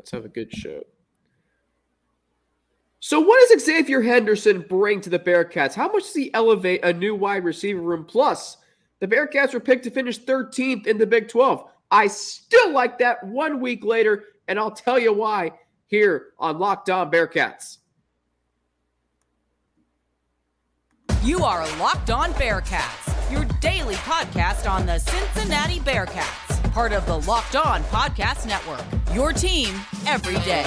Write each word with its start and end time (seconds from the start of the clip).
Let's 0.00 0.12
have 0.12 0.24
a 0.24 0.28
good 0.28 0.50
show. 0.50 0.82
So, 3.00 3.20
what 3.20 3.38
does 3.50 3.62
Xzavier 3.62 4.02
Henderson 4.02 4.64
bring 4.66 5.02
to 5.02 5.10
the 5.10 5.18
Bearcats? 5.18 5.74
How 5.74 5.92
much 5.92 6.04
does 6.04 6.14
he 6.14 6.32
elevate 6.32 6.82
a 6.82 6.90
new 6.90 7.14
wide 7.14 7.44
receiver 7.44 7.82
room? 7.82 8.06
Plus, 8.06 8.56
the 9.00 9.06
Bearcats 9.06 9.52
were 9.52 9.60
picked 9.60 9.84
to 9.84 9.90
finish 9.90 10.18
13th 10.18 10.86
in 10.86 10.96
the 10.96 11.06
Big 11.06 11.28
12. 11.28 11.70
I 11.90 12.06
still 12.06 12.72
like 12.72 12.98
that 13.00 13.22
one 13.26 13.60
week 13.60 13.84
later, 13.84 14.24
and 14.48 14.58
I'll 14.58 14.70
tell 14.70 14.98
you 14.98 15.12
why 15.12 15.52
here 15.86 16.28
on 16.38 16.58
Locked 16.58 16.88
On 16.88 17.10
Bearcats. 17.10 17.76
You 21.22 21.44
are 21.44 21.68
Locked 21.76 22.08
On 22.08 22.32
Bearcats, 22.32 23.30
your 23.30 23.44
daily 23.60 23.96
podcast 23.96 24.66
on 24.66 24.86
the 24.86 24.98
Cincinnati 24.98 25.80
Bearcats, 25.80 26.49
part 26.70 26.92
of 26.92 27.04
the 27.06 27.18
Locked 27.28 27.56
On 27.56 27.82
Podcast 27.84 28.46
Network. 28.46 28.84
Your 29.12 29.32
team 29.32 29.74
every 30.06 30.34
day. 30.44 30.64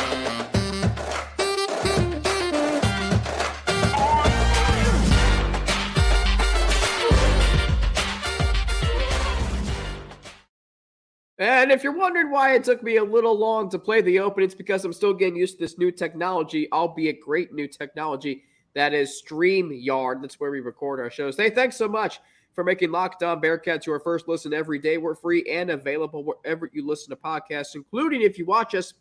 And 11.39 11.71
if 11.71 11.83
you're 11.83 11.97
wondering 11.97 12.31
why 12.31 12.55
it 12.55 12.63
took 12.63 12.83
me 12.83 12.97
a 12.97 13.03
little 13.03 13.37
long 13.37 13.69
to 13.69 13.79
play 13.79 14.01
the 14.01 14.19
open, 14.19 14.43
it's 14.43 14.53
because 14.53 14.85
I'm 14.85 14.93
still 14.93 15.13
getting 15.13 15.37
used 15.37 15.57
to 15.57 15.63
this 15.63 15.77
new 15.77 15.91
technology, 15.91 16.69
albeit 16.71 17.21
great 17.21 17.53
new 17.53 17.67
technology. 17.67 18.43
That 18.75 18.93
is 18.93 19.21
StreamYard. 19.25 20.21
That's 20.21 20.39
where 20.39 20.51
we 20.51 20.59
record 20.59 20.99
our 20.99 21.09
shows. 21.09 21.37
Hey, 21.37 21.49
thanks 21.49 21.77
so 21.77 21.87
much 21.87 22.19
for 22.53 22.63
making 22.63 22.91
Locked 22.91 23.23
On 23.23 23.41
Bearcats 23.41 23.85
your 23.85 23.99
first 23.99 24.27
listen 24.27 24.53
every 24.53 24.79
day. 24.79 24.97
We're 24.97 25.15
free 25.15 25.43
and 25.49 25.71
available 25.71 26.23
wherever 26.23 26.69
you 26.71 26.85
listen 26.85 27.09
to 27.09 27.15
podcasts, 27.15 27.75
including 27.75 28.21
if 28.21 28.37
you 28.37 28.45
watch 28.45 28.75
us 28.75 28.93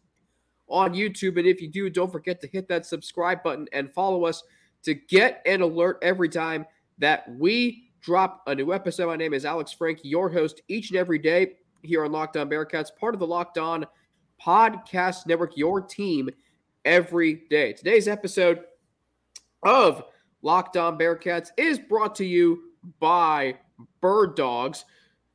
on 0.69 0.95
YouTube. 0.95 1.39
And 1.39 1.47
if 1.47 1.61
you 1.61 1.69
do, 1.69 1.91
don't 1.91 2.11
forget 2.11 2.41
to 2.41 2.47
hit 2.47 2.69
that 2.69 2.87
subscribe 2.87 3.43
button 3.43 3.69
and 3.73 3.93
follow 3.93 4.25
us 4.25 4.43
to 4.85 4.95
get 4.95 5.43
an 5.47 5.61
alert 5.61 5.99
every 6.03 6.29
time 6.29 6.67
that 6.99 7.31
we 7.37 7.91
drop 8.01 8.43
a 8.47 8.55
new 8.55 8.73
episode. 8.73 9.07
My 9.07 9.17
name 9.17 9.35
is 9.35 9.45
Alex 9.45 9.73
Frank, 9.73 10.01
your 10.03 10.29
host 10.29 10.63
each 10.69 10.91
and 10.91 10.99
every 10.99 11.19
day 11.19 11.53
here 11.83 12.05
on 12.05 12.13
Locked 12.13 12.37
On 12.37 12.49
Bearcats, 12.49 12.89
part 12.99 13.15
of 13.15 13.21
the 13.21 13.27
Locked 13.27 13.59
On 13.59 13.87
Podcast 14.45 15.27
Network, 15.27 15.57
your 15.57 15.81
team 15.81 16.31
every 16.85 17.45
day. 17.49 17.73
Today's 17.73 18.09
episode 18.09 18.65
of 19.63 20.05
Locked 20.43 20.77
On 20.77 20.99
Bearcats 20.99 21.51
is 21.57 21.79
brought 21.79 22.15
to 22.17 22.25
you 22.25 22.72
by 22.99 23.57
Bird 24.01 24.37
Dogs. 24.37 24.85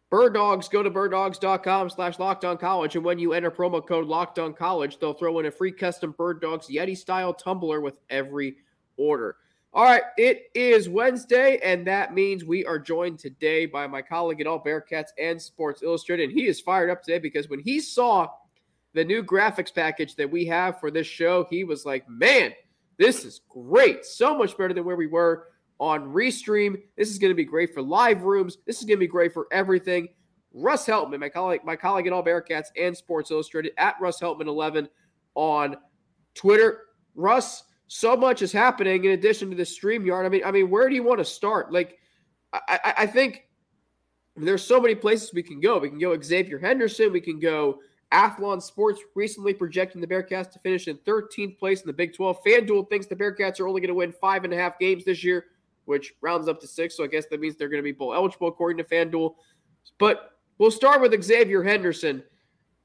Bird 0.09 0.33
Dogs, 0.33 0.69
go 0.69 0.81
to 0.81 0.89
birddogs.com 0.89 1.89
slash 1.89 2.15
college. 2.15 2.95
And 2.95 3.03
when 3.03 3.19
you 3.19 3.33
enter 3.33 3.51
promo 3.51 3.85
code 3.85 4.07
locked 4.07 4.39
on 4.39 4.53
college, 4.53 4.99
they'll 4.99 5.13
throw 5.13 5.39
in 5.39 5.47
a 5.47 5.51
free 5.51 5.71
custom 5.71 6.15
Bird 6.17 6.39
Dogs 6.39 6.67
Yeti 6.67 6.97
style 6.97 7.33
tumbler 7.33 7.81
with 7.81 7.99
every 8.09 8.57
order. 8.95 9.35
All 9.73 9.83
right, 9.83 10.03
it 10.17 10.45
is 10.55 10.87
Wednesday, 10.87 11.59
and 11.61 11.85
that 11.85 12.13
means 12.13 12.45
we 12.45 12.65
are 12.65 12.79
joined 12.79 13.19
today 13.19 13.65
by 13.65 13.85
my 13.85 14.01
colleague 14.01 14.39
at 14.39 14.47
All 14.47 14.63
Bearcats 14.63 15.09
and 15.19 15.39
Sports 15.39 15.83
Illustrated. 15.83 16.29
And 16.29 16.39
he 16.39 16.47
is 16.47 16.61
fired 16.61 16.89
up 16.89 17.03
today 17.03 17.19
because 17.19 17.49
when 17.49 17.59
he 17.59 17.81
saw 17.81 18.29
the 18.93 19.03
new 19.03 19.21
graphics 19.21 19.75
package 19.75 20.15
that 20.15 20.31
we 20.31 20.45
have 20.45 20.79
for 20.79 20.89
this 20.89 21.05
show, 21.05 21.45
he 21.49 21.65
was 21.65 21.85
like, 21.85 22.09
man, 22.09 22.53
this 22.97 23.25
is 23.25 23.41
great. 23.49 24.05
So 24.05 24.35
much 24.37 24.57
better 24.57 24.73
than 24.73 24.85
where 24.85 24.95
we 24.95 25.05
were 25.05 25.49
on 25.79 26.13
Restream. 26.13 26.81
This 26.97 27.09
is 27.09 27.19
going 27.19 27.31
to 27.31 27.35
be 27.35 27.45
great 27.45 27.73
for 27.73 27.81
live 27.81 28.23
rooms. 28.23 28.57
This 28.65 28.79
is 28.79 28.85
going 28.85 28.97
to 28.97 28.99
be 28.99 29.07
great 29.07 29.33
for 29.33 29.47
everything. 29.51 30.09
Russ 30.53 30.85
Heltman, 30.85 31.19
my 31.19 31.29
colleague, 31.29 31.63
my 31.63 31.75
colleague 31.75 32.07
at 32.07 32.13
All 32.13 32.23
Bearcats 32.23 32.67
and 32.77 32.95
Sports 32.95 33.31
Illustrated 33.31 33.73
at 33.77 33.95
Russ 34.01 34.19
Heltman 34.19 34.47
11 34.47 34.89
on 35.35 35.75
Twitter. 36.33 36.85
Russ, 37.15 37.63
so 37.87 38.15
much 38.15 38.41
is 38.41 38.51
happening 38.51 39.05
in 39.05 39.11
addition 39.11 39.49
to 39.49 39.55
the 39.55 39.63
StreamYard. 39.63 40.25
I 40.25 40.29
mean, 40.29 40.43
I 40.43 40.51
mean, 40.51 40.69
where 40.69 40.89
do 40.89 40.95
you 40.95 41.03
want 41.03 41.19
to 41.19 41.25
start? 41.25 41.71
Like, 41.71 41.97
I, 42.53 42.93
I 42.99 43.05
think 43.05 43.43
there's 44.35 44.63
so 44.63 44.79
many 44.79 44.95
places 44.95 45.33
we 45.33 45.43
can 45.43 45.59
go. 45.59 45.79
We 45.79 45.89
can 45.89 45.99
go 45.99 46.17
Xzavier 46.17 46.61
Henderson. 46.61 47.11
We 47.11 47.21
can 47.21 47.39
go 47.39 47.79
Athlon 48.13 48.61
Sports 48.61 49.01
recently 49.15 49.53
projecting 49.53 49.99
the 49.99 50.07
Bearcats 50.07 50.51
to 50.51 50.59
finish 50.59 50.87
in 50.87 50.97
13th 50.99 51.57
place 51.57 51.81
in 51.81 51.87
the 51.87 51.93
Big 51.93 52.15
12. 52.15 52.43
FanDuel 52.43 52.89
thinks 52.89 53.07
the 53.07 53.15
Bearcats 53.15 53.59
are 53.59 53.67
only 53.67 53.81
going 53.81 53.89
to 53.89 53.95
win 53.95 54.11
five 54.11 54.43
and 54.43 54.53
a 54.53 54.57
half 54.57 54.79
games 54.79 55.03
this 55.03 55.23
year, 55.23 55.45
which 55.87 56.13
rounds 56.21 56.47
up 56.47 56.59
to 56.61 56.67
six. 56.67 56.95
So 56.95 57.03
I 57.03 57.07
guess 57.07 57.25
that 57.27 57.39
means 57.39 57.55
they're 57.55 57.69
going 57.69 57.81
to 57.81 57.83
be 57.83 57.91
bowl 57.91 58.13
eligible 58.13 58.47
according 58.47 58.77
to 58.77 58.83
FanDuel. 58.83 59.35
But 59.97 60.31
we'll 60.57 60.71
start 60.71 61.01
with 61.01 61.13
Xzavier 61.13 61.65
Henderson. 61.65 62.23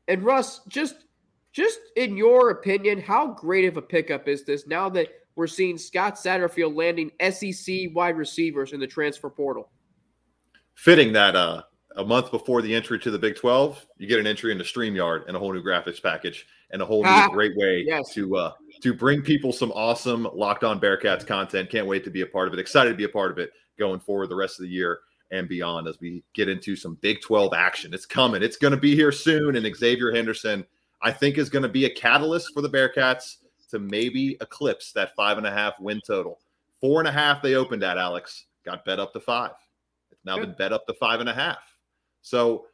And 0.09 0.23
Russ, 0.23 0.61
just 0.69 1.05
just 1.53 1.81
in 1.97 2.17
your 2.17 2.51
opinion, 2.51 3.01
how 3.01 3.29
great 3.29 3.67
of 3.67 3.77
a 3.77 3.83
pickup 3.83 4.27
is 4.27 4.45
this 4.45 4.67
now 4.67 4.89
that 4.91 5.09
we're 5.37 5.47
seeing 5.47 5.77
Scott 5.77 6.15
Satterfield 6.15 6.75
landing 6.75 7.11
SEC 7.31 7.95
wide 7.95 8.17
receivers 8.17 8.73
in 8.73 8.81
the 8.81 8.87
transfer 8.87 9.29
portal? 9.29 9.71
Fitting 10.75 11.13
that 11.13 11.37
uh, 11.37 11.63
a 11.97 12.05
month 12.05 12.31
before 12.31 12.63
the 12.63 12.75
entry 12.75 12.99
to 13.01 13.11
the 13.11 13.19
Big 13.19 13.37
12, 13.37 13.85
you 13.99 14.07
get 14.07 14.19
an 14.19 14.27
entry 14.27 14.53
into 14.53 14.65
StreamYard 14.65 15.27
and 15.27 15.37
a 15.37 15.39
whole 15.39 15.53
new 15.53 15.63
graphics 15.63 16.03
package 16.03 16.47
and 16.71 16.81
a 16.81 16.87
whole 16.87 17.03
new 17.03 17.11
ah, 17.11 17.29
great 17.31 17.57
way 17.57 17.85
yes. 17.87 18.13
to 18.15 18.37
uh, 18.37 18.53
to 18.83 18.95
bring 18.95 19.23
people 19.23 19.53
some 19.53 19.73
awesome 19.73 20.29
Locked 20.35 20.65
On 20.65 20.81
Bearcats 20.81 21.27
content. 21.27 21.71
Can't 21.71 21.87
wait 21.87 22.05
to 22.05 22.11
be 22.11 22.23
a 22.23 22.27
part 22.27 22.49
of 22.49 22.55
it. 22.55 22.61
Excited 22.61 22.91
to 22.91 22.97
be 22.97 23.05
a 23.05 23.09
part 23.09 23.31
of 23.31 23.39
it 23.39 23.53
going 23.79 24.01
forward 24.01 24.29
the 24.29 24.37
rest 24.37 24.59
of 24.59 24.65
the 24.65 24.71
year 24.71 25.01
and 25.31 25.49
beyond 25.49 25.89
as 25.89 25.99
we 26.01 26.23
get 26.35 26.49
into 26.49 26.77
some 26.77 26.97
Big 27.01 27.21
12 27.23 27.55
action. 27.55 27.95
It's 27.95 28.07
coming. 28.07 28.43
It's 28.43 28.57
going 28.57 28.73
to 28.73 28.81
be 28.81 28.95
here 28.95 29.13
soon. 29.13 29.57
And 29.57 29.65
Xzavier 29.67 30.15
Henderson– 30.15 30.65
I 31.03 31.11
think 31.11 31.37
is 31.37 31.51
going 31.51 31.65
to 31.65 31.69
be 31.69 31.85
a 31.85 31.91
catalyst 31.91 32.55
for 32.55 32.63
the 32.63 32.71
Bearcats 32.71 33.39
to 33.71 33.79
maybe 33.79 34.37
eclipse 34.41 34.93
that 34.93 35.15
five 35.17 35.37
and 35.37 35.47
a 35.47 35.51
half 35.51 35.79
win 35.81 36.01
total. 36.07 36.39
Four 36.81 37.01
and 37.01 37.09
a 37.09 37.13
half 37.13 37.43
they 37.43 37.55
opened 37.55 37.83
at, 37.83 37.99
Alex. 37.99 38.47
Got 38.65 38.85
bet 38.85 39.01
up 39.01 39.13
to 39.15 39.21
five. 39.21 39.53
It's 40.13 40.25
now 40.25 40.37
Good. 40.37 40.47
been 40.47 40.55
bet 40.57 40.73
up 40.73 40.87
to 40.87 40.95
five 40.95 41.21
and 41.21 41.29
a 41.29 41.35
half. 41.35 41.59
So 42.23 42.67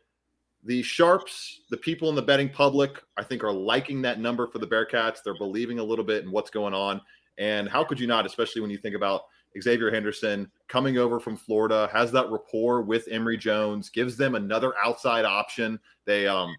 the 0.64 0.82
sharps, 0.82 1.60
the 1.70 1.76
people 1.76 2.08
in 2.08 2.14
the 2.14 2.22
betting 2.22 2.48
public, 2.48 3.02
I 3.16 3.24
think 3.24 3.44
are 3.44 3.52
liking 3.52 4.02
that 4.02 4.20
number 4.20 4.46
for 4.46 4.58
the 4.58 4.66
Bearcats. 4.66 5.18
They're 5.24 5.38
believing 5.38 5.78
a 5.78 5.84
little 5.84 6.04
bit 6.04 6.24
in 6.24 6.30
what's 6.30 6.50
going 6.50 6.74
on. 6.74 7.00
And 7.38 7.68
how 7.68 7.84
could 7.84 8.00
you 8.00 8.06
not, 8.06 8.26
especially 8.26 8.60
when 8.60 8.70
you 8.70 8.78
think 8.78 8.96
about 8.96 9.22
Xzavier 9.56 9.92
Henderson 9.92 10.50
coming 10.68 10.98
over 10.98 11.20
from 11.20 11.36
Florida, 11.36 11.88
has 11.92 12.12
that 12.12 12.30
rapport 12.30 12.82
with 12.82 13.08
Emory 13.10 13.38
Jones, 13.38 13.88
gives 13.88 14.16
them 14.16 14.34
another 14.34 14.74
outside 14.84 15.24
option. 15.24 15.78
They 16.04 16.26
um 16.26 16.54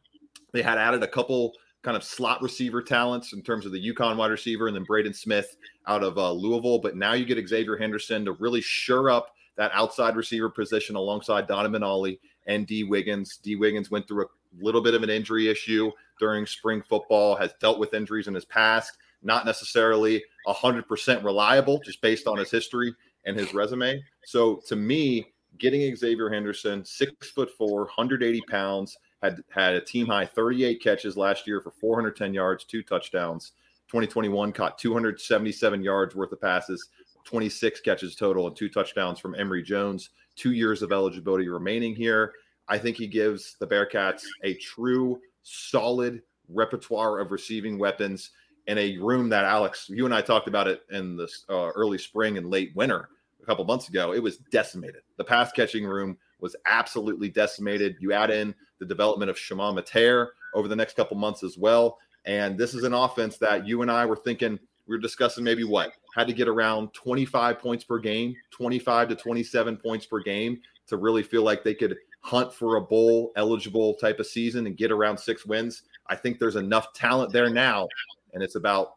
they 0.53 0.61
had 0.61 0.77
added 0.77 1.03
a 1.03 1.07
couple 1.07 1.53
kind 1.83 1.95
of 1.95 2.03
slot 2.03 2.41
receiver 2.41 2.81
talents 2.81 3.33
in 3.33 3.41
terms 3.41 3.65
of 3.65 3.71
the 3.71 3.93
UConn 3.93 4.17
wide 4.17 4.31
receiver 4.31 4.67
and 4.67 4.75
then 4.75 4.83
Braden 4.83 5.13
Smith 5.13 5.55
out 5.87 6.03
of 6.03 6.17
uh, 6.17 6.31
Louisville. 6.31 6.79
But 6.79 6.97
now 6.97 7.13
you 7.13 7.25
get 7.25 7.37
Xzavier 7.37 7.79
Henderson 7.79 8.25
to 8.25 8.33
really 8.33 8.61
sure 8.61 9.09
up 9.09 9.29
that 9.55 9.71
outside 9.73 10.15
receiver 10.15 10.49
position 10.49 10.95
alongside 10.95 11.47
Donovan 11.47 11.83
Ollie 11.83 12.19
and 12.49 12.67
Dee 12.67 12.83
Wiggins. 12.83 13.37
Dee 13.37 13.55
Wiggins 13.55 13.89
went 13.89 14.07
through 14.07 14.25
a 14.25 14.27
little 14.59 14.81
bit 14.81 14.95
of 14.95 15.03
an 15.03 15.09
injury 15.09 15.47
issue 15.47 15.91
during 16.19 16.45
spring 16.45 16.81
football, 16.81 17.35
has 17.35 17.53
dealt 17.61 17.79
with 17.79 17.93
injuries 17.93 18.27
in 18.27 18.33
his 18.33 18.43
past, 18.43 18.97
not 19.21 19.45
necessarily 19.45 20.23
100% 20.47 21.23
reliable 21.23 21.79
just 21.79 22.01
based 22.01 22.27
on 22.27 22.37
his 22.37 22.51
history 22.51 22.93
and 23.25 23.37
his 23.37 23.53
resume. 23.53 24.03
So 24.25 24.55
to 24.67 24.75
me, 24.75 25.31
getting 25.59 25.81
Xzavier 25.81 26.33
Henderson, 26.33 26.83
six 26.83 27.29
foot 27.29 27.51
four, 27.55 27.81
180 27.81 28.41
pounds, 28.49 28.97
had 29.21 29.43
had 29.49 29.75
a 29.75 29.81
team 29.81 30.07
high 30.07 30.25
38 30.25 30.81
catches 30.81 31.17
last 31.17 31.45
year 31.45 31.61
for 31.61 31.71
410 31.71 32.33
yards, 32.33 32.63
two 32.63 32.81
touchdowns. 32.81 33.51
2021 33.89 34.51
caught 34.53 34.77
277 34.77 35.83
yards 35.83 36.15
worth 36.15 36.31
of 36.31 36.41
passes, 36.41 36.89
26 37.29 37.81
catches 37.81 38.15
total, 38.15 38.47
and 38.47 38.55
two 38.55 38.69
touchdowns 38.69 39.19
from 39.19 39.35
Emory 39.35 39.61
Jones. 39.61 40.09
Two 40.35 40.51
years 40.51 40.81
of 40.81 40.91
eligibility 40.91 41.47
remaining 41.47 41.95
here. 41.95 42.33
I 42.67 42.79
think 42.79 42.97
he 42.97 43.05
gives 43.05 43.55
the 43.59 43.67
Bearcats 43.67 44.23
a 44.43 44.55
true, 44.55 45.19
solid 45.43 46.23
repertoire 46.47 47.19
of 47.19 47.31
receiving 47.31 47.77
weapons 47.77 48.31
in 48.65 48.79
a 48.79 48.97
room 48.97 49.29
that 49.29 49.45
Alex, 49.45 49.85
you 49.89 50.05
and 50.05 50.13
I 50.13 50.21
talked 50.21 50.47
about 50.47 50.67
it 50.67 50.81
in 50.89 51.17
the 51.17 51.29
uh, 51.49 51.69
early 51.75 51.99
spring 51.99 52.39
and 52.39 52.49
late 52.49 52.71
winter 52.75 53.09
a 53.43 53.45
couple 53.45 53.63
months 53.63 53.89
ago. 53.89 54.11
It 54.11 54.23
was 54.23 54.37
decimated. 54.51 55.01
The 55.17 55.23
pass 55.23 55.51
catching 55.51 55.85
room 55.85 56.17
was 56.39 56.55
absolutely 56.65 57.29
decimated. 57.29 57.97
You 57.99 58.11
add 58.11 58.31
in 58.31 58.55
the 58.79 58.87
development 58.87 59.29
of 59.29 59.37
Chamon 59.37 59.75
Metayer 59.75 60.29
over 60.55 60.67
the 60.67 60.75
next 60.75 60.95
couple 60.95 61.15
months 61.15 61.43
as 61.43 61.59
well. 61.59 61.99
And 62.25 62.57
this 62.57 62.73
is 62.73 62.83
an 62.83 62.93
offense 62.93 63.37
that 63.37 63.67
you 63.67 63.83
and 63.83 63.91
I 63.91 64.07
were 64.07 64.15
thinking 64.15 64.57
we 64.87 64.95
were 64.95 65.01
discussing 65.01 65.43
maybe 65.43 65.63
what 65.63 65.91
had 66.19 66.27
to 66.27 66.33
get 66.33 66.49
around 66.49 66.93
25 66.93 67.59
points 67.59 67.83
per 67.85 67.97
game, 67.97 68.35
25 68.51 69.09
to 69.09 69.15
27 69.15 69.77
points 69.77 70.05
per 70.05 70.19
game 70.19 70.59
to 70.87 70.97
really 70.97 71.23
feel 71.23 71.43
like 71.43 71.63
they 71.63 71.73
could 71.73 71.95
hunt 72.21 72.53
for 72.53 72.75
a 72.75 72.81
bowl 72.81 73.31
eligible 73.37 73.93
type 73.95 74.19
of 74.19 74.27
season 74.27 74.67
and 74.67 74.75
get 74.75 74.91
around 74.91 75.17
six 75.17 75.45
wins. 75.45 75.83
I 76.07 76.15
think 76.15 76.37
there's 76.37 76.57
enough 76.57 76.91
talent 76.93 77.31
there 77.31 77.49
now, 77.49 77.87
and 78.33 78.43
it's 78.43 78.55
about 78.55 78.95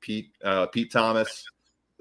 Pete 0.00 0.30
uh, 0.44 0.66
Pete 0.66 0.92
Thomas, 0.92 1.44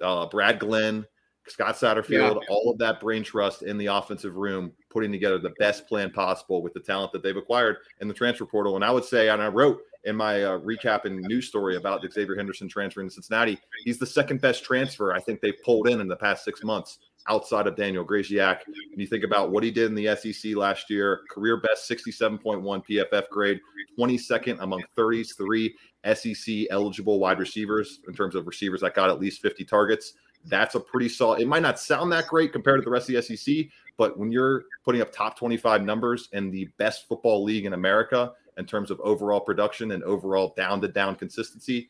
uh, 0.04 0.26
Brad 0.26 0.60
Glenn, 0.60 1.06
Scott 1.48 1.76
Satterfield, 1.76 2.42
yeah. 2.42 2.50
all 2.50 2.70
of 2.70 2.78
that 2.80 3.00
brain 3.00 3.24
trust 3.24 3.64
in 3.64 3.78
the 3.78 3.86
offensive 3.86 4.36
room, 4.36 4.74
putting 4.90 5.14
together 5.14 5.38
the 5.38 5.54
best 5.60 5.88
plan 5.88 6.12
possible 6.12 6.62
with 6.62 6.74
the 6.74 6.82
talent 6.82 7.14
that 7.14 7.24
they've 7.24 7.38
acquired 7.38 7.78
in 8.02 8.10
the 8.10 8.14
transfer 8.14 8.46
portal. 8.46 8.76
And 8.76 8.84
I 8.84 8.92
would 8.92 9.06
say, 9.06 9.30
and 9.30 9.42
I 9.42 9.48
wrote 9.48 9.80
in 10.08 10.16
my 10.16 10.42
uh, 10.42 10.60
recap 10.60 11.04
and 11.04 11.20
news 11.20 11.48
story 11.48 11.76
about 11.76 12.02
Xzavier 12.02 12.38
Henderson 12.38 12.70
transferring 12.70 13.10
to 13.10 13.14
Cincinnati. 13.14 13.60
He's 13.84 14.00
the 14.00 14.06
second 14.06 14.40
best 14.40 14.64
transfer 14.64 15.14
I 15.14 15.20
think 15.20 15.42
they've 15.42 15.62
pulled 15.64 15.90
in 15.90 16.00
in 16.00 16.08
the 16.08 16.16
past 16.16 16.46
six 16.46 16.64
months 16.64 17.00
outside 17.30 17.68
of 17.68 17.76
Daniel 17.76 18.06
Grzesiak. 18.06 18.60
And 18.66 19.02
you 19.02 19.06
think 19.06 19.26
about 19.26 19.52
what 19.52 19.66
he 19.66 19.70
did 19.70 19.88
in 19.88 19.96
the 19.96 20.16
SEC 20.16 20.56
last 20.56 20.90
year, 20.90 21.22
career 21.30 21.58
best 21.58 21.90
67.1 21.90 22.42
PFF 22.90 23.28
grade, 23.30 23.60
22nd 24.00 24.58
among 24.62 24.82
33 24.96 25.76
SEC 26.14 26.56
eligible 26.70 27.20
wide 27.20 27.40
receivers 27.40 28.00
in 28.08 28.14
terms 28.14 28.34
of 28.34 28.48
receivers 28.48 28.80
that 28.82 28.96
got 28.96 29.10
at 29.10 29.20
least 29.20 29.42
50 29.42 29.66
targets. 29.66 30.14
That's 30.46 30.76
a 30.76 30.80
pretty 30.80 31.10
solid. 31.10 31.42
It 31.42 31.48
might 31.50 31.64
not 31.64 31.82
sound 31.82 32.14
that 32.14 32.28
great 32.28 32.54
compared 32.54 32.80
to 32.80 32.86
the 32.86 32.92
rest 32.92 33.10
of 33.10 33.16
the 33.16 33.36
SEC, 33.36 33.66
but 33.98 34.18
when 34.18 34.32
you're 34.32 34.64
putting 34.86 35.02
up 35.02 35.12
top 35.12 35.38
25 35.38 35.84
numbers 35.84 36.30
in 36.32 36.50
the 36.50 36.70
best 36.78 37.10
football 37.10 37.44
league 37.44 37.66
in 37.66 37.74
America 37.74 38.32
in 38.58 38.66
terms 38.66 38.92
of 38.92 39.00
overall 39.02 39.40
production 39.40 39.92
and 39.92 40.04
overall 40.04 40.54
down 40.58 40.82
to 40.82 40.88
down 40.88 41.16
consistency, 41.16 41.90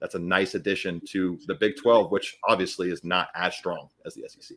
that's 0.00 0.14
a 0.14 0.18
nice 0.18 0.54
addition 0.54 1.00
to 1.08 1.38
the 1.46 1.54
Big 1.54 1.76
12, 1.76 2.10
which 2.10 2.38
obviously 2.48 2.90
is 2.90 3.04
not 3.04 3.28
as 3.34 3.54
strong 3.54 3.88
as 4.04 4.14
the 4.14 4.28
SEC. 4.28 4.56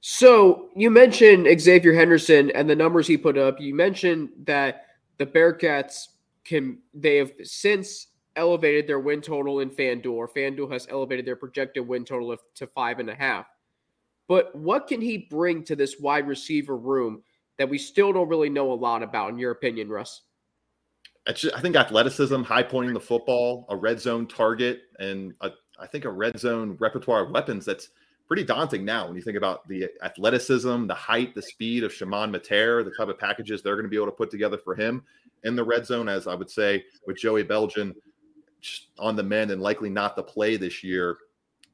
So 0.00 0.68
you 0.74 0.90
mentioned 0.90 1.46
Xzavier 1.46 1.94
Henderson 1.94 2.50
and 2.50 2.68
the 2.68 2.74
numbers 2.74 3.06
he 3.06 3.16
put 3.16 3.38
up. 3.38 3.60
You 3.60 3.74
mentioned 3.74 4.30
that 4.44 4.86
the 5.18 5.26
Bearcats 5.26 6.08
can 6.44 6.78
they 6.92 7.18
have 7.18 7.32
since 7.44 8.08
elevated 8.34 8.86
their 8.86 8.98
win 8.98 9.20
total 9.20 9.60
in 9.60 9.70
FanDuel. 9.70 10.28
FanDuel 10.34 10.72
has 10.72 10.88
elevated 10.90 11.24
their 11.24 11.36
projected 11.36 11.86
win 11.86 12.04
total 12.04 12.36
to 12.54 12.66
five 12.66 12.98
and 12.98 13.10
a 13.10 13.14
half. 13.14 13.46
But 14.28 14.54
what 14.54 14.88
can 14.88 15.00
he 15.00 15.18
bring 15.18 15.62
to 15.64 15.76
this 15.76 16.00
wide 16.00 16.26
receiver 16.26 16.76
room 16.76 17.22
that 17.58 17.68
we 17.68 17.78
still 17.78 18.12
don't 18.12 18.28
really 18.28 18.50
know 18.50 18.72
a 18.72 18.74
lot 18.74 19.02
about, 19.02 19.30
in 19.30 19.38
your 19.38 19.52
opinion, 19.52 19.88
Russ? 19.88 20.22
Just, 21.34 21.54
I 21.54 21.60
think 21.60 21.76
athleticism, 21.76 22.42
high 22.42 22.62
pointing 22.62 22.94
the 22.94 23.00
football, 23.00 23.66
a 23.68 23.76
red 23.76 24.00
zone 24.00 24.26
target, 24.26 24.82
and 24.98 25.32
a, 25.40 25.50
I 25.78 25.86
think 25.86 26.04
a 26.04 26.10
red 26.10 26.38
zone 26.38 26.76
repertoire 26.80 27.24
of 27.24 27.30
weapons 27.30 27.64
that's 27.64 27.90
pretty 28.26 28.44
daunting 28.44 28.84
now 28.84 29.06
when 29.06 29.16
you 29.16 29.22
think 29.22 29.36
about 29.36 29.66
the 29.68 29.88
athleticism, 30.02 30.86
the 30.86 30.94
height, 30.94 31.34
the 31.34 31.42
speed 31.42 31.84
of 31.84 31.92
Chamon 31.92 32.32
Metayer, 32.32 32.84
the 32.84 32.90
type 32.90 33.08
of 33.08 33.18
packages 33.18 33.62
they're 33.62 33.74
going 33.74 33.84
to 33.84 33.90
be 33.90 33.96
able 33.96 34.06
to 34.06 34.12
put 34.12 34.30
together 34.30 34.58
for 34.58 34.74
him 34.74 35.02
in 35.44 35.54
the 35.54 35.64
red 35.64 35.86
zone, 35.86 36.08
as 36.08 36.26
I 36.26 36.34
would 36.34 36.50
say 36.50 36.84
with 37.06 37.18
Joey 37.18 37.44
Beljan 37.44 37.94
on 38.98 39.16
the 39.16 39.22
mend 39.22 39.50
and 39.50 39.60
likely 39.60 39.90
not 39.90 40.16
the 40.16 40.22
play 40.22 40.56
this 40.56 40.82
year. 40.82 41.18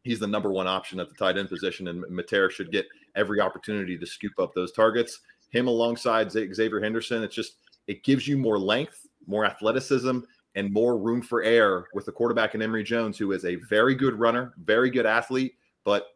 He's 0.03 0.19
the 0.19 0.27
number 0.27 0.51
one 0.51 0.67
option 0.67 1.01
at 1.01 1.09
the 1.09 1.15
tight 1.15 1.39
end 1.39 1.49
position, 1.49 1.89
and 1.89 2.03
Metayer 2.05 2.51
should 2.51 2.73
get 2.73 2.87
every 3.15 3.41
opportunity 3.41 3.99
to 3.99 4.07
scoop 4.07 4.33
up 4.39 4.55
those 4.55 4.73
targets. 4.73 5.21
Him 5.51 5.69
alongside 5.69 6.29
Xzavier 6.29 6.83
Henderson, 6.83 7.23
it's 7.23 7.35
just 7.35 7.57
it 7.87 8.05
gives 8.05 8.29
you 8.29 8.37
more 8.37 8.59
length, 8.59 9.07
more 9.27 9.45
athleticism, 9.45 10.21
and 10.55 10.73
more 10.73 10.99
room 10.99 11.23
for 11.23 11.43
air 11.43 11.85
with 11.95 12.07
the 12.07 12.13
quarterback 12.13 12.55
in 12.55 12.63
Emory 12.63 12.85
Jones, 12.85 13.17
who 13.17 13.33
is 13.33 13.45
a 13.45 13.57
very 13.57 13.95
good 13.95 14.15
runner, 14.19 14.55
very 14.65 14.91
good 14.91 15.07
athlete, 15.07 15.55
but 15.85 16.09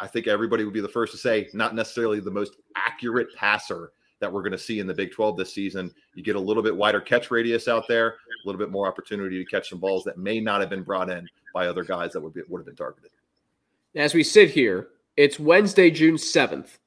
I 0.00 0.06
think 0.06 0.26
everybody 0.26 0.64
would 0.64 0.72
be 0.72 0.80
the 0.80 0.88
first 0.88 1.12
to 1.12 1.18
say 1.18 1.48
not 1.52 1.74
necessarily 1.74 2.18
the 2.18 2.30
most 2.30 2.56
accurate 2.74 3.34
passer 3.34 3.92
that 4.20 4.32
we're 4.32 4.40
going 4.40 4.52
to 4.52 4.58
see 4.58 4.80
in 4.80 4.86
the 4.86 4.94
Big 4.94 5.12
12 5.12 5.36
this 5.36 5.52
season. 5.52 5.92
You 6.14 6.22
get 6.22 6.36
a 6.36 6.40
little 6.40 6.62
bit 6.62 6.74
wider 6.74 7.00
catch 7.00 7.30
radius 7.30 7.68
out 7.68 7.86
there, 7.86 8.08
a 8.08 8.46
little 8.46 8.58
bit 8.58 8.70
more 8.70 8.86
opportunity 8.88 9.42
to 9.42 9.50
catch 9.50 9.68
some 9.68 9.78
balls 9.78 10.04
that 10.04 10.16
may 10.16 10.40
not 10.40 10.60
have 10.60 10.70
been 10.70 10.82
brought 10.82 11.10
in 11.10 11.28
by 11.52 11.66
other 11.66 11.84
guys 11.84 12.12
that 12.12 12.20
would 12.20 12.32
be 12.32 12.40
would 12.48 12.58
have 12.58 12.66
been 12.66 12.76
targeted. 12.76 13.10
As 13.94 14.14
we 14.14 14.24
sit 14.24 14.50
here, 14.50 14.88
it's 15.16 15.38
Wednesday, 15.38 15.90
June 15.90 16.16
7th, 16.16 16.78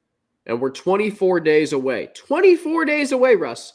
and 0.48 0.60
we're 0.60 0.72
24 0.72 1.40
days 1.42 1.74
away. 1.74 2.10
24 2.16 2.86
days 2.86 3.12
away, 3.12 3.36
Russ, 3.36 3.74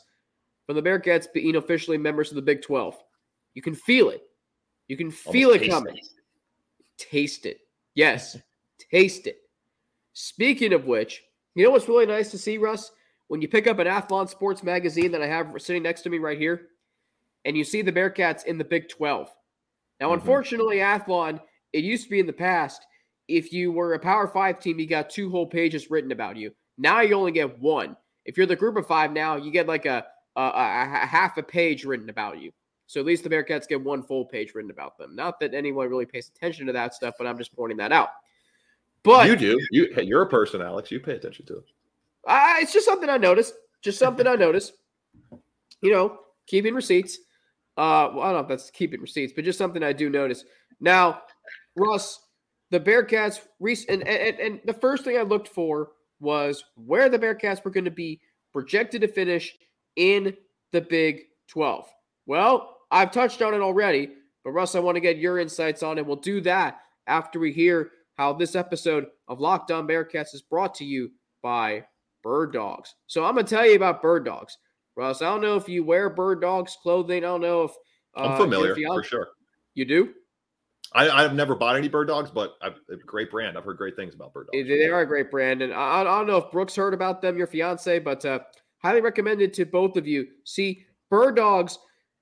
from 0.67 0.75
the 0.75 0.83
Bearcats 0.83 1.33
being 1.33 1.55
officially 1.55 1.99
members 1.99 2.31
of 2.31 2.37
the 2.37 2.43
Big 2.43 2.63
12. 2.63 2.97
You 3.55 3.63
can 3.63 3.75
feel 3.75 4.11
it. 4.11 4.23
You 4.89 4.97
can 4.97 5.11
feel 5.11 5.51
Almost 5.51 5.65
it 5.65 5.71
coming. 5.71 5.97
It. 5.97 6.07
Taste 6.99 7.47
it. 7.47 7.61
Yes, 7.95 8.37
taste 8.91 9.29
it. 9.29 9.39
Speaking 10.15 10.73
of 10.73 10.87
which, 10.87 11.23
you 11.55 11.65
know 11.65 11.71
what's 11.71 11.89
really 11.89 12.07
nice 12.07 12.33
to 12.33 12.39
see, 12.39 12.59
Russ? 12.59 12.91
when 13.33 13.41
you 13.41 13.49
pick 13.49 13.67
up 13.67 13.79
an 13.79 13.87
Athlon 13.87 14.29
Sports 14.29 14.63
magazine 14.63 15.11
that 15.11 15.23
I 15.23 15.27
have 15.27 15.55
sitting 15.57 15.83
next 15.83 16.03
to 16.03 16.11
me 16.11 16.19
right 16.19 16.37
here, 16.37 16.69
and 17.47 17.57
you 17.57 17.65
see 17.65 17.81
the 17.81 17.91
Bearcats 17.91 18.45
in 18.45 18.59
the 18.59 18.65
Big 18.65 18.91
12. 18.91 19.27
Now, 19.99 20.09
mm-hmm. 20.09 20.21
unfortunately, 20.21 20.77
Athlon, 20.77 21.41
it 21.73 21.83
used 21.83 22.05
to 22.05 22.11
be 22.11 22.21
in 22.21 22.27
the 22.27 22.33
past, 22.35 22.83
if 23.29 23.51
you 23.51 23.73
were 23.73 23.95
a 23.95 23.99
Power 23.99 24.29
Five 24.29 24.61
team, 24.61 24.79
you 24.79 24.87
got 24.87 25.09
two 25.09 25.31
whole 25.31 25.47
pages 25.47 25.91
written 25.91 26.13
about 26.13 26.37
you. 26.37 26.51
Now 26.79 27.01
you 27.01 27.15
only 27.15 27.33
get 27.33 27.59
one. 27.59 27.97
If 28.25 28.37
you're 28.37 28.47
the 28.47 28.57
group 28.57 28.77
of 28.77 28.87
five 28.87 29.13
now, 29.13 29.37
you 29.37 29.51
get 29.51 29.67
like 29.67 29.87
a, 29.87 30.05
a, 30.37 30.43
a 30.43 31.07
half 31.07 31.37
a 31.39 31.43
page 31.43 31.85
written 31.85 32.09
about 32.09 32.41
you. 32.41 32.53
So 32.87 33.01
at 33.01 33.07
least 33.07 33.25
the 33.25 33.31
Bearcats 33.31 33.67
get 33.67 33.83
one 33.83 34.03
full 34.03 34.25
page 34.25 34.55
written 34.55 34.71
about 34.71 34.99
them. 34.99 35.17
Not 35.17 35.41
that 35.41 35.55
anyone 35.55 35.89
really 35.89 36.07
pays 36.07 36.29
attention 36.29 36.67
to 36.67 36.73
that 36.73 36.95
stuff, 36.95 37.15
but 37.19 37.27
I'm 37.27 37.39
just 37.39 37.55
pointing 37.55 37.79
that 37.79 37.93
out. 37.93 38.11
But 39.03 39.29
you 39.29 39.37
do. 39.37 39.59
You 39.71 39.89
you're 40.03 40.23
a 40.23 40.29
person, 40.29 40.63
Alex. 40.63 40.91
You 40.91 41.01
pay 41.01 41.15
attention 41.15 41.47
to 41.47 41.59
it. 41.59 41.65
Uh, 42.27 42.55
it's 42.59 42.73
just 42.73 42.87
something 42.87 43.09
I 43.09 43.17
noticed. 43.17 43.55
Just 43.81 43.99
something 43.99 44.27
I 44.27 44.35
noticed. 44.35 44.75
You 45.81 45.91
know, 45.91 46.19
keeping 46.47 46.75
receipts. 46.75 47.19
Uh, 47.77 48.13
well, 48.15 48.21
I 48.21 48.27
don't 48.27 48.35
know 48.35 48.39
if 48.41 48.49
that's 48.49 48.71
keeping 48.71 49.01
receipts, 49.01 49.33
but 49.35 49.45
just 49.45 49.59
something 49.59 49.83
I 49.83 49.93
do 49.93 50.11
notice. 50.11 50.45
Now, 50.79 51.23
Russ, 51.75 52.21
the 52.71 52.79
Bearcats, 52.79 53.41
and, 53.89 54.07
and, 54.07 54.39
and 54.39 54.61
the 54.65 54.75
first 54.75 55.05
thing 55.05 55.19
I 55.19 55.23
looked 55.23 55.49
for 55.49 55.93
was 56.23 56.65
where 56.77 57.09
the 57.09 57.19
Bearcats 57.19 57.65
were 57.65 57.71
going 57.71 57.85
to 57.85 57.91
be 57.91 58.21
projected 58.53 59.01
to 59.03 59.09
finish 59.09 59.55
in 59.97 60.35
the 60.71 60.81
Big 60.81 61.23
12. 61.49 61.87
Well, 62.27 62.77
I've 62.91 63.11
touched 63.11 63.43
on 63.43 63.55
it 63.55 63.61
already, 63.61 64.11
but 64.45 64.53
Russ, 64.53 64.75
I 64.75 64.81
want 64.81 64.97
to 64.97 65.01
get 65.01 65.19
your 65.19 65.39
insights 65.39 65.83
on 65.83 65.99
it. 65.99 66.07
We'll 66.07 66.17
do 66.17 66.41
that 66.43 66.81
after 67.07 67.39
we 67.39 67.53
hear 67.53 67.91
how 68.15 68.33
this 68.33 68.55
episode 68.55 69.07
of 69.29 69.41
Locked 69.41 69.71
On 69.71 69.87
Bearcats 69.87 70.35
is 70.35 70.43
brought 70.43 70.75
to 70.77 70.85
you 70.85 71.11
by 71.43 71.85
bird 72.23 72.53
dogs. 72.53 72.95
So 73.07 73.25
I'm 73.25 73.35
gonna 73.35 73.47
tell 73.47 73.67
you 73.67 73.75
about 73.75 74.03
bird 74.03 74.25
dogs, 74.25 74.57
Russ. 74.97 75.23
I 75.23 75.27
don't 75.27 75.41
know 75.41 75.57
if 75.57 75.69
you 75.69 75.83
wear 75.83 76.09
bird 76.09 76.41
dogs 76.41 76.77
clothing. 76.83 77.19
I 77.19 77.29
don't 77.29 77.41
know 77.41 77.65
if 77.65 77.73
uh, 78.17 78.29
I'm 78.29 78.37
familiar 78.37 78.75
for 78.75 79.03
sure. 79.03 79.29
You 79.75 79.85
do? 79.85 80.13
I, 80.95 81.23
have 81.23 81.35
never 81.35 81.55
bought 81.55 81.77
any 81.77 81.89
bird 81.89 82.09
dogs, 82.09 82.31
but 82.31 82.57
I've, 82.61 82.75
a 82.91 82.97
great 82.97 83.31
brand. 83.31 83.57
I've 83.57 83.65
heard 83.65 83.79
great 83.79 83.97
things 83.97 84.15
about 84.15 84.33
bird 84.33 84.49
dogs. 84.53 84.69
They 84.69 84.89
are 84.89 85.01
a 85.01 85.07
great 85.07 85.31
brand, 85.31 85.63
and 85.63 85.73
I, 85.73 86.01
I 86.01 86.05
don't 86.05 86.27
know 86.27 86.37
if 86.37 86.51
Brooks 86.51 86.77
heard 86.77 86.95
about 86.95 87.23
them, 87.23 87.37
your 87.37 87.47
fiance, 87.47 87.99
but 88.01 88.25
uh, 88.25 88.41
highly 88.79 89.01
recommended 89.01 89.55
to 89.55 89.65
both 89.65 89.97
of 89.97 90.07
you. 90.07 90.27
See, 90.45 90.85
bird 91.11 91.37
dogs, 91.37 91.79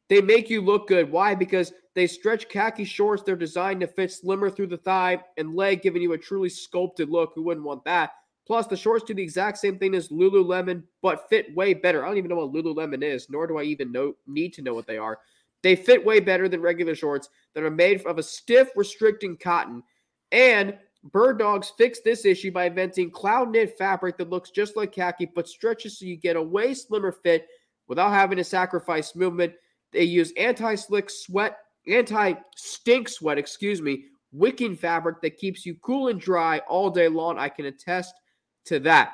they 0.08 0.20
make 0.20 0.50
you 0.50 0.60
look 0.60 0.88
good. 0.88 1.10
Why? 1.10 1.34
Because 1.34 1.72
they 1.94 2.06
stretch 2.06 2.48
khaki 2.48 2.84
shorts. 2.84 3.22
They're 3.22 3.36
designed 3.36 3.80
to 3.80 3.86
fit 3.86 4.12
slimmer 4.12 4.50
through 4.50 4.68
the 4.68 4.76
thigh 4.76 5.20
and 5.36 5.54
leg, 5.54 5.82
giving 5.82 6.02
you 6.02 6.12
a 6.12 6.18
truly 6.18 6.48
sculpted 6.48 7.08
look. 7.08 7.32
Who 7.34 7.42
wouldn't 7.42 7.66
want 7.66 7.84
that? 7.84 8.10
Plus, 8.46 8.66
the 8.66 8.76
shorts 8.76 9.04
do 9.04 9.14
the 9.14 9.22
exact 9.22 9.58
same 9.58 9.78
thing 9.78 9.94
as 9.94 10.08
Lululemon, 10.08 10.82
but 11.02 11.28
fit 11.28 11.54
way 11.54 11.74
better. 11.74 12.04
I 12.04 12.08
don't 12.08 12.18
even 12.18 12.30
know 12.30 12.44
what 12.44 12.52
Lululemon 12.52 13.02
is, 13.02 13.28
nor 13.30 13.46
do 13.46 13.58
I 13.58 13.62
even 13.62 13.92
know 13.92 14.14
need 14.26 14.52
to 14.54 14.62
know 14.62 14.74
what 14.74 14.86
they 14.86 14.98
are. 14.98 15.18
They 15.62 15.76
fit 15.76 16.04
way 16.04 16.20
better 16.20 16.48
than 16.48 16.60
regular 16.60 16.94
shorts 16.94 17.28
that 17.54 17.64
are 17.64 17.70
made 17.70 18.04
of 18.06 18.18
a 18.18 18.22
stiff, 18.22 18.70
restricting 18.76 19.36
cotton. 19.36 19.82
And 20.32 20.78
Bird 21.04 21.38
Dogs 21.38 21.72
fixed 21.76 22.04
this 22.04 22.24
issue 22.24 22.50
by 22.50 22.66
inventing 22.66 23.10
cloud 23.10 23.50
knit 23.50 23.76
fabric 23.78 24.16
that 24.18 24.30
looks 24.30 24.50
just 24.50 24.76
like 24.76 24.92
khaki 24.92 25.30
but 25.34 25.48
stretches 25.48 25.98
so 25.98 26.04
you 26.04 26.16
get 26.16 26.36
a 26.36 26.42
way 26.42 26.74
slimmer 26.74 27.12
fit 27.12 27.46
without 27.88 28.12
having 28.12 28.36
to 28.36 28.44
sacrifice 28.44 29.16
movement. 29.16 29.52
They 29.92 30.04
use 30.04 30.32
anti-slick 30.36 31.10
sweat, 31.10 31.58
anti-stink 31.86 33.08
sweat, 33.08 33.38
excuse 33.38 33.82
me, 33.82 34.04
wicking 34.32 34.76
fabric 34.76 35.20
that 35.22 35.38
keeps 35.38 35.66
you 35.66 35.74
cool 35.82 36.08
and 36.08 36.20
dry 36.20 36.60
all 36.68 36.90
day 36.90 37.08
long. 37.08 37.38
I 37.38 37.48
can 37.48 37.64
attest 37.64 38.14
to 38.66 38.78
that. 38.80 39.12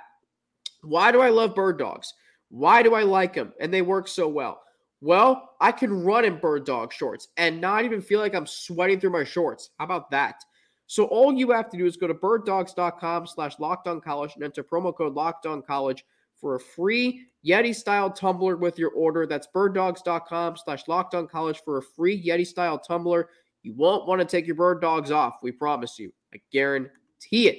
Why 0.83 1.13
do 1.13 1.21
I 1.21 1.31
love 1.31 1.55
bird 1.55 1.79
dogs? 1.79 2.13
Why 2.49 2.83
do 2.83 2.95
I 2.95 3.03
like 3.03 3.33
them? 3.33 3.53
And 3.61 3.73
they 3.73 3.83
work 3.83 4.09
so 4.09 4.29
well. 4.29 4.61
Well, 5.01 5.51
I 5.61 5.73
can 5.73 6.05
run 6.05 6.25
in 6.25 6.39
bird 6.39 6.65
dog 6.65 6.93
shorts 6.93 7.29
and 7.37 7.61
not 7.61 7.85
even 7.85 8.01
feel 8.01 8.21
like 8.21 8.35
I'm 8.35 8.47
sweating 8.47 8.99
through 8.99 9.11
my 9.11 9.25
shorts. 9.25 9.71
How 9.79 9.85
about 9.85 10.11
that? 10.11 10.43
So 10.87 11.05
all 11.05 11.33
you 11.33 11.51
have 11.51 11.69
to 11.71 11.77
do 11.77 11.87
is 11.87 11.97
go 11.97 12.07
to 12.07 12.15
birddogs.com 12.15 13.27
slash 13.27 13.57
college 13.57 14.33
and 14.35 14.45
enter 14.45 14.63
promo 14.65 14.97
code 14.97 15.67
college 15.67 16.05
for 16.41 16.55
a 16.55 16.61
free 16.61 17.27
Yeti 17.45 17.75
style 17.75 18.11
tumbler 18.11 18.57
with 18.57 18.79
your 18.79 18.91
order. 18.91 19.27
That's 19.27 19.49
birddogs.com 19.55 20.57
slash 20.57 20.85
college 20.85 21.61
for 21.65 21.79
a 21.79 21.83
free 21.83 22.23
Yeti 22.23 22.47
style 22.47 22.79
tumbler. 22.79 23.29
You 23.63 23.75
won't 23.75 24.07
want 24.07 24.21
to 24.21 24.27
take 24.27 24.47
your 24.47 24.55
bird 24.55 24.81
dogs 24.81 25.11
off. 25.11 25.39
We 25.43 25.53
promise 25.53 25.99
you. 25.99 26.13
I 26.33 26.39
guarantee 26.53 27.49
it. 27.49 27.59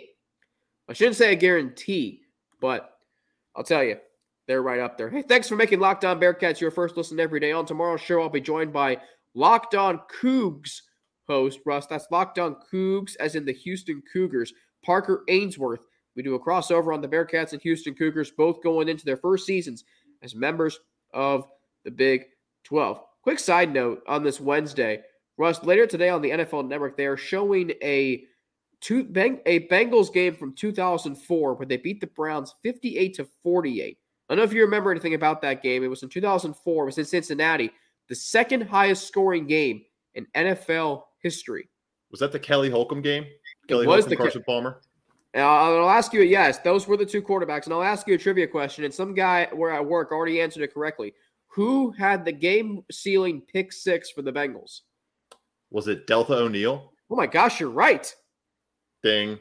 I 0.90 0.94
shouldn't 0.94 1.18
say 1.18 1.34
a 1.34 1.36
guarantee, 1.36 2.22
but 2.62 2.98
I'll 3.56 3.64
tell 3.64 3.84
you, 3.84 3.98
they're 4.48 4.62
right 4.62 4.80
up 4.80 4.98
there. 4.98 5.10
Hey, 5.10 5.22
thanks 5.22 5.48
for 5.48 5.56
making 5.56 5.80
Locked 5.80 6.06
On 6.06 6.20
Bearcats 6.20 6.60
your 6.60 6.72
first 6.72 6.98
listen 6.98 7.20
every 7.20 7.40
day. 7.40 7.52
On 7.52 7.66
tomorrow's 7.66 8.02
show, 8.02 8.22
I'll 8.22 8.30
be 8.30 8.42
joined 8.42 8.72
by 8.72 8.98
Locked 9.34 9.76
On 9.76 10.00
Cougs 10.22 10.82
host, 11.28 11.60
Russ. 11.66 11.86
That's 11.86 12.08
Locked 12.10 12.40
On 12.40 12.56
Cougs, 12.72 13.16
as 13.20 13.36
in 13.36 13.46
the 13.46 13.54
Houston 13.54 14.02
Cougars. 14.12 14.54
Parker 14.84 15.24
Ainsworth. 15.28 15.82
We 16.16 16.24
do 16.24 16.36
a 16.36 16.40
crossover 16.40 16.94
on 16.94 17.02
the 17.02 17.08
Bearcats 17.08 17.54
and 17.54 17.62
Houston 17.62 17.94
Cougars, 17.94 18.32
both 18.32 18.64
going 18.64 18.88
into 18.88 19.06
their 19.06 19.18
first 19.18 19.46
seasons 19.46 19.84
as 20.24 20.34
members 20.34 20.80
of 21.14 21.46
the 21.84 21.92
Big 21.92 22.24
12. 22.64 23.00
quick 23.22 23.40
side 23.40 23.74
note 23.74 24.02
on 24.08 24.24
this 24.24 24.40
Wednesday, 24.40 25.02
Russ. 25.38 25.64
Later 25.64 25.86
today 25.86 26.10
on 26.10 26.22
the 26.22 26.32
NFL 26.32 26.68
Network, 26.68 26.98
they 26.98 27.06
are 27.06 27.18
showing 27.18 27.72
a 27.84 28.24
two 28.80 29.08
a 29.46 29.68
Bengals 29.68 30.12
game 30.12 30.36
from 30.36 30.56
2004 30.56 31.54
where 31.54 31.66
they 31.66 31.78
beat 31.78 32.00
the 32.02 32.08
Browns 32.08 32.56
58 32.64 33.14
to 33.16 33.28
48. 33.44 33.98
I 34.30 34.34
don't 34.34 34.40
know 34.40 34.44
if 34.44 34.54
you 34.54 34.62
remember 34.62 34.92
anything 34.92 35.14
about 35.14 35.42
that 35.42 35.64
game. 35.64 35.84
It 35.84 35.88
was 35.88 36.04
in 36.04 36.10
2004. 36.10 36.84
It 36.84 36.86
was 36.86 36.98
in 36.98 37.06
Cincinnati, 37.06 37.72
the 38.10 38.16
second 38.16 38.62
highest 38.62 39.08
scoring 39.08 39.48
game 39.48 39.84
in 40.16 40.28
NFL 40.36 41.04
history. 41.22 41.70
Was 42.12 42.20
that 42.20 42.32
the 42.32 42.40
Kelly 42.40 42.70
Holcomb 42.70 43.02
game? 43.02 43.26
Kelly 43.68 43.86
it 43.86 43.88
was 43.88 44.06
Holcomb, 44.06 44.10
the 44.10 44.16
Carson 44.16 44.44
Ke- 44.44 44.46
Palmer. 44.46 44.82
I'll 45.36 45.90
ask 45.90 46.14
you, 46.14 46.22
yes, 46.22 46.60
those 46.60 46.88
were 46.88 46.98
the 46.98 47.06
two 47.06 47.22
quarterbacks. 47.22 47.66
And 47.66 47.74
I'll 47.74 47.84
ask 47.84 48.08
you 48.08 48.16
a 48.16 48.18
trivia 48.18 48.48
question. 48.48 48.84
And 48.84 48.94
some 48.94 49.14
guy 49.14 49.48
where 49.54 49.72
I 49.72 49.80
work 49.80 50.12
already 50.12 50.42
answered 50.42 50.64
it 50.64 50.74
correctly. 50.74 51.14
Who 51.50 51.92
had 51.92 52.26
the 52.26 52.32
game 52.32 52.84
sealing 52.92 53.42
pick 53.42 53.72
six 53.72 54.10
for 54.12 54.22
the 54.22 54.32
Bengals? 54.32 54.82
Was 55.70 55.88
it 55.88 56.08
Deltha 56.08 56.32
O'Neal? 56.32 56.94
Oh 57.10 57.16
my 57.16 57.28
gosh, 57.28 57.60
you're 57.60 57.70
right. 57.70 58.14
Ding. 59.04 59.40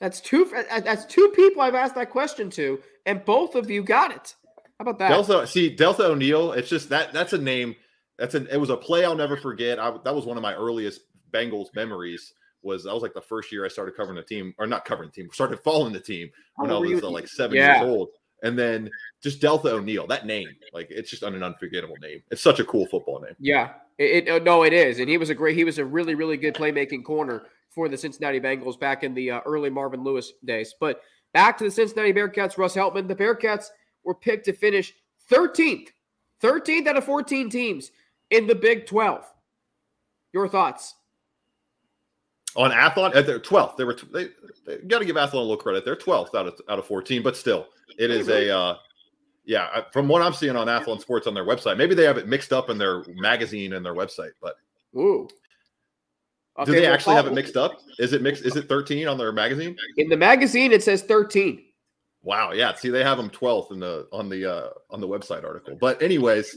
That's 0.00 0.20
two. 0.20 0.50
That's 0.70 1.04
two 1.06 1.32
people 1.34 1.62
I've 1.62 1.74
asked 1.74 1.96
that 1.96 2.10
question 2.10 2.50
to, 2.50 2.80
and 3.06 3.24
both 3.24 3.54
of 3.54 3.70
you 3.70 3.82
got 3.82 4.12
it. 4.12 4.34
How 4.78 4.82
about 4.82 4.98
that? 5.00 5.10
Deltha, 5.10 5.48
see 5.48 5.74
Deltha 5.74 6.00
O'Neal. 6.00 6.52
It's 6.52 6.68
just 6.68 6.88
that 6.90 7.12
that's 7.12 7.32
a 7.32 7.38
name. 7.38 7.74
That's 8.16 8.34
an. 8.34 8.46
It 8.50 8.58
was 8.58 8.70
a 8.70 8.76
play 8.76 9.04
I'll 9.04 9.16
never 9.16 9.36
forget. 9.36 9.80
I, 9.80 9.92
that 10.04 10.14
was 10.14 10.24
one 10.24 10.36
of 10.36 10.42
my 10.42 10.54
earliest 10.54 11.00
Bengals 11.32 11.74
memories. 11.74 12.34
Was 12.62 12.84
that 12.84 12.94
was 12.94 13.02
like 13.02 13.14
the 13.14 13.20
first 13.20 13.50
year 13.50 13.64
I 13.64 13.68
started 13.68 13.96
covering 13.96 14.16
the 14.16 14.22
team, 14.22 14.54
or 14.58 14.66
not 14.66 14.84
covering 14.84 15.08
the 15.08 15.22
team, 15.22 15.30
started 15.32 15.60
following 15.64 15.92
the 15.92 16.00
team 16.00 16.30
when 16.56 16.70
oh, 16.70 16.76
I 16.76 16.88
was 16.88 17.02
uh, 17.02 17.10
like 17.10 17.26
seven 17.26 17.56
yeah. 17.56 17.80
years 17.80 17.90
old. 17.90 18.08
And 18.44 18.56
then 18.56 18.88
just 19.20 19.40
Deltha 19.40 19.66
O'Neal, 19.66 20.06
that 20.06 20.24
name, 20.24 20.48
like 20.72 20.86
it's 20.90 21.10
just 21.10 21.24
an 21.24 21.42
unforgettable 21.42 21.96
name. 22.00 22.22
It's 22.30 22.40
such 22.40 22.60
a 22.60 22.64
cool 22.64 22.86
football 22.86 23.20
name. 23.20 23.34
Yeah, 23.40 23.72
it, 23.98 24.28
it 24.28 24.44
no, 24.44 24.62
it 24.62 24.72
is, 24.72 25.00
and 25.00 25.08
he 25.08 25.18
was 25.18 25.30
a 25.30 25.34
great. 25.34 25.56
He 25.56 25.64
was 25.64 25.78
a 25.78 25.84
really, 25.84 26.14
really 26.14 26.36
good 26.36 26.54
playmaking 26.54 27.04
corner 27.04 27.46
for 27.78 27.88
the 27.88 27.96
Cincinnati 27.96 28.40
Bengals 28.40 28.76
back 28.76 29.04
in 29.04 29.14
the 29.14 29.30
uh, 29.30 29.40
early 29.46 29.70
Marvin 29.70 30.02
Lewis 30.02 30.32
days. 30.44 30.74
But 30.80 31.00
back 31.32 31.56
to 31.58 31.64
the 31.64 31.70
Cincinnati 31.70 32.12
Bearcats, 32.12 32.58
Russ 32.58 32.74
Heltman. 32.74 33.06
The 33.06 33.14
Bearcats 33.14 33.66
were 34.02 34.16
picked 34.16 34.46
to 34.46 34.52
finish 34.52 34.94
13th, 35.30 35.90
13th 36.42 36.88
out 36.88 36.96
of 36.96 37.04
14 37.04 37.48
teams 37.48 37.92
in 38.30 38.48
the 38.48 38.54
Big 38.56 38.84
12. 38.86 39.24
Your 40.32 40.48
thoughts? 40.48 40.96
On 42.56 42.72
Athlon, 42.72 43.14
at 43.14 43.26
their 43.26 43.38
12th, 43.38 43.76
they 43.76 43.84
were 43.84 43.96
they, 44.12 44.30
they 44.66 44.78
got 44.88 44.98
to 44.98 45.04
give 45.04 45.14
Athlon 45.14 45.34
a 45.34 45.38
little 45.38 45.56
credit. 45.56 45.84
They're 45.84 45.94
12th 45.94 46.34
out 46.34 46.48
of 46.48 46.60
out 46.68 46.80
of 46.80 46.86
14, 46.86 47.22
but 47.22 47.36
still, 47.36 47.68
it 47.96 48.10
is 48.10 48.28
a 48.28 48.52
uh, 48.52 48.76
yeah. 49.44 49.82
From 49.92 50.08
what 50.08 50.20
I'm 50.20 50.32
seeing 50.32 50.56
on 50.56 50.66
Athlon 50.66 51.00
Sports 51.00 51.28
on 51.28 51.34
their 51.34 51.44
website, 51.44 51.76
maybe 51.76 51.94
they 51.94 52.02
have 52.02 52.18
it 52.18 52.26
mixed 52.26 52.52
up 52.52 52.70
in 52.70 52.78
their 52.78 53.04
magazine 53.14 53.74
and 53.74 53.86
their 53.86 53.94
website, 53.94 54.32
but 54.42 54.56
Ooh. 54.96 55.28
Okay, 56.58 56.72
Do 56.72 56.80
they 56.80 56.86
actually 56.86 57.14
have 57.14 57.26
it 57.26 57.34
mixed 57.34 57.56
up? 57.56 57.80
Is 57.98 58.12
it 58.12 58.22
mixed? 58.22 58.44
Is 58.44 58.56
it 58.56 58.68
13 58.68 59.06
on 59.06 59.16
their 59.16 59.32
magazine? 59.32 59.76
In 59.96 60.08
the 60.08 60.16
magazine, 60.16 60.72
it 60.72 60.82
says 60.82 61.02
13. 61.02 61.64
Wow. 62.22 62.52
Yeah. 62.52 62.74
See, 62.74 62.90
they 62.90 63.04
have 63.04 63.16
them 63.16 63.30
12th 63.30 63.70
in 63.70 63.78
the 63.78 64.08
on 64.12 64.28
the 64.28 64.50
uh 64.50 64.70
on 64.90 65.00
the 65.00 65.06
website 65.06 65.44
article. 65.44 65.76
But 65.80 66.02
anyways, 66.02 66.56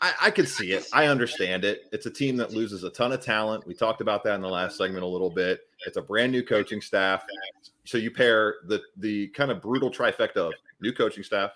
I, 0.00 0.12
I 0.22 0.30
can 0.30 0.46
see 0.46 0.72
it. 0.72 0.86
I 0.92 1.06
understand 1.06 1.64
it. 1.64 1.82
It's 1.92 2.06
a 2.06 2.10
team 2.10 2.36
that 2.36 2.52
loses 2.52 2.84
a 2.84 2.90
ton 2.90 3.12
of 3.12 3.20
talent. 3.20 3.66
We 3.66 3.74
talked 3.74 4.00
about 4.00 4.24
that 4.24 4.34
in 4.34 4.40
the 4.40 4.48
last 4.48 4.76
segment 4.76 5.04
a 5.04 5.06
little 5.06 5.30
bit. 5.30 5.60
It's 5.86 5.96
a 5.96 6.02
brand 6.02 6.32
new 6.32 6.42
coaching 6.42 6.80
staff. 6.80 7.24
So 7.84 7.96
you 7.96 8.10
pair 8.10 8.56
the 8.66 8.82
the 8.96 9.28
kind 9.28 9.50
of 9.50 9.62
brutal 9.62 9.90
trifecta 9.90 10.36
of 10.36 10.52
new 10.80 10.92
coaching 10.92 11.22
staff, 11.22 11.52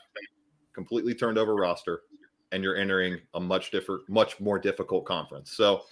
completely 0.72 1.14
turned 1.14 1.36
over 1.36 1.54
roster, 1.54 2.02
and 2.52 2.62
you're 2.62 2.76
entering 2.76 3.20
a 3.34 3.40
much 3.40 3.70
different, 3.70 4.08
much 4.08 4.38
more 4.40 4.58
difficult 4.58 5.04
conference. 5.04 5.52
So 5.52 5.82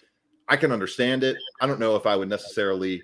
I 0.51 0.57
can 0.57 0.73
understand 0.73 1.23
it. 1.23 1.39
I 1.61 1.67
don't 1.67 1.81
know 1.81 1.97
if 1.97 2.07
I 2.07 2.17
would 2.17 2.29
necessarily 2.29 3.03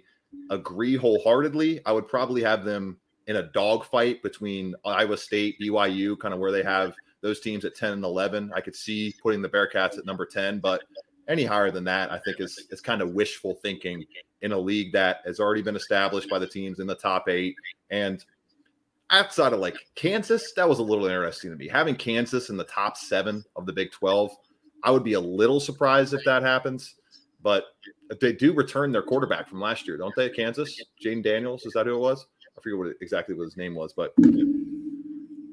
agree 0.50 0.96
wholeheartedly. 0.96 1.80
I 1.86 1.92
would 1.92 2.08
probably 2.08 2.42
have 2.42 2.64
them 2.64 2.98
in 3.28 3.36
a 3.36 3.44
dogfight 3.52 4.22
between 4.22 4.74
Iowa 4.84 5.16
State, 5.16 5.58
BYU, 5.60 6.18
kind 6.18 6.34
of 6.34 6.40
where 6.40 6.52
they 6.52 6.62
have 6.62 6.94
those 7.22 7.40
teams 7.40 7.64
at 7.64 7.74
10 7.74 7.92
and 7.92 8.04
11. 8.04 8.52
I 8.54 8.60
could 8.60 8.74
see 8.74 9.14
putting 9.22 9.42
the 9.42 9.48
Bearcats 9.48 9.96
at 9.96 10.04
number 10.04 10.26
10, 10.26 10.58
but 10.58 10.82
any 11.28 11.44
higher 11.44 11.70
than 11.70 11.84
that, 11.84 12.12
I 12.12 12.18
think 12.18 12.40
is 12.40 12.66
is 12.70 12.80
kind 12.80 13.00
of 13.00 13.10
wishful 13.10 13.54
thinking 13.62 14.04
in 14.42 14.52
a 14.52 14.58
league 14.58 14.92
that 14.92 15.22
has 15.24 15.40
already 15.40 15.62
been 15.62 15.76
established 15.76 16.28
by 16.28 16.38
the 16.38 16.46
teams 16.46 16.78
in 16.78 16.86
the 16.86 16.94
top 16.94 17.28
eight. 17.28 17.56
And 17.90 18.24
outside 19.10 19.52
of 19.52 19.60
like 19.60 19.76
Kansas, 19.94 20.52
that 20.54 20.68
was 20.68 20.78
a 20.78 20.82
little 20.82 21.06
interesting 21.06 21.50
to 21.50 21.56
me. 21.56 21.68
Having 21.68 21.96
Kansas 21.96 22.50
in 22.50 22.56
the 22.56 22.64
top 22.64 22.96
seven 22.96 23.44
of 23.56 23.66
the 23.66 23.72
Big 23.72 23.90
12, 23.92 24.30
I 24.84 24.90
would 24.90 25.04
be 25.04 25.14
a 25.14 25.20
little 25.20 25.60
surprised 25.60 26.14
if 26.14 26.24
that 26.24 26.42
happens. 26.42 26.94
But 27.46 27.76
they 28.20 28.32
do 28.32 28.52
return 28.52 28.90
their 28.90 29.04
quarterback 29.04 29.48
from 29.48 29.60
last 29.60 29.86
year, 29.86 29.96
don't 29.96 30.12
they? 30.16 30.28
Kansas, 30.28 30.82
Jayden 31.00 31.22
Daniels, 31.22 31.64
is 31.64 31.74
that 31.74 31.86
who 31.86 31.94
it 31.94 32.00
was? 32.00 32.26
I 32.58 32.60
forget 32.60 32.76
what 32.76 32.96
exactly 33.00 33.36
what 33.36 33.44
his 33.44 33.56
name 33.56 33.72
was, 33.72 33.92
but 33.92 34.12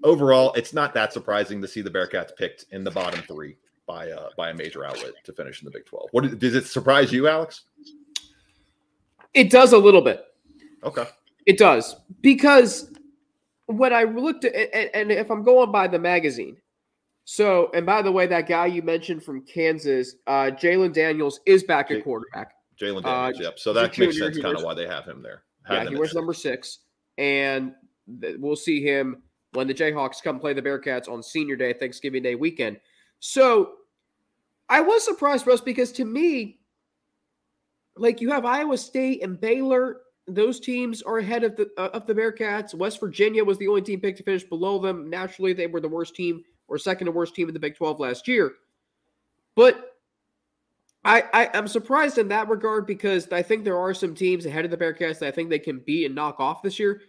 overall, 0.04 0.54
it's 0.54 0.74
not 0.74 0.96
that 0.96 1.14
surprising 1.14 1.62
to 1.62 1.68
see 1.68 1.82
the 1.82 1.92
Bearcats 1.92 2.36
picked 2.36 2.66
in 2.72 2.84
the 2.84 2.90
bottom 2.90 3.22
three 3.28 3.58
by 3.86 4.10
uh, 4.10 4.30
by 4.36 4.50
a 4.50 4.56
major 4.56 4.84
outlet 4.84 5.12
to 5.24 5.34
finish 5.34 5.62
in 5.62 5.66
the 5.66 5.72
Big 5.72 5.86
Twelve. 5.86 6.10
What 6.14 6.40
does 6.40 6.56
it 6.56 6.66
surprise 6.66 7.14
you, 7.14 7.28
Alex? 7.28 7.66
It 9.36 9.52
does 9.52 9.74
a 9.74 9.78
little 9.78 10.02
bit. 10.02 10.26
Okay, 10.84 11.06
it 11.46 11.60
does 11.60 11.96
because 12.22 12.92
when 13.68 13.94
I 13.94 14.06
looked 14.06 14.46
at 14.46 14.56
and 14.96 15.12
if 15.12 15.30
I'm 15.30 15.44
going 15.44 15.72
by 15.72 15.88
the 15.88 16.00
magazine, 16.00 16.58
so, 17.26 17.72
and 17.74 17.86
by 17.86 18.02
the 18.02 18.12
way, 18.12 18.28
that 18.28 18.48
guy 18.48 18.66
you 18.66 18.82
mentioned 18.82 19.24
from 19.24 19.46
Kansas, 19.46 20.16
uh, 20.28 20.52
Jalon 20.52 20.94
Daniels, 20.94 21.40
is 21.46 21.64
back 21.64 21.90
at 21.92 22.04
quarterback. 22.04 22.54
Jalon 22.80 23.06
uh, 23.06 23.30
Daniels, 23.30 23.40
uh, 23.40 23.44
yep. 23.44 23.60
So 23.60 23.74
that 23.74 23.98
makes 23.98 24.18
sense 24.18 24.38
kind 24.38 24.58
of 24.58 24.64
why 24.64 24.74
they 24.74 24.88
have 24.88 25.06
him 25.06 25.22
there. 25.22 25.44
yeah, 25.70 25.88
he 25.88 25.96
wears 25.96 26.14
number 26.14 26.34
six. 26.34 26.80
And 27.18 27.74
th- 28.22 28.38
we'll 28.40 28.56
see 28.56 28.82
him 28.82 29.24
when 29.54 29.68
the 29.68 29.74
Jayhawks 29.74 30.22
come 30.22 30.40
play 30.40 30.54
the 30.54 30.62
Bearcats 30.62 31.08
on 31.08 31.24
senior 31.24 31.56
day, 31.56 31.74
Thanksgiving 31.74 32.24
Day 32.24 32.36
weekend. 32.36 32.78
So 33.20 33.74
I 34.68 34.82
was 34.82 35.06
surprised, 35.06 35.48
Russ, 35.48 35.62
because 35.62 35.92
to 35.94 36.06
me, 36.06 36.60
like 37.96 38.20
you 38.20 38.32
have 38.32 38.44
Iowa 38.44 38.78
State 38.78 39.24
and 39.24 39.40
Baylor, 39.40 40.02
those 40.28 40.60
teams 40.60 41.02
are 41.02 41.20
ahead 41.20 41.44
of 41.44 41.56
the 41.56 41.70
uh, 41.78 41.90
of 41.94 42.06
the 42.06 42.16
Bearcats. 42.16 42.74
West 42.74 43.00
Virginia 43.00 43.44
was 43.44 43.58
the 43.60 43.68
only 43.68 43.82
team 43.82 44.02
picked 44.02 44.18
to 44.18 44.24
finish 44.24 44.44
below 44.44 44.80
them. 44.80 45.10
Naturally, 45.10 45.54
they 45.54 45.68
were 45.68 45.80
the 45.82 45.88
worst 45.88 46.16
team 46.16 46.44
or 46.68 46.78
second 46.78 47.06
to 47.06 47.12
worst 47.12 47.36
team 47.36 47.48
in 47.48 47.54
the 47.54 47.60
Big 47.60 47.76
12 47.76 48.00
last 48.00 48.28
year. 48.28 48.54
But 49.56 49.94
I, 51.06 51.24
I 51.34 51.58
am 51.58 51.68
surprised 51.68 52.18
in 52.18 52.30
that 52.30 52.48
regard 52.48 52.88
because 52.88 53.32
I 53.32 53.42
think 53.42 53.64
there 53.64 53.78
are 53.78 53.94
some 53.94 54.16
teams 54.16 54.46
ahead 54.46 54.66
of 54.66 54.72
the 54.72 54.78
Bearcats 54.78 55.20
that 55.20 55.28
I 55.28 55.32
think 55.32 55.50
they 55.50 55.60
can 55.60 55.80
beat 55.80 56.06
and 56.06 56.16
knock 56.16 56.40
off 56.40 56.62
this 56.62 56.80
year. 56.80 57.02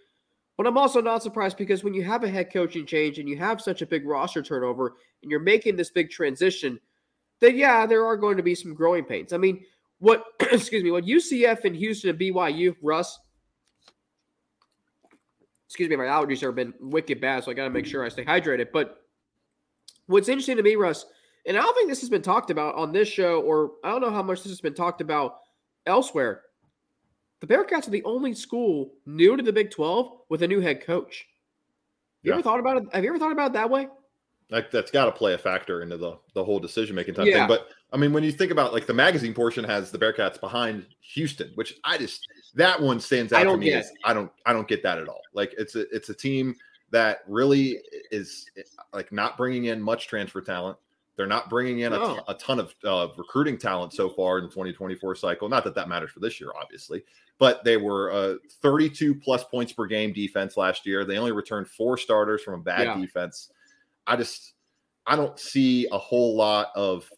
But 0.56 0.66
I'm 0.66 0.78
also 0.78 1.00
not 1.00 1.22
surprised 1.22 1.56
because 1.56 1.82
when 1.82 1.94
you 1.94 2.04
have 2.04 2.24
a 2.24 2.28
head 2.28 2.52
coaching 2.52 2.86
change 2.86 3.18
and 3.18 3.28
you 3.28 3.36
have 3.38 3.60
such 3.60 3.82
a 3.82 3.86
big 3.86 4.06
roster 4.06 4.42
turnover 4.42 4.94
and 5.22 5.30
you're 5.30 5.40
making 5.40 5.76
this 5.76 5.90
big 5.90 6.10
transition, 6.10 6.78
then 7.40 7.56
yeah, 7.56 7.86
there 7.86 8.06
are 8.06 8.16
going 8.16 8.36
to 8.36 8.42
be 8.42 8.54
some 8.54 8.74
growing 8.74 9.04
pains. 9.04 9.32
I 9.32 9.36
mean, 9.36 9.64
what 9.98 10.24
excuse 10.52 10.84
me, 10.84 10.90
what 10.90 11.04
UCF 11.04 11.64
and 11.64 11.74
Houston 11.74 12.10
and 12.10 12.18
BYU, 12.18 12.74
Russ, 12.82 13.18
excuse 15.66 15.88
me, 15.88 15.96
my 15.96 16.04
allergies 16.04 16.40
have 16.40 16.54
been 16.54 16.74
wicked 16.80 17.20
bad, 17.20 17.44
so 17.44 17.50
I 17.50 17.54
got 17.54 17.64
to 17.64 17.70
make 17.70 17.86
sure 17.86 18.04
I 18.04 18.08
stay 18.08 18.24
hydrated. 18.24 18.68
But 18.72 19.03
What's 20.06 20.28
interesting 20.28 20.56
to 20.56 20.62
me, 20.62 20.76
Russ, 20.76 21.06
and 21.46 21.56
I 21.56 21.62
don't 21.62 21.74
think 21.74 21.88
this 21.88 22.00
has 22.00 22.10
been 22.10 22.22
talked 22.22 22.50
about 22.50 22.74
on 22.74 22.92
this 22.92 23.08
show, 23.08 23.40
or 23.40 23.72
I 23.82 23.90
don't 23.90 24.00
know 24.00 24.10
how 24.10 24.22
much 24.22 24.42
this 24.42 24.52
has 24.52 24.60
been 24.60 24.74
talked 24.74 25.00
about 25.00 25.40
elsewhere. 25.86 26.42
The 27.40 27.46
Bearcats 27.46 27.86
are 27.86 27.90
the 27.90 28.04
only 28.04 28.34
school 28.34 28.92
new 29.06 29.36
to 29.36 29.42
the 29.42 29.52
Big 29.52 29.70
12 29.70 30.12
with 30.30 30.42
a 30.42 30.48
new 30.48 30.60
head 30.60 30.84
coach. 30.84 31.26
You 32.22 32.30
yeah. 32.30 32.34
ever 32.34 32.42
thought 32.42 32.60
about 32.60 32.78
it? 32.78 32.84
Have 32.92 33.04
you 33.04 33.10
ever 33.10 33.18
thought 33.18 33.32
about 33.32 33.50
it 33.50 33.52
that 33.54 33.68
way? 33.68 33.88
Like 34.50 34.70
that's 34.70 34.90
got 34.90 35.06
to 35.06 35.12
play 35.12 35.34
a 35.34 35.38
factor 35.38 35.82
into 35.82 35.96
the 35.96 36.18
the 36.34 36.44
whole 36.44 36.58
decision 36.58 36.94
making 36.94 37.14
type 37.14 37.26
yeah. 37.26 37.40
thing. 37.40 37.48
But 37.48 37.68
I 37.92 37.96
mean, 37.96 38.12
when 38.12 38.24
you 38.24 38.32
think 38.32 38.50
about 38.50 38.72
like 38.72 38.86
the 38.86 38.94
magazine 38.94 39.34
portion 39.34 39.64
has 39.64 39.90
the 39.90 39.98
Bearcats 39.98 40.40
behind 40.40 40.86
Houston, 41.14 41.50
which 41.54 41.74
I 41.84 41.98
just 41.98 42.26
that 42.54 42.80
one 42.80 43.00
stands 43.00 43.32
out 43.32 43.44
to 43.44 43.56
me. 43.56 43.72
As, 43.72 43.90
I 44.04 44.14
don't 44.14 44.30
I 44.46 44.52
don't 44.52 44.68
get 44.68 44.82
that 44.82 44.98
at 44.98 45.08
all. 45.08 45.20
Like 45.32 45.54
it's 45.58 45.76
a 45.76 45.88
it's 45.94 46.08
a 46.08 46.14
team 46.14 46.54
that 46.94 47.22
really 47.26 47.80
is 48.12 48.46
like 48.92 49.10
not 49.10 49.36
bringing 49.36 49.64
in 49.64 49.82
much 49.82 50.06
transfer 50.06 50.40
talent. 50.40 50.78
They're 51.16 51.26
not 51.26 51.50
bringing 51.50 51.80
in 51.80 51.90
no. 51.90 52.20
a, 52.28 52.34
ton 52.34 52.60
of 52.60 52.72
uh, 52.84 53.08
recruiting 53.16 53.58
talent 53.58 53.92
so 53.92 54.08
far 54.08 54.38
in 54.38 54.44
the 54.44 54.50
2024 54.50 55.16
cycle. 55.16 55.48
Not 55.48 55.64
that 55.64 55.74
that 55.74 55.88
matters 55.88 56.12
for 56.12 56.20
this 56.20 56.40
year, 56.40 56.50
obviously, 56.60 57.02
but 57.40 57.64
they 57.64 57.76
were 57.76 58.12
uh, 58.12 58.34
32 58.62 59.16
plus 59.16 59.42
points 59.42 59.72
per 59.72 59.86
game 59.86 60.12
defense 60.12 60.56
last 60.56 60.86
year. 60.86 61.04
They 61.04 61.18
only 61.18 61.32
returned 61.32 61.66
four 61.66 61.98
starters 61.98 62.42
from 62.42 62.54
a 62.54 62.62
bad 62.62 62.86
yeah. 62.86 62.96
defense. 62.96 63.50
I 64.06 64.14
just, 64.14 64.52
I 65.04 65.16
don't 65.16 65.38
see 65.38 65.88
a 65.90 65.98
whole 65.98 66.36
lot 66.36 66.68
of 66.76 67.10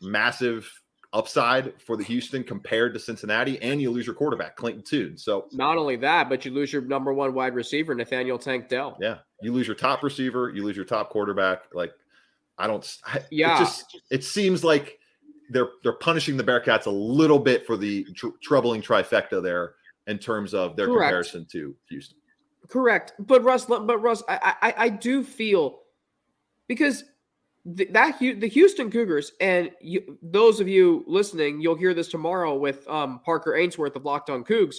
massive 0.00 0.70
upside 1.14 1.80
for 1.80 1.96
the 1.96 2.04
Houston 2.04 2.44
compared 2.44 2.92
to 2.92 3.00
Cincinnati, 3.00 3.60
and 3.62 3.80
you 3.80 3.90
lose 3.90 4.04
your 4.04 4.14
quarterback, 4.14 4.56
Clayton 4.56 4.82
Tune. 4.82 5.16
So 5.16 5.46
not 5.52 5.78
only 5.78 5.96
that, 5.96 6.28
but 6.28 6.44
you 6.44 6.50
lose 6.50 6.72
your 6.72 6.82
number 6.82 7.14
one 7.14 7.32
wide 7.32 7.54
receiver, 7.54 7.94
Nathaniel 7.94 8.38
Tank 8.38 8.68
Dell. 8.68 8.98
Yeah. 9.00 9.18
You 9.40 9.52
lose 9.52 9.66
your 9.66 9.76
top 9.76 10.02
receiver, 10.02 10.50
you 10.50 10.64
lose 10.64 10.76
your 10.76 10.84
top 10.84 11.10
quarterback. 11.10 11.66
Like 11.72 11.92
I 12.58 12.66
don't. 12.66 12.98
I, 13.06 13.20
yeah, 13.30 13.56
it 13.56 13.58
just 13.60 14.00
it 14.10 14.24
seems 14.24 14.64
like 14.64 14.98
they're 15.50 15.70
they're 15.82 15.92
punishing 15.92 16.36
the 16.36 16.44
Bearcats 16.44 16.86
a 16.86 16.90
little 16.90 17.38
bit 17.38 17.66
for 17.66 17.76
the 17.76 18.04
tr- 18.14 18.28
troubling 18.42 18.82
trifecta 18.82 19.42
there 19.42 19.74
in 20.06 20.18
terms 20.18 20.52
of 20.52 20.76
their 20.76 20.86
Correct. 20.86 21.00
comparison 21.00 21.46
to 21.52 21.74
Houston. 21.88 22.18
Correct, 22.68 23.12
but 23.18 23.42
Russ, 23.42 23.66
but 23.66 23.98
Russ, 23.98 24.22
I 24.28 24.54
I, 24.62 24.74
I 24.76 24.88
do 24.88 25.22
feel 25.22 25.80
because 26.66 27.04
the, 27.64 27.86
that 27.92 28.18
the 28.18 28.48
Houston 28.48 28.90
Cougars 28.90 29.32
and 29.40 29.70
you, 29.80 30.18
those 30.22 30.60
of 30.60 30.68
you 30.68 31.04
listening, 31.06 31.60
you'll 31.60 31.74
hear 31.74 31.94
this 31.94 32.08
tomorrow 32.08 32.54
with 32.54 32.86
um, 32.88 33.20
Parker 33.24 33.56
Ainsworth 33.56 33.96
of 33.96 34.04
Locked 34.04 34.30
On 34.30 34.44
Cougs. 34.44 34.76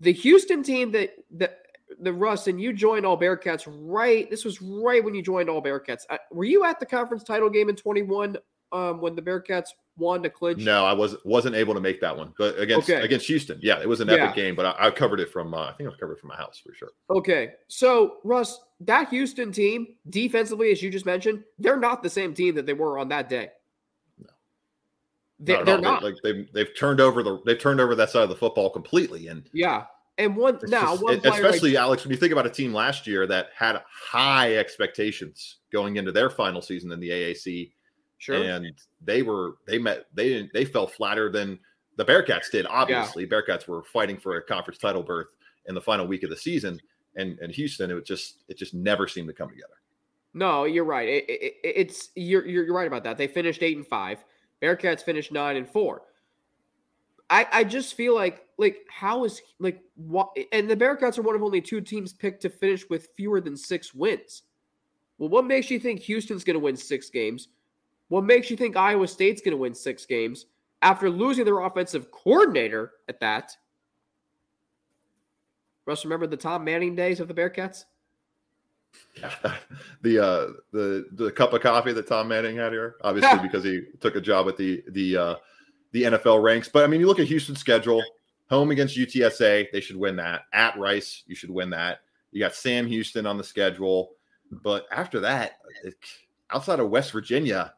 The 0.00 0.12
Houston 0.12 0.62
team 0.62 0.92
that 0.92 1.10
that 1.32 1.58
the 2.00 2.12
Russ 2.12 2.46
and 2.46 2.60
you 2.60 2.72
joined 2.72 3.06
All 3.06 3.18
Bearcats 3.18 3.64
right. 3.66 4.30
This 4.30 4.44
was 4.44 4.60
right 4.60 5.02
when 5.02 5.14
you 5.14 5.22
joined 5.22 5.48
All 5.48 5.62
Bearcats. 5.62 6.02
Uh, 6.10 6.18
were 6.30 6.44
you 6.44 6.64
at 6.64 6.78
the 6.78 6.86
conference 6.86 7.24
title 7.24 7.50
game 7.50 7.68
in 7.68 7.76
twenty 7.76 8.02
one 8.02 8.36
um, 8.72 9.00
when 9.00 9.14
the 9.14 9.22
Bearcats 9.22 9.68
won 9.96 10.22
to 10.22 10.30
clinch? 10.30 10.62
No, 10.62 10.84
I 10.84 10.92
was 10.92 11.16
wasn't 11.24 11.56
able 11.56 11.74
to 11.74 11.80
make 11.80 12.00
that 12.00 12.16
one, 12.16 12.32
but 12.38 12.58
against 12.58 12.88
okay. 12.88 13.02
against 13.02 13.26
Houston, 13.26 13.58
yeah, 13.62 13.80
it 13.80 13.88
was 13.88 14.00
an 14.00 14.08
epic 14.08 14.36
yeah. 14.36 14.42
game. 14.44 14.54
But 14.54 14.66
I, 14.66 14.86
I, 14.86 14.90
covered 14.90 15.20
it 15.20 15.30
from 15.30 15.54
uh, 15.54 15.70
I 15.70 15.72
think 15.72 15.90
I 15.90 15.92
covered 15.98 16.14
it 16.14 16.20
from 16.20 16.28
my 16.28 16.36
house 16.36 16.60
for 16.64 16.74
sure. 16.74 16.90
Okay, 17.10 17.52
so 17.68 18.16
Russ, 18.24 18.60
that 18.80 19.08
Houston 19.10 19.52
team 19.52 19.88
defensively, 20.08 20.70
as 20.70 20.82
you 20.82 20.90
just 20.90 21.06
mentioned, 21.06 21.42
they're 21.58 21.80
not 21.80 22.02
the 22.02 22.10
same 22.10 22.34
team 22.34 22.54
that 22.54 22.66
they 22.66 22.74
were 22.74 22.98
on 22.98 23.08
that 23.08 23.28
day. 23.28 23.50
No, 24.18 24.28
they, 25.40 25.52
not 25.52 25.66
they're 25.66 25.80
not. 25.80 26.02
They, 26.02 26.08
like 26.08 26.16
they've 26.22 26.52
they've 26.52 26.76
turned 26.76 27.00
over 27.00 27.22
the 27.22 27.40
they've 27.44 27.58
turned 27.60 27.80
over 27.80 27.94
that 27.94 28.10
side 28.10 28.22
of 28.22 28.28
the 28.28 28.36
football 28.36 28.70
completely, 28.70 29.28
and 29.28 29.48
yeah. 29.52 29.84
And 30.18 30.34
one 30.34 30.58
now, 30.64 30.94
just, 30.94 31.02
one 31.04 31.20
especially 31.24 31.74
like, 31.74 31.80
Alex, 31.80 32.04
when 32.04 32.10
you 32.10 32.16
think 32.16 32.32
about 32.32 32.44
a 32.44 32.50
team 32.50 32.74
last 32.74 33.06
year 33.06 33.24
that 33.28 33.50
had 33.56 33.80
high 33.88 34.56
expectations 34.56 35.58
going 35.72 35.96
into 35.96 36.10
their 36.10 36.28
final 36.28 36.60
season 36.60 36.90
in 36.90 36.98
the 36.98 37.08
AAC, 37.08 37.70
Sure. 38.18 38.36
And 38.36 38.72
they 39.04 39.22
were 39.22 39.56
they 39.66 39.78
met 39.78 40.06
they 40.12 40.28
didn't 40.28 40.52
they 40.52 40.64
fell 40.64 40.86
flatter 40.86 41.30
than 41.30 41.58
the 41.96 42.04
Bearcats 42.04 42.50
did. 42.50 42.66
Obviously, 42.66 43.24
yeah. 43.24 43.30
Bearcats 43.30 43.66
were 43.66 43.82
fighting 43.84 44.18
for 44.18 44.36
a 44.36 44.42
conference 44.42 44.78
title 44.78 45.02
berth 45.02 45.28
in 45.66 45.74
the 45.74 45.80
final 45.80 46.06
week 46.06 46.24
of 46.24 46.30
the 46.30 46.36
season, 46.36 46.80
and 47.16 47.38
and 47.38 47.52
Houston 47.52 47.90
it 47.90 48.04
just 48.04 48.44
it 48.48 48.58
just 48.58 48.74
never 48.74 49.06
seemed 49.06 49.28
to 49.28 49.34
come 49.34 49.48
together. 49.48 49.74
No, 50.34 50.64
you're 50.64 50.84
right. 50.84 51.08
It, 51.08 51.24
it, 51.28 51.54
it's 51.62 52.10
you're 52.16 52.44
you're 52.44 52.72
right 52.72 52.86
about 52.86 53.04
that. 53.04 53.16
They 53.18 53.28
finished 53.28 53.62
eight 53.62 53.76
and 53.76 53.86
five. 53.86 54.24
Bearcats 54.60 55.02
finished 55.02 55.32
nine 55.32 55.56
and 55.56 55.68
four. 55.68 56.02
I 57.30 57.46
I 57.52 57.64
just 57.64 57.94
feel 57.94 58.14
like 58.14 58.46
like 58.58 58.78
how 58.90 59.24
is 59.24 59.40
like 59.60 59.80
what 59.94 60.36
and 60.52 60.68
the 60.68 60.76
Bearcats 60.76 61.18
are 61.18 61.22
one 61.22 61.36
of 61.36 61.42
only 61.42 61.60
two 61.60 61.80
teams 61.80 62.12
picked 62.12 62.42
to 62.42 62.50
finish 62.50 62.88
with 62.90 63.10
fewer 63.16 63.40
than 63.40 63.56
six 63.56 63.94
wins. 63.94 64.42
Well, 65.18 65.28
what 65.28 65.44
makes 65.44 65.70
you 65.70 65.80
think 65.80 66.00
Houston's 66.00 66.44
going 66.44 66.54
to 66.54 66.60
win 66.60 66.76
six 66.76 67.10
games? 67.10 67.48
What 68.08 68.24
makes 68.24 68.50
you 68.50 68.56
think 68.56 68.76
Iowa 68.76 69.06
State's 69.06 69.40
going 69.42 69.52
to 69.52 69.58
win 69.58 69.74
six 69.74 70.06
games 70.06 70.46
after 70.82 71.10
losing 71.10 71.44
their 71.44 71.60
offensive 71.60 72.10
coordinator 72.10 72.92
at 73.08 73.20
that? 73.20 73.56
Russ, 75.86 76.04
remember 76.04 76.26
the 76.26 76.36
Tom 76.36 76.64
Manning 76.64 76.94
days 76.94 77.20
of 77.20 77.28
the 77.28 77.34
Bearcats? 77.34 77.84
Yeah, 79.16 79.32
the 80.02 80.18
uh, 80.18 80.46
the 80.72 81.06
the 81.12 81.30
cup 81.32 81.52
of 81.52 81.60
coffee 81.60 81.92
that 81.92 82.06
Tom 82.06 82.28
Manning 82.28 82.56
had 82.56 82.72
here, 82.72 82.96
obviously 83.02 83.38
because 83.42 83.64
he 83.64 83.82
took 84.00 84.16
a 84.16 84.20
job 84.20 84.48
at 84.48 84.56
the 84.56 84.82
the 84.90 85.16
uh, 85.16 85.34
the 85.92 86.04
NFL 86.04 86.42
ranks. 86.42 86.68
But 86.68 86.84
I 86.84 86.86
mean, 86.86 87.00
you 87.00 87.06
look 87.06 87.20
at 87.20 87.26
Houston's 87.26 87.60
schedule: 87.60 88.02
home 88.48 88.70
against 88.70 88.96
UTSA, 88.96 89.70
they 89.72 89.80
should 89.80 89.96
win 89.96 90.16
that. 90.16 90.42
At 90.52 90.78
Rice, 90.78 91.24
you 91.26 91.34
should 91.34 91.50
win 91.50 91.70
that. 91.70 92.00
You 92.32 92.40
got 92.40 92.54
Sam 92.54 92.86
Houston 92.86 93.26
on 93.26 93.38
the 93.38 93.44
schedule, 93.44 94.10
but 94.50 94.86
after 94.90 95.20
that, 95.20 95.58
outside 96.50 96.80
of 96.80 96.90
West 96.90 97.12
Virginia, 97.12 97.74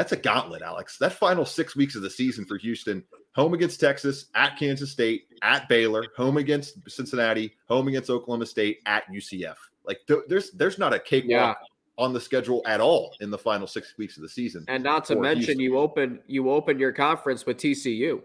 that's 0.00 0.12
a 0.12 0.16
gauntlet, 0.16 0.62
Alex. 0.62 0.96
That 0.96 1.12
final 1.12 1.44
six 1.44 1.76
weeks 1.76 1.94
of 1.94 2.00
the 2.00 2.08
season 2.08 2.46
for 2.46 2.56
Houston 2.56 3.04
home 3.34 3.52
against 3.52 3.78
Texas, 3.80 4.26
at 4.34 4.58
Kansas 4.58 4.90
State, 4.90 5.26
at 5.42 5.68
Baylor, 5.68 6.06
home 6.16 6.38
against 6.38 6.90
Cincinnati, 6.90 7.52
home 7.68 7.86
against 7.86 8.08
Oklahoma 8.08 8.46
State, 8.46 8.78
at 8.86 9.04
UCF. 9.12 9.56
Like 9.84 9.98
th- 10.08 10.20
there's 10.26 10.52
there's 10.52 10.78
not 10.78 10.94
a 10.94 10.98
cakewalk 10.98 11.58
yeah. 11.60 12.02
on 12.02 12.14
the 12.14 12.20
schedule 12.20 12.62
at 12.64 12.80
all 12.80 13.14
in 13.20 13.30
the 13.30 13.36
final 13.36 13.66
six 13.66 13.92
weeks 13.98 14.16
of 14.16 14.22
the 14.22 14.28
season. 14.30 14.64
And 14.68 14.82
not 14.82 15.04
to 15.06 15.16
mention 15.16 15.58
Houston. 15.58 15.60
you 15.60 15.76
open 15.78 16.20
you 16.26 16.50
open 16.50 16.78
your 16.78 16.92
conference 16.92 17.44
with 17.44 17.58
TCU. 17.58 18.22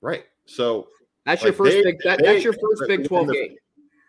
Right. 0.00 0.24
So 0.46 0.88
that's 1.26 1.42
like 1.42 1.48
your 1.48 1.66
first 1.66 1.72
they, 1.72 1.82
big 1.82 1.98
that, 2.04 2.20
they, 2.20 2.24
that's 2.24 2.44
your 2.44 2.54
first 2.54 2.84
Big 2.88 3.06
12 3.06 3.26
the, 3.26 3.32
game. 3.34 3.56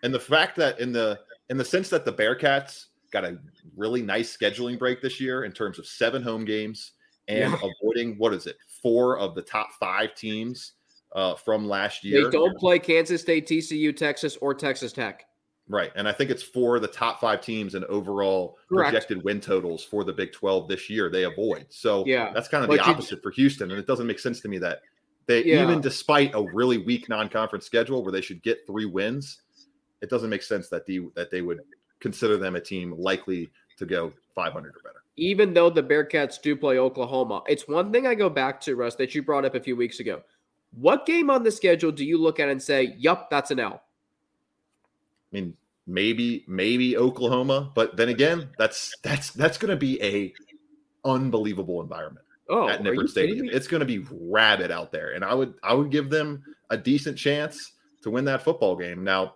And 0.03 0.13
the 0.13 0.21
fact 0.21 0.55
that 0.55 0.79
in 0.79 0.93
the 0.93 1.19
in 1.49 1.57
the 1.57 1.65
sense 1.65 1.89
that 1.89 2.05
the 2.05 2.13
Bearcats 2.13 2.85
got 3.13 3.23
a 3.23 3.37
really 3.77 4.01
nice 4.01 4.35
scheduling 4.35 4.77
break 4.77 5.01
this 5.01 5.21
year 5.21 5.45
in 5.45 5.53
terms 5.53 5.79
of 5.79 5.85
seven 5.85 6.21
home 6.21 6.43
games 6.43 6.93
and 7.29 7.53
yeah. 7.53 7.69
avoiding 7.81 8.17
what 8.17 8.33
is 8.33 8.47
it, 8.47 8.57
four 8.81 9.17
of 9.17 9.35
the 9.35 9.41
top 9.41 9.71
five 9.79 10.13
teams 10.15 10.73
uh, 11.13 11.35
from 11.35 11.65
last 11.65 12.03
year. 12.03 12.25
They 12.25 12.31
don't 12.31 12.57
play 12.57 12.79
Kansas 12.79 13.21
State, 13.21 13.47
TCU, 13.47 13.95
Texas, 13.95 14.35
or 14.41 14.53
Texas 14.53 14.91
Tech. 14.91 15.25
Right. 15.69 15.91
And 15.95 16.09
I 16.09 16.11
think 16.11 16.29
it's 16.29 16.43
for 16.43 16.79
the 16.79 16.87
top 16.87 17.21
five 17.21 17.39
teams 17.39 17.75
and 17.75 17.85
overall 17.85 18.57
Correct. 18.67 18.89
projected 18.89 19.23
win 19.23 19.39
totals 19.39 19.83
for 19.83 20.03
the 20.03 20.11
Big 20.11 20.33
12 20.33 20.67
this 20.67 20.89
year 20.89 21.09
they 21.09 21.23
avoid. 21.23 21.67
So 21.69 22.03
yeah. 22.05 22.31
that's 22.33 22.49
kind 22.49 22.65
of 22.65 22.69
but 22.69 22.77
the 22.77 22.83
opposite 22.83 23.17
you, 23.17 23.21
for 23.21 23.31
Houston. 23.31 23.71
And 23.71 23.79
it 23.79 23.87
doesn't 23.87 24.07
make 24.07 24.19
sense 24.19 24.41
to 24.41 24.49
me 24.49 24.57
that 24.57 24.81
they, 25.25 25.45
yeah. 25.45 25.63
even 25.63 25.79
despite 25.79 26.35
a 26.35 26.43
really 26.53 26.79
weak 26.79 27.07
non 27.07 27.29
conference 27.29 27.65
schedule 27.65 28.03
where 28.03 28.11
they 28.11 28.19
should 28.19 28.43
get 28.43 28.67
three 28.67 28.85
wins, 28.85 29.41
it 30.01 30.09
doesn't 30.09 30.29
make 30.29 30.43
sense 30.43 30.67
that, 30.67 30.85
the, 30.85 31.07
that 31.15 31.31
they 31.31 31.41
would 31.41 31.61
consider 32.03 32.37
them 32.37 32.55
a 32.55 32.59
team 32.59 32.93
likely 32.97 33.49
to 33.77 33.85
go 33.85 34.11
500 34.35 34.75
or 34.75 34.79
better. 34.83 35.01
Even 35.15 35.53
though 35.53 35.69
the 35.69 35.81
Bearcats 35.81 36.39
do 36.39 36.55
play 36.55 36.77
Oklahoma, 36.77 37.41
it's 37.47 37.67
one 37.67 37.91
thing 37.91 38.05
I 38.05 38.13
go 38.13 38.29
back 38.29 38.59
to, 38.61 38.75
Russ, 38.75 38.95
that 38.95 39.15
you 39.15 39.23
brought 39.23 39.45
up 39.45 39.55
a 39.55 39.59
few 39.59 39.75
weeks 39.75 39.99
ago. 39.99 40.21
What 40.75 41.05
game 41.05 41.29
on 41.29 41.43
the 41.43 41.51
schedule 41.51 41.91
do 41.91 42.03
you 42.03 42.17
look 42.17 42.39
at 42.39 42.49
and 42.49 42.61
say, 42.61 42.95
"Yup, 42.97 43.29
that's 43.29 43.51
an 43.51 43.59
L"? 43.59 43.83
I 45.31 45.35
mean, 45.35 45.55
maybe 45.87 46.43
maybe 46.47 46.97
Oklahoma, 46.97 47.71
but 47.73 47.95
then 47.95 48.09
again, 48.09 48.49
that's 48.57 48.91
that's 49.03 49.29
that's 49.29 49.57
going 49.57 49.69
to 49.69 49.77
be 49.77 50.01
a 50.01 50.33
unbelievable 51.05 51.79
environment 51.81 52.25
oh, 52.49 52.67
at 52.67 52.81
Nippert 52.81 53.09
Stadium. 53.09 53.47
It's 53.51 53.67
going 53.67 53.81
to 53.81 53.85
be 53.85 54.05
rabid 54.11 54.71
out 54.71 54.91
there, 54.91 55.11
and 55.11 55.23
I 55.23 55.35
would 55.35 55.53
I 55.63 55.75
would 55.75 55.91
give 55.91 56.09
them 56.09 56.43
a 56.71 56.77
decent 56.77 57.17
chance 57.17 57.73
to 58.01 58.09
win 58.09 58.25
that 58.25 58.41
football 58.41 58.75
game. 58.75 59.03
Now, 59.03 59.35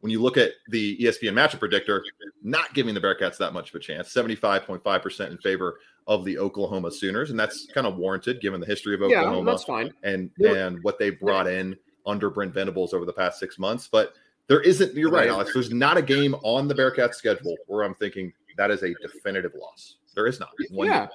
when 0.00 0.10
you 0.10 0.20
look 0.20 0.36
at 0.36 0.52
the 0.68 0.96
ESPN 0.98 1.32
matchup 1.32 1.58
predictor, 1.58 2.04
not 2.42 2.72
giving 2.74 2.94
the 2.94 3.00
Bearcats 3.00 3.36
that 3.38 3.52
much 3.52 3.70
of 3.70 3.74
a 3.74 3.78
chance, 3.78 4.12
75.5% 4.12 5.30
in 5.30 5.38
favor 5.38 5.80
of 6.06 6.24
the 6.24 6.38
Oklahoma 6.38 6.90
Sooners. 6.90 7.30
And 7.30 7.38
that's 7.38 7.66
kind 7.66 7.86
of 7.86 7.96
warranted 7.96 8.40
given 8.40 8.60
the 8.60 8.66
history 8.66 8.94
of 8.94 9.02
Oklahoma. 9.02 9.38
Yeah, 9.38 9.44
that's 9.44 9.64
fine. 9.64 9.92
And, 10.02 10.30
and 10.38 10.82
what 10.82 10.98
they 10.98 11.10
brought 11.10 11.46
in 11.46 11.76
under 12.06 12.30
Brent 12.30 12.54
Venables 12.54 12.94
over 12.94 13.04
the 13.04 13.12
past 13.12 13.38
six 13.38 13.58
months. 13.58 13.88
But 13.88 14.14
there 14.46 14.60
isn't, 14.62 14.94
you're 14.94 15.10
right, 15.10 15.28
Alex. 15.28 15.52
There's 15.52 15.70
not 15.70 15.96
a 15.96 16.02
game 16.02 16.34
on 16.42 16.66
the 16.66 16.74
Bearcats 16.74 17.14
schedule 17.14 17.56
where 17.66 17.84
I'm 17.84 17.94
thinking 17.94 18.32
that 18.56 18.70
is 18.70 18.82
a 18.82 18.94
definitive 19.02 19.52
loss. 19.54 19.96
There 20.14 20.26
is 20.26 20.40
not. 20.40 20.50
One 20.70 20.88
yeah. 20.88 21.00
Game. 21.00 21.08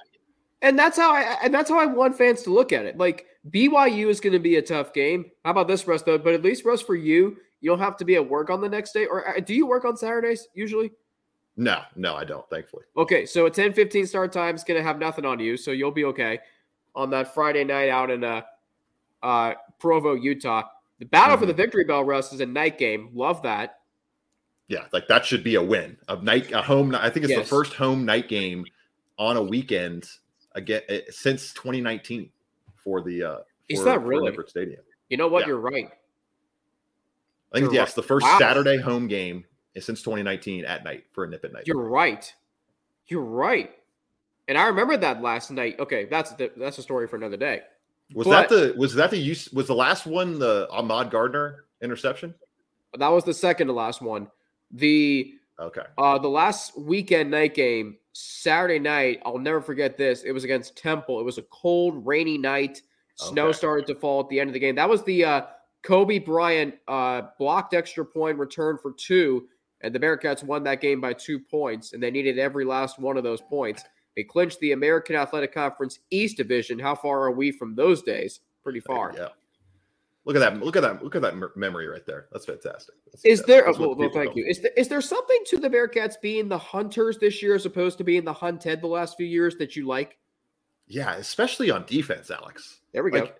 And 0.62 0.78
that's 0.78 0.96
how 0.96 1.12
I 1.12 1.36
and 1.42 1.52
that's 1.52 1.68
how 1.68 1.78
I 1.78 1.84
want 1.84 2.16
fans 2.16 2.42
to 2.44 2.50
look 2.50 2.72
at 2.72 2.86
it. 2.86 2.96
Like 2.96 3.26
BYU 3.50 4.08
is 4.08 4.20
going 4.20 4.32
to 4.32 4.38
be 4.38 4.56
a 4.56 4.62
tough 4.62 4.94
game. 4.94 5.30
How 5.44 5.50
about 5.50 5.68
this, 5.68 5.86
Russ? 5.86 6.02
Though, 6.02 6.16
but 6.18 6.32
at 6.32 6.42
least 6.42 6.64
Russ, 6.64 6.80
for 6.80 6.96
you, 6.96 7.36
you 7.60 7.70
don't 7.70 7.78
have 7.78 7.96
to 7.98 8.04
be 8.04 8.16
at 8.16 8.28
work 8.28 8.50
on 8.50 8.60
the 8.60 8.68
next 8.68 8.92
day. 8.92 9.06
Or 9.06 9.28
uh, 9.28 9.40
do 9.40 9.54
you 9.54 9.66
work 9.66 9.84
on 9.84 9.96
Saturdays 9.96 10.48
usually? 10.54 10.92
No, 11.56 11.80
no, 11.94 12.14
I 12.14 12.24
don't, 12.24 12.48
thankfully. 12.50 12.84
Okay, 12.96 13.24
so 13.24 13.46
a 13.46 13.50
10 13.50 13.72
15 13.72 14.06
start 14.06 14.32
time 14.32 14.54
is 14.54 14.64
going 14.64 14.78
to 14.78 14.84
have 14.84 14.98
nothing 14.98 15.24
on 15.24 15.40
you. 15.40 15.56
So 15.56 15.70
you'll 15.70 15.90
be 15.90 16.04
okay 16.04 16.38
on 16.94 17.10
that 17.10 17.32
Friday 17.34 17.64
night 17.64 17.88
out 17.88 18.10
in 18.10 18.24
uh, 18.24 18.42
uh, 19.22 19.54
Provo, 19.78 20.14
Utah. 20.14 20.64
The 20.98 21.06
battle 21.06 21.34
mm-hmm. 21.34 21.40
for 21.40 21.46
the 21.46 21.52
mm-hmm. 21.52 21.62
victory 21.62 21.84
bell, 21.84 22.04
Russ, 22.04 22.32
is 22.32 22.40
a 22.40 22.46
night 22.46 22.78
game. 22.78 23.10
Love 23.14 23.42
that. 23.42 23.80
Yeah, 24.68 24.84
like 24.92 25.06
that 25.08 25.24
should 25.24 25.44
be 25.44 25.54
a 25.54 25.62
win. 25.62 25.96
A 26.08 26.16
night, 26.16 26.50
a 26.52 26.60
home. 26.60 26.94
I 26.94 27.08
think 27.08 27.24
it's 27.24 27.30
yes. 27.30 27.42
the 27.42 27.48
first 27.48 27.72
home 27.74 28.04
night 28.04 28.28
game 28.28 28.64
on 29.16 29.36
a 29.36 29.42
weekend 29.42 30.08
again 30.52 30.82
eh, 30.88 31.02
since 31.10 31.52
2019 31.52 32.30
for 32.76 33.00
the. 33.02 33.22
uh 33.22 33.36
for, 33.36 33.44
Is 33.68 33.84
that 33.84 34.02
really? 34.02 34.36
Stadium. 34.46 34.80
You 35.08 35.16
know 35.16 35.28
what? 35.28 35.40
Yeah. 35.40 35.48
You're 35.48 35.60
right. 35.60 35.88
I 37.52 37.60
think 37.60 37.72
yes, 37.72 37.88
right. 37.88 37.94
the 37.96 38.02
first 38.02 38.26
wow. 38.26 38.38
Saturday 38.38 38.78
home 38.78 39.08
game 39.08 39.44
since 39.78 40.02
2019 40.02 40.64
at 40.64 40.84
night 40.84 41.04
for 41.12 41.24
a 41.24 41.28
Nippert 41.28 41.52
night. 41.52 41.66
You're 41.66 41.88
right. 41.88 42.32
You're 43.06 43.22
right. 43.22 43.70
And 44.48 44.56
I 44.56 44.66
remember 44.66 44.96
that 44.96 45.22
last 45.22 45.50
night. 45.50 45.78
Okay, 45.78 46.06
that's 46.06 46.32
the, 46.32 46.52
that's 46.56 46.78
a 46.78 46.82
story 46.82 47.08
for 47.08 47.16
another 47.16 47.36
day. 47.36 47.62
Was 48.14 48.26
but, 48.26 48.48
that 48.48 48.48
the 48.48 48.74
was 48.76 48.94
that 48.94 49.10
the 49.10 49.16
use 49.16 49.50
was 49.52 49.66
the 49.66 49.74
last 49.74 50.06
one 50.06 50.38
the 50.38 50.68
Ahmad 50.70 51.10
Gardner 51.10 51.64
interception? 51.82 52.34
That 52.96 53.08
was 53.08 53.24
the 53.24 53.34
second 53.34 53.66
to 53.66 53.72
last 53.72 54.00
one. 54.00 54.28
The 54.70 55.34
okay. 55.58 55.82
Uh 55.98 56.18
the 56.18 56.28
last 56.28 56.78
weekend 56.78 57.32
night 57.32 57.54
game, 57.54 57.96
Saturday 58.12 58.78
night, 58.78 59.20
I'll 59.26 59.38
never 59.38 59.60
forget 59.60 59.96
this. 59.96 60.22
It 60.22 60.30
was 60.30 60.44
against 60.44 60.76
Temple. 60.76 61.18
It 61.18 61.24
was 61.24 61.38
a 61.38 61.42
cold, 61.42 62.06
rainy 62.06 62.38
night. 62.38 62.82
Snow 63.16 63.46
okay. 63.46 63.56
started 63.56 63.86
to 63.88 63.94
fall 63.94 64.20
at 64.20 64.28
the 64.28 64.38
end 64.38 64.50
of 64.50 64.54
the 64.54 64.60
game. 64.60 64.76
That 64.76 64.88
was 64.88 65.02
the 65.02 65.24
uh 65.24 65.42
Coby 65.86 66.24
Bryant 66.24 66.74
uh, 66.88 67.22
blocked 67.38 67.72
extra 67.72 68.04
point 68.04 68.38
return 68.38 68.76
for 68.76 68.92
two, 68.92 69.46
and 69.82 69.94
the 69.94 70.00
Bearcats 70.00 70.42
won 70.42 70.64
that 70.64 70.80
game 70.80 71.00
by 71.00 71.12
two 71.12 71.38
points, 71.38 71.92
and 71.92 72.02
they 72.02 72.10
needed 72.10 72.38
every 72.38 72.64
last 72.64 72.98
one 72.98 73.16
of 73.16 73.22
those 73.22 73.40
points. 73.40 73.84
They 74.16 74.24
clinched 74.24 74.58
the 74.60 74.72
American 74.72 75.14
Athletic 75.14 75.54
Conference 75.54 76.00
East 76.10 76.38
Division. 76.38 76.78
How 76.78 76.94
far 76.94 77.22
are 77.22 77.30
we 77.30 77.52
from 77.52 77.74
those 77.74 78.02
days? 78.02 78.40
Pretty 78.64 78.80
far. 78.80 79.12
Yeah. 79.16 79.28
Look 80.24 80.34
at 80.34 80.40
that! 80.40 80.58
Look 80.60 80.74
at 80.74 80.82
that! 80.82 81.04
Look 81.04 81.14
at 81.14 81.22
that 81.22 81.36
memory 81.54 81.86
right 81.86 82.04
there. 82.04 82.26
That's 82.32 82.46
fantastic. 82.46 82.96
That's 83.12 83.24
is 83.24 83.40
fantastic. 83.42 83.46
there? 83.46 83.86
well, 83.86 83.94
well 83.94 84.10
thank 84.12 84.34
you. 84.34 84.44
Is 84.44 84.60
there, 84.60 84.72
is 84.76 84.88
there 84.88 85.00
something 85.00 85.38
to 85.46 85.58
the 85.58 85.70
Bearcats 85.70 86.20
being 86.20 86.48
the 86.48 86.58
hunters 86.58 87.18
this 87.18 87.40
year 87.40 87.54
as 87.54 87.64
opposed 87.64 87.98
to 87.98 88.04
being 88.04 88.24
the 88.24 88.32
hunted 88.32 88.80
the 88.80 88.88
last 88.88 89.16
few 89.16 89.26
years 89.26 89.54
that 89.58 89.76
you 89.76 89.86
like? 89.86 90.18
Yeah, 90.88 91.14
especially 91.14 91.70
on 91.70 91.84
defense, 91.86 92.32
Alex. 92.32 92.80
There 92.92 93.04
we 93.04 93.12
like, 93.12 93.26
go. 93.26 93.32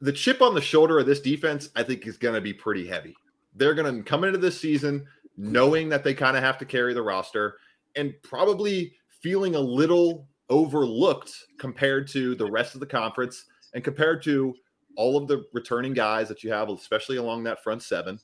The 0.00 0.12
chip 0.12 0.42
on 0.42 0.54
the 0.54 0.60
shoulder 0.60 0.98
of 0.98 1.06
this 1.06 1.20
defense, 1.20 1.70
I 1.76 1.82
think, 1.82 2.06
is 2.06 2.18
going 2.18 2.34
to 2.34 2.40
be 2.40 2.52
pretty 2.52 2.86
heavy. 2.86 3.14
They're 3.54 3.74
going 3.74 3.96
to 3.96 4.02
come 4.02 4.24
into 4.24 4.38
this 4.38 4.60
season 4.60 5.06
knowing 5.36 5.88
that 5.88 6.04
they 6.04 6.14
kind 6.14 6.36
of 6.36 6.42
have 6.42 6.58
to 6.58 6.64
carry 6.64 6.94
the 6.94 7.02
roster 7.02 7.56
and 7.96 8.14
probably 8.22 8.94
feeling 9.20 9.54
a 9.54 9.60
little 9.60 10.28
overlooked 10.50 11.32
compared 11.58 12.06
to 12.08 12.34
the 12.34 12.50
rest 12.50 12.74
of 12.74 12.80
the 12.80 12.86
conference 12.86 13.46
and 13.72 13.82
compared 13.82 14.22
to 14.22 14.54
all 14.96 15.16
of 15.16 15.26
the 15.26 15.44
returning 15.52 15.92
guys 15.92 16.28
that 16.28 16.44
you 16.44 16.52
have, 16.52 16.68
especially 16.68 17.16
along 17.16 17.44
that 17.44 17.62
front 17.62 17.82
seven, 17.82 18.18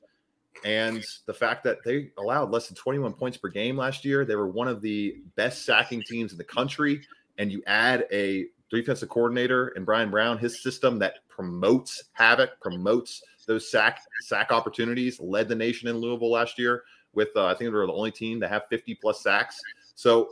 and 0.64 1.04
the 1.26 1.34
fact 1.34 1.64
that 1.64 1.78
they 1.84 2.10
allowed 2.18 2.50
less 2.50 2.68
than 2.68 2.76
21 2.76 3.12
points 3.14 3.38
per 3.38 3.48
game 3.48 3.76
last 3.76 4.04
year. 4.04 4.24
They 4.24 4.36
were 4.36 4.48
one 4.48 4.68
of 4.68 4.80
the 4.82 5.16
best 5.36 5.64
sacking 5.64 6.02
teams 6.02 6.32
in 6.32 6.38
the 6.38 6.44
country. 6.44 7.00
And 7.38 7.50
you 7.50 7.62
add 7.66 8.06
a 8.12 8.46
defensive 8.70 9.08
coordinator 9.08 9.68
and 9.68 9.84
Bryan 9.84 10.10
Brown, 10.10 10.38
his 10.38 10.62
system 10.62 10.98
that 11.00 11.28
promotes 11.28 12.04
havoc, 12.12 12.60
promotes 12.60 13.22
those 13.46 13.70
sack 13.70 14.00
sack 14.20 14.52
opportunities, 14.52 15.20
led 15.20 15.48
the 15.48 15.54
nation 15.54 15.88
in 15.88 15.98
Louisville 15.98 16.30
last 16.30 16.58
year 16.58 16.84
with 17.12 17.30
uh, 17.36 17.46
I 17.46 17.54
think 17.54 17.70
they 17.70 17.76
were 17.76 17.86
the 17.86 17.92
only 17.92 18.12
team 18.12 18.40
to 18.40 18.48
have 18.48 18.66
50 18.68 18.94
plus 18.96 19.22
sacks. 19.22 19.60
So 19.94 20.30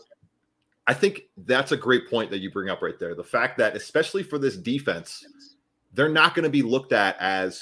I 0.87 0.94
think 0.94 1.22
that's 1.38 1.72
a 1.72 1.77
great 1.77 2.09
point 2.09 2.31
that 2.31 2.38
you 2.38 2.51
bring 2.51 2.70
up 2.70 2.83
right 2.83 2.98
there. 2.98 3.14
The 3.14 3.24
fact 3.24 3.59
that 3.59 3.77
especially 3.77 4.22
for 4.22 4.38
this 4.38 4.57
defense, 4.57 5.27
they're 5.92 6.09
not 6.09 6.35
going 6.35 6.44
to 6.44 6.51
be 6.51 6.62
looked 6.62 6.92
at 6.92 7.16
as 7.20 7.61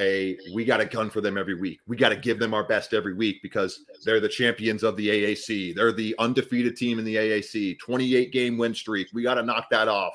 a 0.00 0.36
we 0.52 0.64
got 0.64 0.80
a 0.80 0.84
gun 0.84 1.10
for 1.10 1.20
them 1.20 1.38
every 1.38 1.54
week. 1.54 1.80
We 1.86 1.96
got 1.96 2.08
to 2.08 2.16
give 2.16 2.38
them 2.38 2.54
our 2.54 2.64
best 2.64 2.94
every 2.94 3.14
week 3.14 3.42
because 3.42 3.84
they're 4.04 4.20
the 4.20 4.28
champions 4.28 4.82
of 4.82 4.96
the 4.96 5.08
AAC. 5.08 5.74
They're 5.74 5.92
the 5.92 6.14
undefeated 6.18 6.76
team 6.76 6.98
in 6.98 7.04
the 7.04 7.16
AAC. 7.16 7.78
28 7.78 8.32
game 8.32 8.58
win 8.58 8.74
streak. 8.74 9.08
We 9.12 9.22
got 9.22 9.34
to 9.34 9.42
knock 9.42 9.70
that 9.70 9.86
off. 9.86 10.14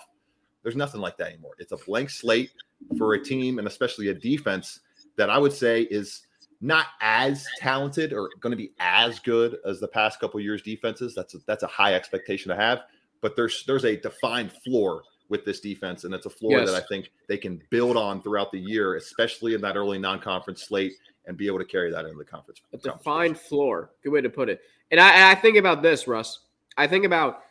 There's 0.64 0.76
nothing 0.76 1.00
like 1.00 1.18
that 1.18 1.28
anymore. 1.28 1.54
It's 1.60 1.72
a 1.72 1.78
blank 1.78 2.10
slate 2.10 2.52
for 2.98 3.14
a 3.14 3.24
team 3.24 3.60
and 3.60 3.68
especially 3.68 4.10
a 4.10 4.14
defense 4.14 4.80
that 5.16 5.30
I 5.30 5.38
would 5.38 5.54
say 5.54 5.84
is 5.84 6.24
not 6.62 6.88
as 7.02 7.46
talented 7.60 8.14
or 8.14 8.30
going 8.40 8.52
to 8.52 8.58
be 8.58 8.72
as 8.80 9.20
good 9.20 9.58
as 9.66 9.80
the 9.80 9.88
past 9.88 10.20
couple 10.20 10.40
years 10.40 10.62
defenses. 10.62 11.14
That's 11.16 11.36
a, 11.36 11.38
that's 11.46 11.64
a 11.64 11.68
high 11.68 11.94
expectation 11.94 12.50
to 12.50 12.56
have, 12.56 12.82
but 13.22 13.36
there's 13.36 13.64
there's 13.66 13.86
a 13.86 13.96
defined 13.96 14.52
floor 14.64 15.04
with 15.30 15.46
this 15.46 15.60
defense, 15.60 16.04
and 16.04 16.14
it's 16.14 16.26
a 16.26 16.30
floor 16.30 16.60
yes. 16.60 16.70
that 16.70 16.76
I 16.76 16.86
think 16.88 17.12
they 17.28 17.38
can 17.38 17.62
build 17.70 17.98
on 17.98 18.22
throughout 18.22 18.52
the 18.52 18.60
year, 18.60 18.96
especially 18.96 19.54
in 19.54 19.62
that 19.62 19.76
early 19.76 19.98
non-conference 19.98 20.64
slate, 20.64 20.94
and 21.26 21.36
be 21.36 21.48
able 21.48 21.60
to 21.60 21.66
carry 21.66 21.92
that 21.92 22.06
into 22.06 22.18
the 22.18 22.26
conference. 22.26 22.62
A 22.74 22.78
defined 22.78 23.40
floor, 23.40 23.92
good 24.04 24.12
way 24.12 24.22
to 24.22 24.30
put 24.30 24.50
it. 24.50 24.62
And 24.92 25.00
I, 25.00 25.14
and 25.14 25.24
I 25.26 25.36
think 25.36 25.58
about 25.58 25.82
this, 25.82 26.08
Russ. 26.08 26.40
I 26.78 26.88
think 26.88 27.06
about, 27.06 27.44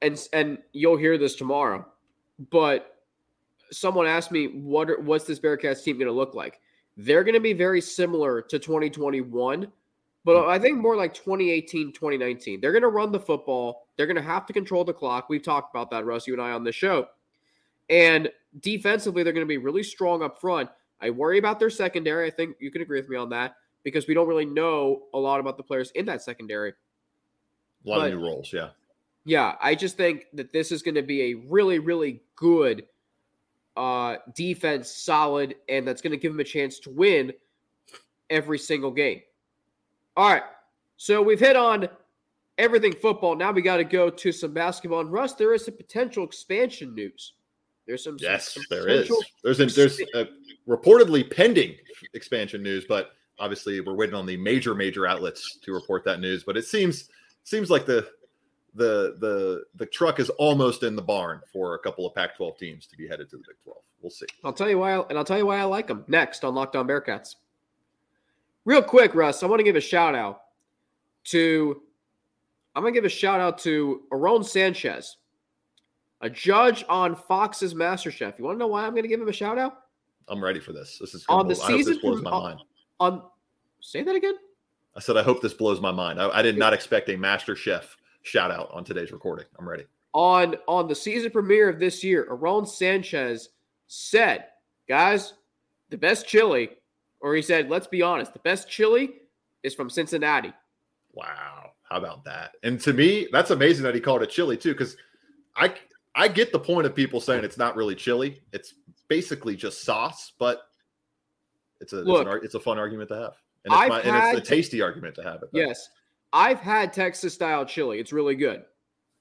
and 0.00 0.18
and 0.32 0.58
you'll 0.72 0.96
hear 0.96 1.18
this 1.18 1.34
tomorrow, 1.34 1.86
but 2.50 2.96
someone 3.70 4.06
asked 4.06 4.30
me 4.30 4.46
what 4.46 4.90
are, 4.90 5.00
what's 5.00 5.24
this 5.24 5.38
Bearcats 5.38 5.82
team 5.82 5.96
going 5.98 6.06
to 6.06 6.12
look 6.12 6.34
like. 6.34 6.60
They're 6.96 7.24
going 7.24 7.34
to 7.34 7.40
be 7.40 7.52
very 7.52 7.80
similar 7.80 8.42
to 8.42 8.58
2021 8.58 9.70
but 10.28 10.46
I 10.46 10.58
think 10.58 10.76
more 10.76 10.94
like 10.94 11.14
2018, 11.14 11.90
2019. 11.90 12.60
They're 12.60 12.72
going 12.72 12.82
to 12.82 12.88
run 12.88 13.12
the 13.12 13.18
football. 13.18 13.86
They're 13.96 14.04
going 14.04 14.16
to 14.16 14.20
have 14.20 14.44
to 14.44 14.52
control 14.52 14.84
the 14.84 14.92
clock. 14.92 15.30
We've 15.30 15.42
talked 15.42 15.74
about 15.74 15.90
that, 15.90 16.04
Russ, 16.04 16.26
you 16.26 16.34
and 16.34 16.42
I 16.42 16.50
on 16.50 16.64
the 16.64 16.70
show. 16.70 17.06
And 17.88 18.30
defensively, 18.60 19.22
they're 19.22 19.32
going 19.32 19.46
to 19.46 19.48
be 19.48 19.56
really 19.56 19.82
strong 19.82 20.22
up 20.22 20.38
front. 20.38 20.68
I 21.00 21.08
worry 21.08 21.38
about 21.38 21.58
their 21.58 21.70
secondary. 21.70 22.26
I 22.26 22.30
think 22.30 22.56
you 22.60 22.70
can 22.70 22.82
agree 22.82 23.00
with 23.00 23.08
me 23.08 23.16
on 23.16 23.30
that 23.30 23.54
because 23.84 24.06
we 24.06 24.12
don't 24.12 24.28
really 24.28 24.44
know 24.44 25.04
a 25.14 25.18
lot 25.18 25.40
about 25.40 25.56
the 25.56 25.62
players 25.62 25.92
in 25.92 26.04
that 26.04 26.20
secondary. 26.20 26.74
A 27.86 27.88
lot 27.88 28.00
but, 28.00 28.12
of 28.12 28.18
new 28.18 28.26
roles, 28.26 28.52
yeah. 28.52 28.68
Yeah, 29.24 29.54
I 29.62 29.74
just 29.74 29.96
think 29.96 30.26
that 30.34 30.52
this 30.52 30.70
is 30.70 30.82
going 30.82 30.96
to 30.96 31.02
be 31.02 31.32
a 31.32 31.34
really, 31.48 31.78
really 31.78 32.20
good 32.36 32.84
uh, 33.78 34.16
defense, 34.34 34.90
solid, 34.90 35.54
and 35.70 35.88
that's 35.88 36.02
going 36.02 36.10
to 36.10 36.18
give 36.18 36.32
them 36.32 36.40
a 36.40 36.44
chance 36.44 36.80
to 36.80 36.90
win 36.90 37.32
every 38.28 38.58
single 38.58 38.90
game. 38.90 39.22
All 40.18 40.28
right. 40.28 40.42
So 40.96 41.22
we've 41.22 41.38
hit 41.38 41.54
on 41.54 41.88
everything 42.58 42.92
football. 42.92 43.36
Now 43.36 43.52
we 43.52 43.62
got 43.62 43.76
to 43.76 43.84
go 43.84 44.10
to 44.10 44.32
some 44.32 44.52
basketball. 44.52 44.98
And 44.98 45.12
Russ, 45.12 45.34
there 45.34 45.54
is 45.54 45.64
some 45.64 45.76
potential 45.76 46.24
expansion 46.24 46.92
news. 46.92 47.34
There's 47.86 48.02
some 48.02 48.16
yes, 48.18 48.54
some 48.54 48.64
there 48.68 48.88
is. 48.88 49.08
There's 49.44 49.60
a, 49.60 49.66
there's 49.66 50.00
a 50.14 50.26
reportedly 50.68 51.30
pending 51.30 51.76
expansion 52.14 52.64
news, 52.64 52.84
but 52.86 53.12
obviously 53.38 53.80
we're 53.80 53.94
waiting 53.94 54.16
on 54.16 54.26
the 54.26 54.36
major 54.36 54.74
major 54.74 55.06
outlets 55.06 55.60
to 55.62 55.72
report 55.72 56.04
that 56.06 56.18
news. 56.18 56.42
But 56.42 56.56
it 56.56 56.64
seems 56.64 57.08
seems 57.44 57.70
like 57.70 57.86
the 57.86 58.08
the 58.74 59.14
the 59.20 59.62
the 59.76 59.86
truck 59.86 60.18
is 60.18 60.30
almost 60.30 60.82
in 60.82 60.96
the 60.96 61.02
barn 61.02 61.42
for 61.52 61.76
a 61.76 61.78
couple 61.78 62.04
of 62.04 62.14
Pac-12 62.16 62.58
teams 62.58 62.86
to 62.88 62.96
be 62.96 63.06
headed 63.06 63.30
to 63.30 63.36
the 63.36 63.44
Big 63.46 63.56
12. 63.62 63.78
We'll 64.02 64.10
see. 64.10 64.26
I'll 64.42 64.52
tell 64.52 64.68
you 64.68 64.78
why, 64.78 64.98
and 64.98 65.16
I'll 65.16 65.24
tell 65.24 65.38
you 65.38 65.46
why 65.46 65.60
I 65.60 65.64
like 65.64 65.86
them 65.86 66.04
next 66.08 66.44
on 66.44 66.56
Locked 66.56 66.74
On 66.74 66.88
Bearcats. 66.88 67.36
Real 68.68 68.82
quick, 68.82 69.14
Russ, 69.14 69.42
I 69.42 69.46
want 69.46 69.60
to 69.60 69.64
give 69.64 69.76
a 69.76 69.80
shout 69.80 70.14
out 70.14 70.42
to 71.24 71.80
I'm 72.74 72.82
gonna 72.82 72.92
give 72.92 73.06
a 73.06 73.08
shout 73.08 73.40
out 73.40 73.56
to 73.60 74.02
Aaron 74.12 74.44
Sanchez, 74.44 75.16
a 76.20 76.28
judge 76.28 76.84
on 76.86 77.16
Fox's 77.16 77.72
MasterChef. 77.72 78.38
You 78.38 78.44
want 78.44 78.56
to 78.56 78.58
know 78.58 78.66
why 78.66 78.84
I'm 78.84 78.94
gonna 78.94 79.08
give 79.08 79.22
him 79.22 79.28
a 79.28 79.32
shout 79.32 79.56
out? 79.56 79.84
I'm 80.28 80.44
ready 80.44 80.60
for 80.60 80.74
this. 80.74 80.98
This 81.00 81.14
is 81.14 81.24
on 81.30 81.48
the 81.48 81.54
season. 81.54 81.94
this 81.94 82.02
blows 82.02 82.20
my 82.20 82.30
on, 82.30 82.42
mind. 82.42 82.60
On 83.00 83.22
say 83.80 84.02
that 84.02 84.14
again. 84.14 84.34
I 84.94 85.00
said 85.00 85.16
I 85.16 85.22
hope 85.22 85.40
this 85.40 85.54
blows 85.54 85.80
my 85.80 85.90
mind. 85.90 86.20
I, 86.20 86.28
I 86.28 86.42
did 86.42 86.58
not 86.58 86.74
expect 86.74 87.08
a 87.08 87.12
MasterChef 87.12 87.84
shout 88.20 88.50
out 88.50 88.68
on 88.70 88.84
today's 88.84 89.12
recording. 89.12 89.46
I'm 89.58 89.66
ready. 89.66 89.86
On 90.12 90.56
on 90.68 90.88
the 90.88 90.94
season 90.94 91.30
premiere 91.30 91.70
of 91.70 91.78
this 91.78 92.04
year, 92.04 92.28
Aaron 92.30 92.66
Sanchez 92.66 93.48
said, 93.86 94.48
"Guys, 94.86 95.32
the 95.88 95.96
best 95.96 96.28
chili 96.28 96.68
or 97.20 97.34
he 97.34 97.42
said, 97.42 97.68
let's 97.68 97.86
be 97.86 98.02
honest, 98.02 98.32
the 98.32 98.38
best 98.40 98.68
chili 98.68 99.10
is 99.62 99.74
from 99.74 99.90
Cincinnati. 99.90 100.52
Wow. 101.12 101.72
How 101.82 101.96
about 101.96 102.24
that? 102.24 102.52
And 102.62 102.80
to 102.82 102.92
me, 102.92 103.28
that's 103.32 103.50
amazing 103.50 103.82
that 103.84 103.94
he 103.94 104.00
called 104.00 104.22
it 104.22 104.30
chili 104.30 104.56
too, 104.56 104.72
because 104.72 104.96
I 105.56 105.74
I 106.14 106.28
get 106.28 106.52
the 106.52 106.58
point 106.58 106.86
of 106.86 106.94
people 106.94 107.20
saying 107.20 107.44
it's 107.44 107.58
not 107.58 107.76
really 107.76 107.94
chili. 107.94 108.42
It's 108.52 108.74
basically 109.08 109.56
just 109.56 109.84
sauce, 109.84 110.32
but 110.38 110.62
it's 111.80 111.92
a 111.92 111.96
Look, 111.96 112.26
it's, 112.26 112.34
an, 112.34 112.40
it's 112.44 112.54
a 112.54 112.60
fun 112.60 112.78
argument 112.78 113.08
to 113.10 113.16
have. 113.16 113.32
And 113.64 113.74
it's, 113.74 113.88
my, 113.88 114.00
and 114.00 114.38
it's 114.38 114.48
a 114.48 114.50
tasty 114.50 114.82
argument 114.82 115.14
to 115.16 115.22
have. 115.22 115.42
Yes. 115.52 115.88
I've 116.32 116.60
had 116.60 116.92
Texas 116.92 117.34
style 117.34 117.64
chili. 117.64 117.98
It's 117.98 118.12
really 118.12 118.34
good. 118.34 118.62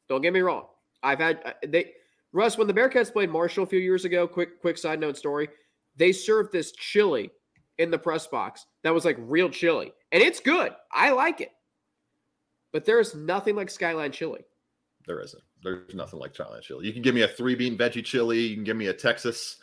Don't 0.09 0.21
get 0.21 0.33
me 0.33 0.41
wrong. 0.41 0.65
I've 1.03 1.19
had 1.19 1.41
uh, 1.45 1.53
they 1.67 1.93
Russ 2.33 2.57
when 2.57 2.67
the 2.67 2.73
Bearcats 2.73 3.11
played 3.11 3.29
Marshall 3.29 3.63
a 3.63 3.67
few 3.67 3.79
years 3.79 4.03
ago. 4.03 4.27
Quick 4.27 4.59
quick 4.59 4.77
side 4.77 4.99
note 4.99 5.17
story. 5.17 5.47
They 5.95 6.11
served 6.11 6.51
this 6.51 6.73
chili 6.73 7.31
in 7.77 7.91
the 7.91 7.97
press 7.97 8.27
box 8.27 8.65
that 8.83 8.93
was 8.93 9.05
like 9.05 9.17
real 9.19 9.49
chili. 9.49 9.93
And 10.11 10.21
it's 10.21 10.39
good. 10.39 10.73
I 10.91 11.11
like 11.11 11.41
it. 11.41 11.51
But 12.71 12.85
there's 12.85 13.15
nothing 13.15 13.55
like 13.55 13.69
Skyline 13.69 14.11
chili. 14.11 14.45
There 15.05 15.21
isn't. 15.21 15.43
There's 15.63 15.95
nothing 15.95 16.19
like 16.19 16.35
Skyline 16.35 16.61
chili. 16.61 16.85
You 16.85 16.93
can 16.93 17.01
give 17.01 17.15
me 17.15 17.21
a 17.21 17.27
three 17.27 17.55
bean 17.55 17.77
veggie 17.77 18.03
chili. 18.03 18.39
You 18.39 18.55
can 18.55 18.63
give 18.63 18.77
me 18.77 18.87
a 18.87 18.93
Texas 18.93 19.57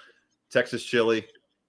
Texas 0.50 0.84
chili. 0.84 1.26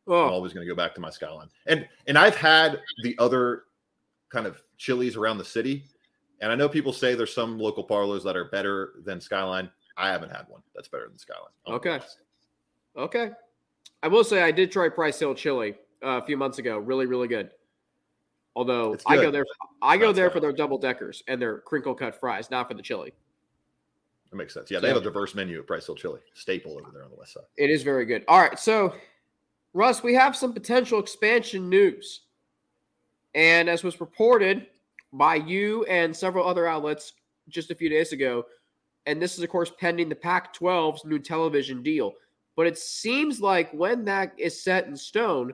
Oh. 0.08 0.26
I'm 0.26 0.32
always 0.32 0.54
going 0.54 0.66
to 0.66 0.72
go 0.72 0.76
back 0.76 0.96
to 0.96 1.02
my 1.02 1.10
Skyline. 1.10 1.50
And 1.66 1.88
and 2.08 2.18
I've 2.18 2.36
had 2.36 2.80
the 3.04 3.16
other 3.20 3.64
kind 4.30 4.48
of 4.48 4.62
chilies 4.78 5.16
around 5.16 5.38
the 5.38 5.46
city. 5.46 5.86
And 6.42 6.52
I 6.52 6.56
know 6.56 6.70
people 6.70 6.94
say 6.94 7.16
there's 7.16 7.34
some 7.34 7.60
local 7.60 7.84
parlors 7.84 8.24
that 8.24 8.36
are 8.36 8.46
better 8.46 8.94
than 9.04 9.22
Skyline. 9.22 9.70
I 9.98 10.10
haven't 10.10 10.32
had 10.32 10.46
one 10.48 10.62
that's 10.74 10.88
better 10.88 11.08
than 11.08 11.18
Skyline. 11.18 11.52
Okay. 11.68 12.00
Okay. 12.98 13.32
I 14.04 14.08
will 14.08 14.24
say 14.24 14.42
I 14.42 14.52
did 14.52 14.72
try 14.72 14.90
Price 14.90 15.20
Hill 15.20 15.34
chili 15.34 15.76
uh, 16.06 16.20
a 16.22 16.26
few 16.26 16.38
months 16.38 16.60
ago. 16.60 16.78
Really, 16.78 17.06
really 17.06 17.28
good. 17.28 17.50
Although 18.56 18.96
I 19.06 19.18
go 19.18 19.32
there, 19.32 19.46
I 19.82 19.98
go 19.98 20.14
there 20.14 20.30
for 20.30 20.40
their 20.40 20.54
double 20.54 20.78
deckers 20.78 21.24
and 21.28 21.42
their 21.42 21.60
crinkle 21.60 21.94
cut 21.94 22.18
fries, 22.20 22.50
not 22.50 22.70
for 22.70 22.74
the 22.74 22.82
chili. 22.82 23.12
That 24.32 24.38
makes 24.38 24.54
sense. 24.54 24.72
Yeah, 24.72 24.80
they 24.80 24.88
have 24.88 24.98
a 24.98 25.02
diverse 25.02 25.36
menu 25.36 25.60
at 25.60 25.68
Price 25.68 25.86
Hill 25.86 25.96
Chili, 25.96 26.20
staple 26.34 26.74
over 26.74 26.90
there 26.94 27.04
on 27.04 27.10
the 27.10 27.18
west 27.18 27.34
side. 27.34 27.44
It 27.58 27.70
is 27.70 27.84
very 27.84 28.06
good. 28.06 28.24
All 28.28 28.40
right, 28.40 28.58
so 28.58 28.94
Russ, 29.74 30.04
we 30.04 30.14
have 30.14 30.38
some 30.38 30.54
potential 30.54 31.00
expansion 31.00 31.70
news, 31.70 32.22
and 33.34 33.70
as 33.70 33.84
was 33.84 34.00
reported 34.00 34.68
by 35.12 35.36
you 35.36 35.84
and 35.86 36.16
several 36.16 36.48
other 36.48 36.66
outlets 36.66 37.14
just 37.50 37.72
a 37.72 37.76
few 37.76 37.90
days 37.90 38.14
ago, 38.14 38.46
and 39.06 39.22
this 39.22 39.38
is 39.38 39.44
of 39.44 39.50
course 39.50 39.72
pending 39.80 40.08
the 40.08 40.16
Pac-12's 40.16 41.04
new 41.04 41.20
television 41.20 41.84
deal. 41.84 42.14
But 42.56 42.68
it 42.68 42.78
seems 42.78 43.42
like 43.42 43.70
when 43.74 44.06
that 44.06 44.34
is 44.38 44.64
set 44.64 44.88
in 44.88 44.96
stone, 44.96 45.54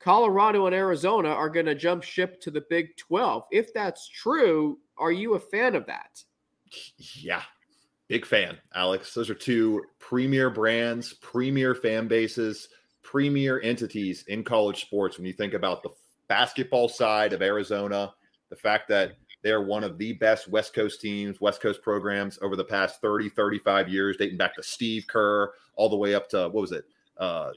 Colorado 0.00 0.66
and 0.66 0.74
Arizona 0.74 1.28
are 1.28 1.50
going 1.50 1.66
to 1.66 1.74
jump 1.74 2.02
ship 2.02 2.40
to 2.42 2.50
the 2.50 2.64
Big 2.68 2.96
12. 2.96 3.44
If 3.50 3.72
that's 3.74 4.08
true, 4.08 4.78
are 4.98 5.12
you 5.12 5.34
a 5.34 5.40
fan 5.40 5.74
of 5.74 5.86
that? 5.86 6.22
Yeah. 6.98 7.42
Big 8.08 8.24
fan, 8.24 8.56
Alex. 8.74 9.12
Those 9.14 9.30
are 9.30 9.34
two 9.34 9.82
premier 9.98 10.48
brands, 10.48 11.14
premier 11.14 11.74
fan 11.74 12.06
bases, 12.06 12.68
premier 13.02 13.60
entities 13.62 14.24
in 14.28 14.44
college 14.44 14.82
sports. 14.82 15.16
When 15.16 15.26
you 15.26 15.32
think 15.32 15.54
about 15.54 15.82
the 15.82 15.90
basketball 16.28 16.88
side 16.88 17.32
of 17.32 17.42
Arizona, 17.42 18.12
the 18.48 18.56
fact 18.56 18.88
that 18.88 19.12
they're 19.42 19.62
one 19.62 19.84
of 19.84 19.98
the 19.98 20.12
best 20.14 20.48
West 20.48 20.72
Coast 20.74 21.00
teams, 21.00 21.40
West 21.40 21.60
Coast 21.60 21.82
programs 21.82 22.38
over 22.42 22.56
the 22.56 22.64
past 22.64 23.00
30, 23.00 23.28
35 23.30 23.88
years, 23.88 24.16
dating 24.16 24.38
back 24.38 24.54
to 24.54 24.62
Steve 24.62 25.06
Kerr, 25.08 25.52
all 25.74 25.88
the 25.88 25.96
way 25.96 26.14
up 26.14 26.28
to 26.30 26.48
what 26.48 26.60
was 26.60 26.72
it? 26.72 26.84
Uh, 27.16 27.50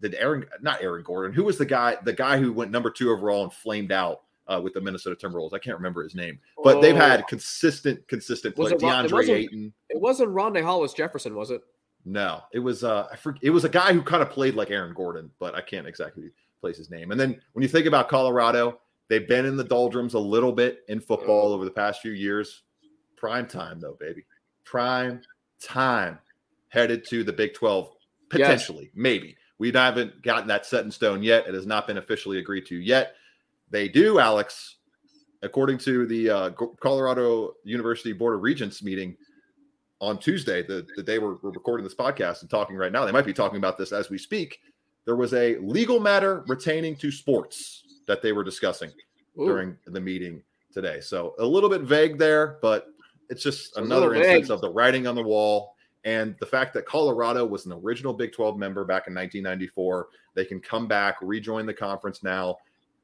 did 0.00 0.14
Aaron, 0.14 0.46
not 0.60 0.82
Aaron 0.82 1.02
Gordon, 1.02 1.32
who 1.32 1.44
was 1.44 1.58
the 1.58 1.66
guy, 1.66 1.96
the 2.04 2.12
guy 2.12 2.38
who 2.38 2.52
went 2.52 2.70
number 2.70 2.90
two 2.90 3.10
overall 3.10 3.44
and 3.44 3.52
flamed 3.52 3.92
out 3.92 4.22
uh, 4.46 4.60
with 4.62 4.74
the 4.74 4.80
Minnesota 4.80 5.16
Timberwolves? 5.16 5.54
I 5.54 5.58
can't 5.58 5.76
remember 5.76 6.02
his 6.02 6.14
name, 6.14 6.38
but 6.62 6.76
oh. 6.76 6.80
they've 6.80 6.96
had 6.96 7.26
consistent, 7.26 8.06
consistent 8.08 8.56
play. 8.56 8.72
DeAndre 8.72 9.22
it 9.24 9.30
Ayton. 9.30 9.72
It 9.88 10.00
wasn't 10.00 10.30
Rondae 10.30 10.62
Hollis 10.62 10.92
Jefferson, 10.92 11.34
was 11.34 11.50
it? 11.50 11.62
No, 12.04 12.40
it 12.52 12.60
was 12.60 12.82
uh, 12.82 13.08
I 13.12 13.16
forget, 13.16 13.44
it 13.44 13.50
was 13.50 13.64
a 13.64 13.68
guy 13.68 13.92
who 13.92 14.02
kind 14.02 14.22
of 14.22 14.30
played 14.30 14.54
like 14.54 14.70
Aaron 14.70 14.94
Gordon, 14.94 15.30
but 15.38 15.54
I 15.54 15.60
can't 15.60 15.86
exactly 15.86 16.30
place 16.60 16.78
his 16.78 16.90
name. 16.90 17.10
And 17.10 17.20
then 17.20 17.40
when 17.52 17.62
you 17.62 17.68
think 17.68 17.86
about 17.86 18.08
Colorado, 18.08 18.80
they've 19.08 19.28
been 19.28 19.44
in 19.44 19.56
the 19.56 19.64
doldrums 19.64 20.14
a 20.14 20.18
little 20.18 20.52
bit 20.52 20.80
in 20.88 21.00
football 21.00 21.52
over 21.52 21.64
the 21.64 21.70
past 21.70 22.00
few 22.00 22.12
years. 22.12 22.62
Prime 23.16 23.46
time 23.46 23.80
though, 23.80 23.98
baby, 24.00 24.24
prime 24.64 25.20
time 25.62 26.18
headed 26.68 27.04
to 27.08 27.22
the 27.22 27.32
Big 27.32 27.52
Twelve 27.52 27.90
potentially, 28.30 28.84
yes. 28.84 28.92
maybe. 28.94 29.36
We 29.60 29.70
haven't 29.70 30.22
gotten 30.22 30.48
that 30.48 30.64
set 30.64 30.86
in 30.86 30.90
stone 30.90 31.22
yet. 31.22 31.46
It 31.46 31.52
has 31.52 31.66
not 31.66 31.86
been 31.86 31.98
officially 31.98 32.38
agreed 32.38 32.64
to 32.66 32.76
yet. 32.76 33.14
They 33.68 33.88
do, 33.88 34.18
Alex, 34.18 34.76
according 35.42 35.76
to 35.80 36.06
the 36.06 36.30
uh, 36.30 36.50
Colorado 36.80 37.52
University 37.62 38.14
Board 38.14 38.34
of 38.34 38.40
Regents 38.40 38.82
meeting 38.82 39.18
on 40.00 40.18
Tuesday, 40.18 40.62
the, 40.62 40.86
the 40.96 41.02
day 41.02 41.18
we're, 41.18 41.34
we're 41.42 41.50
recording 41.50 41.84
this 41.84 41.94
podcast 41.94 42.40
and 42.40 42.48
talking 42.48 42.74
right 42.74 42.90
now. 42.90 43.04
They 43.04 43.12
might 43.12 43.26
be 43.26 43.34
talking 43.34 43.58
about 43.58 43.76
this 43.76 43.92
as 43.92 44.08
we 44.08 44.16
speak. 44.16 44.62
There 45.04 45.16
was 45.16 45.34
a 45.34 45.58
legal 45.58 46.00
matter 46.00 46.42
retaining 46.48 46.96
to 46.96 47.12
sports 47.12 48.00
that 48.06 48.22
they 48.22 48.32
were 48.32 48.42
discussing 48.42 48.90
Ooh. 49.38 49.44
during 49.44 49.76
the 49.86 50.00
meeting 50.00 50.42
today. 50.72 51.00
So 51.00 51.34
a 51.38 51.44
little 51.44 51.68
bit 51.68 51.82
vague 51.82 52.16
there, 52.16 52.56
but 52.62 52.86
it's 53.28 53.42
just 53.42 53.76
another 53.76 54.14
instance 54.14 54.48
of 54.48 54.62
the 54.62 54.70
writing 54.70 55.06
on 55.06 55.14
the 55.14 55.22
wall 55.22 55.74
and 56.04 56.34
the 56.40 56.46
fact 56.46 56.72
that 56.74 56.86
Colorado 56.86 57.44
was 57.44 57.66
an 57.66 57.72
original 57.72 58.12
Big 58.12 58.32
12 58.32 58.56
member 58.56 58.84
back 58.84 59.06
in 59.06 59.14
1994, 59.14 60.08
they 60.34 60.44
can 60.44 60.60
come 60.60 60.86
back, 60.86 61.16
rejoin 61.20 61.66
the 61.66 61.74
conference 61.74 62.22
now, 62.22 62.56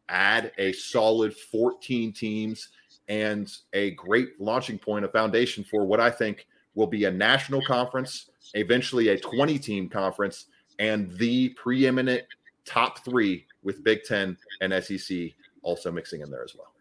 add 0.09 0.52
a 0.59 0.72
solid 0.72 1.35
14 1.35 2.12
teams 2.12 2.68
and 3.09 3.54
a 3.72 3.92
great 3.92 4.40
launching 4.40 4.78
point, 4.78 5.04
a 5.04 5.09
foundation 5.09 5.62
for 5.62 5.85
what 5.85 6.00
I 6.00 6.11
think 6.11 6.46
will 6.74 6.87
be 6.87 7.04
a 7.04 7.11
national 7.11 7.62
conference, 7.66 8.30
eventually 8.54 9.09
a 9.09 9.18
20 9.18 9.59
team 9.59 9.88
conference, 9.88 10.46
and 10.78 11.16
the 11.18 11.50
preeminent 11.50 12.22
top 12.64 13.04
three 13.04 13.46
with 13.62 13.85
Big 13.85 14.04
10 14.04 14.37
and 14.61 14.85
SEC 14.85 15.30
also 15.62 15.90
mixing 15.90 16.20
in 16.20 16.30
there 16.30 16.44
as 16.44 16.54
well. 16.54 16.72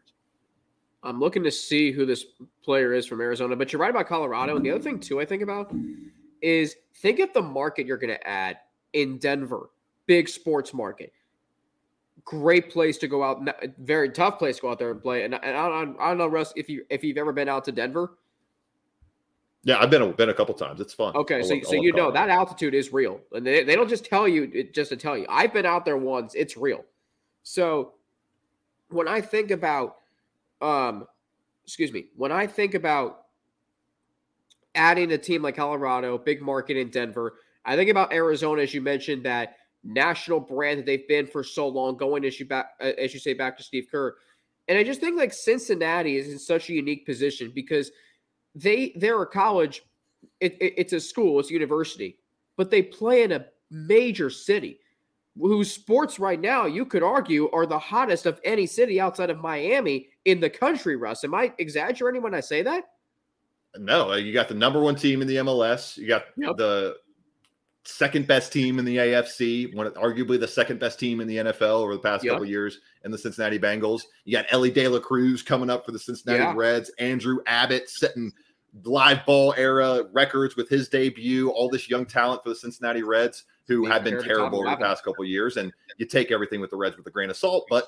I'm 1.06 1.20
looking 1.20 1.44
to 1.44 1.52
see 1.52 1.92
who 1.92 2.06
this 2.06 2.26
player 2.64 2.94
is 2.94 3.06
from 3.06 3.22
Arizona, 3.22 3.56
but 3.56 3.72
you're 3.72 3.82
right 3.82 3.92
about 3.92 4.08
Colorado. 4.08 4.56
And 4.56 4.66
the 4.66 4.72
other 4.72 4.82
thing, 4.82 5.00
too, 5.00 5.22
I 5.22 5.26
think 5.26 5.44
about 5.44 5.74
is 6.42 6.76
think 6.96 7.20
of 7.20 7.32
the 7.34 7.42
market 7.42 7.86
you're 7.86 7.98
going 7.98 8.14
to 8.14 8.28
add 8.28 8.58
in 8.94 9.18
Denver, 9.18 9.70
big 10.06 10.28
sports 10.28 10.74
market. 10.74 11.14
Great 12.24 12.72
place 12.72 12.98
to 12.98 13.08
go 13.08 13.24
out. 13.24 13.48
Very 13.78 14.10
tough 14.10 14.40
place 14.40 14.56
to 14.56 14.64
go 14.64 14.72
out 14.72 14.80
there 14.80 14.92
and 14.92 15.02
play. 15.02 15.24
And, 15.24 15.36
and 15.36 15.56
I, 15.56 15.68
don't, 15.68 16.00
I 16.00 16.08
don't 16.08 16.18
know, 16.18 16.28
Russ, 16.28 16.54
if 16.56 16.70
you 16.70 16.86
if 16.90 17.04
you've 17.04 17.18
ever 17.18 17.32
been 17.32 17.48
out 17.48 17.66
to 17.66 17.72
Denver. 17.72 18.18
Yeah, 19.64 19.80
I've 19.80 19.90
been 19.90 20.12
been 20.14 20.30
a 20.30 20.34
couple 20.34 20.54
times. 20.56 20.80
It's 20.80 20.94
fun. 20.94 21.16
Okay, 21.16 21.42
so, 21.42 21.60
so 21.62 21.74
you 21.74 21.92
know 21.92 22.12
that 22.12 22.30
altitude 22.30 22.76
is 22.76 22.94
real, 22.94 23.20
and 23.32 23.46
they, 23.46 23.64
they 23.64 23.76
don't 23.76 23.90
just 23.90 24.06
tell 24.06 24.28
you 24.28 24.64
just 24.72 24.90
to 24.90 24.96
tell 24.96 25.18
you. 25.18 25.26
I've 25.28 25.54
been 25.54 25.66
out 25.66 25.86
there 25.86 25.98
once; 25.98 26.36
it's 26.36 26.56
real. 26.56 26.86
So 27.42 27.94
when 28.90 29.08
I 29.08 29.22
think 29.22 29.50
about 29.50 29.98
um, 30.66 31.08
excuse 31.64 31.92
me, 31.92 32.08
when 32.16 32.32
I 32.32 32.48
think 32.48 32.74
about 32.74 33.26
adding 34.74 35.12
a 35.12 35.18
team 35.18 35.44
like 35.44 35.56
Colorado, 35.56 36.18
big 36.18 36.42
market 36.42 36.76
in 36.76 36.90
Denver, 36.90 37.36
I 37.64 37.76
think 37.76 37.90
about 37.90 38.12
Arizona, 38.12 38.64
as 38.64 38.74
you 38.74 38.82
mentioned, 38.82 39.24
that 39.26 39.58
national 39.84 40.40
brand 40.40 40.80
that 40.80 40.86
they've 40.86 41.08
been 41.08 41.28
for 41.28 41.44
so 41.44 41.68
long, 41.68 41.98
going 41.98 42.26
as 42.26 42.40
you 42.40 42.48
back 42.48 42.72
uh, 42.82 42.92
as 42.98 43.14
you 43.14 43.20
say 43.20 43.34
back 43.34 43.58
to 43.58 43.64
Steve 43.64 43.88
Kerr, 43.92 44.16
and 44.68 44.78
I 44.78 44.84
just 44.84 45.00
think 45.00 45.18
like 45.18 45.34
Cincinnati 45.34 46.18
is 46.18 46.30
in 46.30 46.40
such 46.40 46.70
a 46.70 46.74
unique 46.74 47.06
position 47.06 47.52
because 47.54 47.92
they 48.56 48.94
they're 48.96 49.22
a 49.22 49.28
college, 49.28 49.84
it, 50.40 50.54
it, 50.60 50.74
it's 50.78 50.94
a 50.94 51.00
school, 51.00 51.40
it's 51.40 51.52
a 51.52 51.54
university, 51.54 52.18
but 52.58 52.72
they 52.72 52.82
play 52.82 53.22
in 53.24 53.32
a 53.34 53.46
major 53.70 54.32
city 54.32 54.80
whose 55.38 55.72
sports 55.72 56.18
right 56.18 56.40
now 56.40 56.66
you 56.66 56.86
could 56.86 57.04
argue 57.04 57.50
are 57.52 57.66
the 57.66 57.78
hottest 57.78 58.26
of 58.26 58.40
any 58.44 58.66
city 58.66 59.00
outside 59.02 59.30
of 59.30 59.40
Miami 59.40 60.08
in 60.26 60.40
the 60.40 60.50
country, 60.50 60.96
Russ. 60.96 61.24
Am 61.24 61.34
I 61.34 61.54
exaggerating 61.58 62.22
when 62.22 62.34
I 62.34 62.40
say 62.40 62.62
that? 62.64 62.86
No, 63.78 64.12
uh, 64.12 64.16
you 64.16 64.34
got 64.34 64.48
the 64.48 64.56
number 64.56 64.82
one 64.82 64.96
team 64.96 65.22
in 65.22 65.28
the 65.28 65.38
MLS. 65.38 65.98
You 65.98 66.08
got 66.08 66.26
yep. 66.38 66.58
the 66.58 66.98
second 67.84 68.26
best 68.26 68.52
team 68.52 68.80
in 68.80 68.86
the 68.86 68.98
AFC, 68.98 69.74
one 69.76 69.90
arguably 69.92 70.40
the 70.40 70.48
second 70.48 70.80
best 70.80 71.00
team 71.00 71.22
in 71.22 71.28
the 71.28 71.38
NFL 71.38 71.82
over 71.82 71.94
the 71.94 72.00
past 72.00 72.24
yep. 72.24 72.34
couple 72.34 72.48
years, 72.48 72.80
in 73.04 73.12
the 73.12 73.18
Cincinnati 73.18 73.60
Bengals. 73.60 74.04
You 74.24 74.38
got 74.38 74.46
Elly 74.50 74.72
De 74.72 74.88
La 74.88 75.00
Cruz 75.00 75.42
coming 75.44 75.70
up 75.70 75.86
for 75.86 75.92
the 75.92 76.00
Cincinnati 76.00 76.44
yeah. 76.44 76.54
Reds. 76.56 76.92
Andrew 77.00 77.40
Abbott 77.46 77.90
setting 77.90 78.32
live 78.84 79.26
ball 79.26 79.54
era 79.58 80.04
records 80.12 80.56
with 80.56 80.68
his 80.68 80.90
debut. 80.90 81.50
All 81.50 81.70
this 81.70 81.90
young 81.90 82.06
talent 82.06 82.44
for 82.44 82.50
the 82.50 82.56
Cincinnati 82.56 83.04
Reds 83.04 83.44
who 83.68 83.86
have 83.86 84.04
been 84.04 84.22
terrible 84.22 84.60
over 84.60 84.70
the 84.70 84.78
past 84.78 85.04
couple 85.04 85.26
years. 85.26 85.58
And 85.58 85.72
you 85.98 86.06
take 86.06 86.32
everything 86.32 86.62
with 86.62 86.70
the 86.70 86.78
Reds 86.78 86.98
with 86.98 87.08
a 87.08 87.12
grain 87.12 87.30
of 87.30 87.38
salt, 87.38 87.66
but 87.70 87.88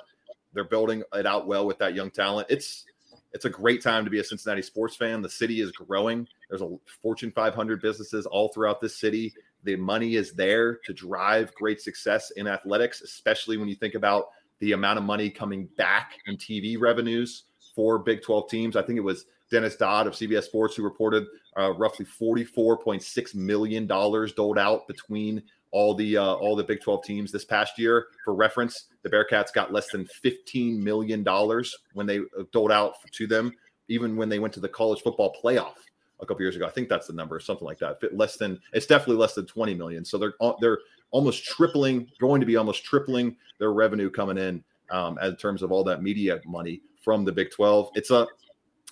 they're 0.53 0.63
building 0.63 1.03
it 1.13 1.25
out 1.25 1.47
well 1.47 1.65
with 1.65 1.77
that 1.79 1.93
young 1.95 2.11
talent. 2.11 2.47
It's 2.49 2.85
it's 3.33 3.45
a 3.45 3.49
great 3.49 3.83
time 3.83 4.03
to 4.03 4.09
be 4.09 4.19
a 4.19 4.23
Cincinnati 4.23 4.61
sports 4.61 4.95
fan. 4.95 5.21
The 5.21 5.29
city 5.29 5.61
is 5.61 5.71
growing. 5.71 6.27
There's 6.49 6.61
a 6.61 6.75
Fortune 7.01 7.31
500 7.31 7.81
businesses 7.81 8.25
all 8.25 8.49
throughout 8.49 8.81
this 8.81 8.97
city. 8.97 9.33
The 9.63 9.75
money 9.75 10.15
is 10.15 10.33
there 10.33 10.77
to 10.85 10.93
drive 10.93 11.53
great 11.53 11.81
success 11.81 12.31
in 12.31 12.47
athletics, 12.47 13.01
especially 13.01 13.57
when 13.57 13.67
you 13.67 13.75
think 13.75 13.95
about 13.95 14.29
the 14.59 14.71
amount 14.71 14.97
of 14.97 15.03
money 15.03 15.29
coming 15.29 15.67
back 15.77 16.13
in 16.25 16.37
TV 16.37 16.79
revenues 16.79 17.43
for 17.75 17.99
Big 17.99 18.23
12 18.23 18.49
teams. 18.49 18.75
I 18.75 18.81
think 18.81 18.97
it 18.97 19.03
was 19.03 19.25
Dennis 19.51 19.75
Dodd 19.75 20.07
of 20.07 20.13
CBS 20.13 20.43
Sports 20.43 20.75
who 20.75 20.83
reported 20.83 21.25
uh, 21.57 21.73
roughly 21.73 22.05
$44.6 22.05 23.35
million 23.35 23.85
doled 23.85 24.57
out 24.57 24.87
between 24.87 25.43
all 25.71 25.93
the 25.93 26.17
uh, 26.17 26.33
all 26.35 26.55
the 26.55 26.63
Big 26.63 26.81
12 26.81 27.03
teams 27.03 27.31
this 27.31 27.45
past 27.45 27.77
year. 27.77 28.07
For 28.23 28.33
reference, 28.33 28.85
the 29.03 29.09
Bearcats 29.09 29.53
got 29.53 29.73
less 29.73 29.89
than 29.91 30.05
15 30.05 30.83
million 30.83 31.23
dollars 31.23 31.75
when 31.93 32.05
they 32.05 32.19
uh, 32.19 32.43
doled 32.51 32.71
out 32.71 32.95
to 33.11 33.27
them, 33.27 33.53
even 33.87 34.15
when 34.15 34.29
they 34.29 34.39
went 34.39 34.53
to 34.55 34.59
the 34.59 34.69
college 34.69 35.01
football 35.01 35.35
playoff 35.43 35.75
a 36.19 36.25
couple 36.25 36.41
years 36.41 36.55
ago. 36.55 36.65
I 36.65 36.69
think 36.69 36.89
that's 36.89 37.07
the 37.07 37.13
number, 37.13 37.39
something 37.39 37.65
like 37.65 37.79
that. 37.79 37.97
Less 38.15 38.37
than 38.37 38.59
it's 38.73 38.85
definitely 38.85 39.17
less 39.17 39.33
than 39.33 39.45
20 39.45 39.73
million. 39.75 40.05
So 40.05 40.17
they're 40.17 40.33
uh, 40.41 40.53
they're 40.61 40.79
almost 41.11 41.45
tripling, 41.45 42.07
going 42.19 42.41
to 42.41 42.47
be 42.47 42.57
almost 42.57 42.83
tripling 42.83 43.35
their 43.59 43.73
revenue 43.73 44.09
coming 44.09 44.37
in 44.37 44.63
um, 44.91 45.17
in 45.21 45.35
terms 45.35 45.61
of 45.61 45.71
all 45.71 45.83
that 45.85 46.01
media 46.01 46.39
money 46.45 46.81
from 47.03 47.25
the 47.25 47.31
Big 47.31 47.51
12. 47.51 47.91
It's 47.95 48.11
a 48.11 48.27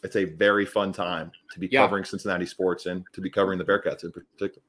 it's 0.03 0.15
a 0.15 0.25
very 0.25 0.65
fun 0.65 0.93
time 0.93 1.31
to 1.51 1.59
be 1.59 1.67
yeah. 1.71 1.81
covering 1.81 2.03
Cincinnati 2.03 2.45
sports 2.45 2.85
and 2.85 3.03
to 3.13 3.21
be 3.21 3.29
covering 3.29 3.57
the 3.57 3.65
Bearcats 3.65 4.03
in 4.03 4.11
particular. 4.11 4.61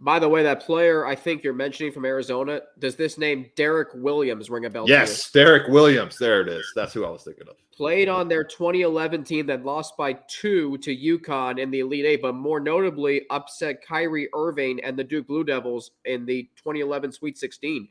By 0.00 0.18
the 0.18 0.28
way, 0.28 0.42
that 0.42 0.60
player 0.60 1.06
I 1.06 1.14
think 1.14 1.44
you're 1.44 1.54
mentioning 1.54 1.92
from 1.92 2.04
Arizona, 2.04 2.60
does 2.78 2.96
this 2.96 3.16
name 3.16 3.50
Derrick 3.56 3.88
Williams 3.94 4.50
ring 4.50 4.64
a 4.64 4.70
bell? 4.70 4.84
Yes, 4.88 5.30
Derrick 5.30 5.68
Williams. 5.68 6.18
There 6.18 6.40
it 6.40 6.48
is. 6.48 6.70
That's 6.74 6.92
who 6.92 7.04
I 7.04 7.10
was 7.10 7.22
thinking 7.22 7.48
of. 7.48 7.56
Played 7.72 8.08
on 8.08 8.28
their 8.28 8.44
2011 8.44 9.24
team 9.24 9.46
that 9.46 9.64
lost 9.64 9.96
by 9.96 10.14
two 10.28 10.76
to 10.78 10.94
UConn 10.94 11.58
in 11.58 11.70
the 11.70 11.80
Elite 11.80 12.04
Eight, 12.04 12.22
but 12.22 12.34
more 12.34 12.60
notably 12.60 13.22
upset 13.30 13.84
Kyrie 13.86 14.28
Irving 14.34 14.82
and 14.84 14.96
the 14.96 15.04
Duke 15.04 15.26
Blue 15.26 15.44
Devils 15.44 15.92
in 16.04 16.26
the 16.26 16.42
2011 16.56 17.12
Sweet 17.12 17.38
16. 17.38 17.88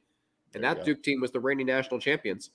And 0.54 0.64
that 0.64 0.86
Duke 0.86 1.02
team 1.02 1.20
was 1.20 1.32
the 1.32 1.40
reigning 1.40 1.66
national 1.66 2.00
champions. 2.00 2.52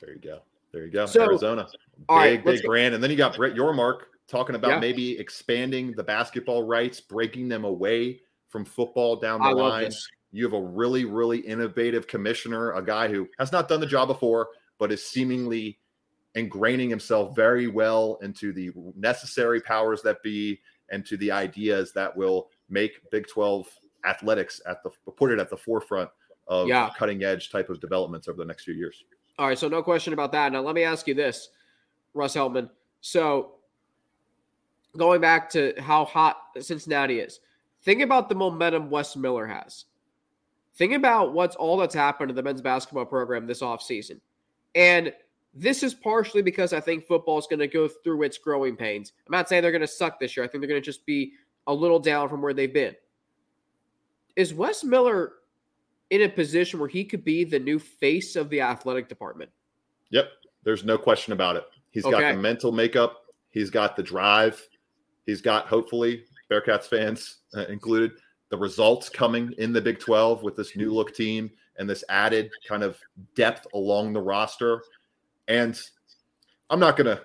There 0.00 0.12
you 0.12 0.20
go. 0.20 0.40
There 0.72 0.84
you 0.84 0.92
go. 0.92 1.06
So, 1.06 1.22
Arizona. 1.22 1.66
Big, 1.96 2.10
right, 2.10 2.44
big 2.44 2.62
brand. 2.62 2.94
And 2.94 3.02
then 3.02 3.10
you 3.10 3.16
got 3.16 3.36
Brett 3.36 3.54
Yormark 3.54 4.02
talking 4.28 4.54
about 4.54 4.70
yeah. 4.70 4.78
maybe 4.78 5.18
expanding 5.18 5.92
the 5.92 6.04
basketball 6.04 6.62
rights, 6.62 7.00
breaking 7.00 7.48
them 7.48 7.64
away 7.64 8.20
from 8.48 8.64
football 8.64 9.16
down 9.16 9.40
the 9.40 9.48
I 9.48 9.52
line. 9.52 9.92
You 10.30 10.44
have 10.44 10.52
a 10.52 10.62
really, 10.62 11.04
really 11.04 11.38
innovative 11.38 12.06
commissioner, 12.06 12.72
a 12.72 12.82
guy 12.82 13.08
who 13.08 13.28
has 13.38 13.50
not 13.50 13.68
done 13.68 13.80
the 13.80 13.86
job 13.86 14.08
before, 14.08 14.48
but 14.78 14.92
is 14.92 15.02
seemingly 15.02 15.78
ingraining 16.36 16.90
himself 16.90 17.34
very 17.34 17.66
well 17.66 18.18
into 18.22 18.52
the 18.52 18.70
necessary 18.94 19.60
powers 19.60 20.02
that 20.02 20.22
be 20.22 20.60
and 20.90 21.04
to 21.06 21.16
the 21.16 21.30
ideas 21.30 21.92
that 21.92 22.14
will 22.14 22.48
make 22.68 23.10
Big 23.10 23.26
12 23.26 23.68
athletics 24.06 24.60
at 24.66 24.82
the 24.82 24.90
put 25.12 25.30
it 25.30 25.38
at 25.38 25.50
the 25.50 25.56
forefront 25.56 26.08
of 26.46 26.68
yeah. 26.68 26.90
cutting 26.96 27.24
edge 27.24 27.50
type 27.50 27.68
of 27.68 27.80
developments 27.80 28.28
over 28.28 28.38
the 28.38 28.44
next 28.44 28.64
few 28.64 28.74
years. 28.74 29.04
All 29.38 29.48
right, 29.48 29.58
so 29.58 29.68
no 29.68 29.82
question 29.82 30.12
about 30.12 30.32
that. 30.32 30.52
Now 30.52 30.60
let 30.60 30.74
me 30.74 30.82
ask 30.82 31.06
you 31.06 31.14
this, 31.14 31.50
Russ 32.14 32.34
Heltman. 32.34 32.70
So 33.00 33.54
going 34.96 35.20
back 35.20 35.50
to 35.50 35.74
how 35.78 36.04
hot 36.04 36.38
Cincinnati 36.60 37.20
is, 37.20 37.40
think 37.82 38.02
about 38.02 38.28
the 38.28 38.34
momentum 38.34 38.90
Wes 38.90 39.16
Miller 39.16 39.46
has. 39.46 39.84
Think 40.76 40.92
about 40.92 41.32
what's 41.32 41.56
all 41.56 41.76
that's 41.76 41.94
happened 41.94 42.28
to 42.28 42.34
the 42.34 42.42
men's 42.42 42.62
basketball 42.62 43.04
program 43.04 43.46
this 43.46 43.62
offseason. 43.62 44.20
And 44.74 45.12
this 45.54 45.82
is 45.82 45.92
partially 45.92 46.42
because 46.42 46.72
I 46.72 46.80
think 46.80 47.06
football 47.06 47.38
is 47.38 47.48
going 47.48 47.58
to 47.58 47.66
go 47.66 47.88
through 47.88 48.22
its 48.22 48.38
growing 48.38 48.76
pains. 48.76 49.12
I'm 49.26 49.32
not 49.32 49.48
saying 49.48 49.62
they're 49.62 49.72
going 49.72 49.80
to 49.80 49.88
suck 49.88 50.20
this 50.20 50.36
year. 50.36 50.44
I 50.44 50.48
think 50.48 50.62
they're 50.62 50.68
going 50.68 50.80
to 50.80 50.84
just 50.84 51.04
be 51.04 51.32
a 51.66 51.74
little 51.74 51.98
down 51.98 52.28
from 52.28 52.42
where 52.42 52.54
they've 52.54 52.72
been. 52.72 52.94
Is 54.36 54.54
Wes 54.54 54.84
Miller 54.84 55.32
in 56.10 56.22
a 56.22 56.28
position 56.28 56.78
where 56.78 56.88
he 56.88 57.04
could 57.04 57.24
be 57.24 57.44
the 57.44 57.58
new 57.58 57.78
face 57.78 58.36
of 58.36 58.48
the 58.50 58.60
athletic 58.60 59.08
department? 59.08 59.50
Yep. 60.10 60.28
There's 60.62 60.84
no 60.84 60.96
question 60.96 61.32
about 61.32 61.56
it. 61.56 61.64
He's 61.90 62.04
okay. 62.04 62.20
got 62.20 62.32
the 62.32 62.40
mental 62.40 62.70
makeup, 62.70 63.24
he's 63.50 63.70
got 63.70 63.96
the 63.96 64.02
drive, 64.02 64.62
he's 65.26 65.40
got, 65.40 65.66
hopefully, 65.66 66.24
Bearcats 66.50 66.84
fans 66.84 67.38
uh, 67.56 67.66
included, 67.66 68.12
the 68.50 68.56
results 68.56 69.08
coming 69.08 69.52
in 69.58 69.72
the 69.72 69.80
Big 69.80 69.98
12 69.98 70.42
with 70.42 70.56
this 70.56 70.74
new 70.74 70.92
look 70.92 71.14
team 71.14 71.50
and 71.78 71.88
this 71.88 72.02
added 72.08 72.50
kind 72.66 72.82
of 72.82 72.98
depth 73.34 73.66
along 73.74 74.12
the 74.12 74.20
roster. 74.20 74.82
And 75.48 75.80
I'm 76.70 76.80
not 76.80 76.96
going 76.96 77.06
to 77.14 77.22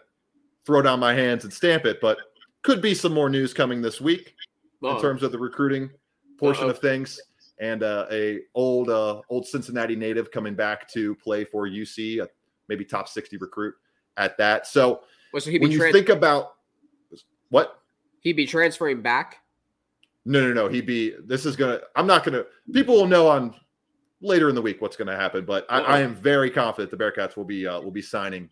throw 0.66 0.82
down 0.82 1.00
my 1.00 1.14
hands 1.14 1.44
and 1.44 1.54
stamp 1.54 1.86
it, 1.86 2.00
but 2.02 2.18
could 2.62 2.82
be 2.82 2.94
some 2.94 3.14
more 3.14 3.30
news 3.30 3.54
coming 3.54 3.82
this 3.82 4.00
week 4.00 4.36
Uh-oh. 4.84 4.96
in 4.96 5.02
terms 5.02 5.24
of 5.24 5.32
the 5.32 5.40
recruiting 5.40 5.90
portion 6.38 6.66
Uh-oh. 6.66 6.72
of 6.72 6.80
things. 6.80 7.20
And 7.60 7.84
uh, 7.84 8.08
a 8.12 8.42
old 8.56 8.90
uh, 8.90 9.22
old 9.30 9.48
Cincinnati 9.48 9.96
native 9.96 10.32
coming 10.32 10.56
back 10.56 10.90
to 10.90 11.16
play 11.16 11.46
for 11.46 11.68
UC, 11.68 12.26
maybe 12.68 12.84
top 12.84 13.08
60 13.08 13.38
recruit 13.38 13.76
at 14.18 14.38
that. 14.38 14.68
So, 14.68 15.02
well, 15.32 15.42
so 15.42 15.52
when 15.52 15.72
you 15.72 15.92
think 15.92 16.10
about 16.10 16.56
what 17.50 17.83
he'd 18.24 18.34
be 18.34 18.48
transferring 18.48 19.02
back. 19.02 19.40
No, 20.26 20.42
no, 20.42 20.54
no. 20.54 20.68
He'd 20.68 20.86
be. 20.86 21.14
This 21.26 21.46
is 21.46 21.56
gonna. 21.56 21.80
I'm 21.96 22.08
not 22.08 22.24
gonna. 22.24 22.44
People 22.72 22.96
will 22.96 23.08
know 23.08 23.28
on 23.28 23.56
later 24.24 24.50
in 24.50 24.56
the 24.56 24.62
week 24.62 24.82
what's 24.82 24.96
going 24.96 25.10
to 25.10 25.16
happen, 25.16 25.46
but 25.46 25.66
I, 25.70 25.82
I, 25.82 26.00
am 26.00 26.16
very 26.16 26.50
confident 26.50 26.90
the 26.90 26.98
Bearcats 26.98 27.36
will 27.36 27.44
be 27.44 27.68
uh, 27.68 27.80
will 27.82 27.92
be 27.92 28.02
signing 28.02 28.50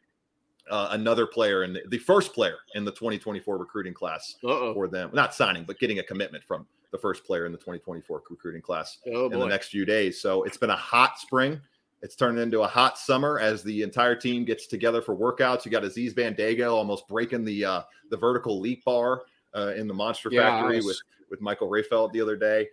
uh, 0.69 0.89
another 0.91 1.25
player 1.25 1.63
and 1.63 1.75
the, 1.75 1.81
the, 1.89 1.97
first 1.97 2.33
player 2.33 2.57
in 2.75 2.85
the 2.85 2.91
2024 2.91 3.57
recruiting 3.57 3.93
class 3.93 4.35
Uh-oh. 4.43 4.73
for 4.73 4.87
them. 4.87 5.09
Not 5.13 5.33
signing, 5.33 5.63
but 5.63 5.79
getting 5.79 5.99
a 5.99 6.03
commitment 6.03 6.43
from 6.43 6.67
the 6.91 6.97
first 6.97 7.23
player 7.23 7.45
in 7.45 7.51
the 7.51 7.57
2024 7.57 8.23
recruiting 8.29 8.61
class 8.61 8.97
oh, 9.07 9.29
in 9.29 9.39
the 9.39 9.45
next 9.45 9.69
few 9.69 9.85
days. 9.85 10.21
So 10.21 10.43
it's 10.43 10.57
been 10.57 10.69
a 10.69 10.75
hot 10.75 11.17
spring. 11.17 11.59
It's 12.01 12.15
turned 12.15 12.37
into 12.37 12.61
a 12.61 12.67
hot 12.67 12.97
summer 12.97 13.39
as 13.39 13.63
the 13.63 13.81
entire 13.81 14.15
team 14.15 14.43
gets 14.43 14.67
together 14.67 15.01
for 15.01 15.15
workouts. 15.15 15.65
You 15.65 15.71
got 15.71 15.83
Aziz 15.83 16.13
Bandaogo 16.13 16.73
almost 16.73 17.07
breaking 17.07 17.45
the 17.45 17.63
uh, 17.63 17.81
the 18.09 18.17
vertical 18.17 18.59
leap 18.59 18.83
bar 18.83 19.21
uh, 19.55 19.73
in 19.75 19.87
the 19.87 19.93
Monster 19.93 20.29
yeah, 20.31 20.61
Factory 20.61 20.77
was... 20.77 20.85
with 20.85 21.01
with 21.29 21.41
Michael 21.41 21.69
Rayfeld 21.69 22.11
the 22.11 22.21
other 22.21 22.35
day. 22.35 22.67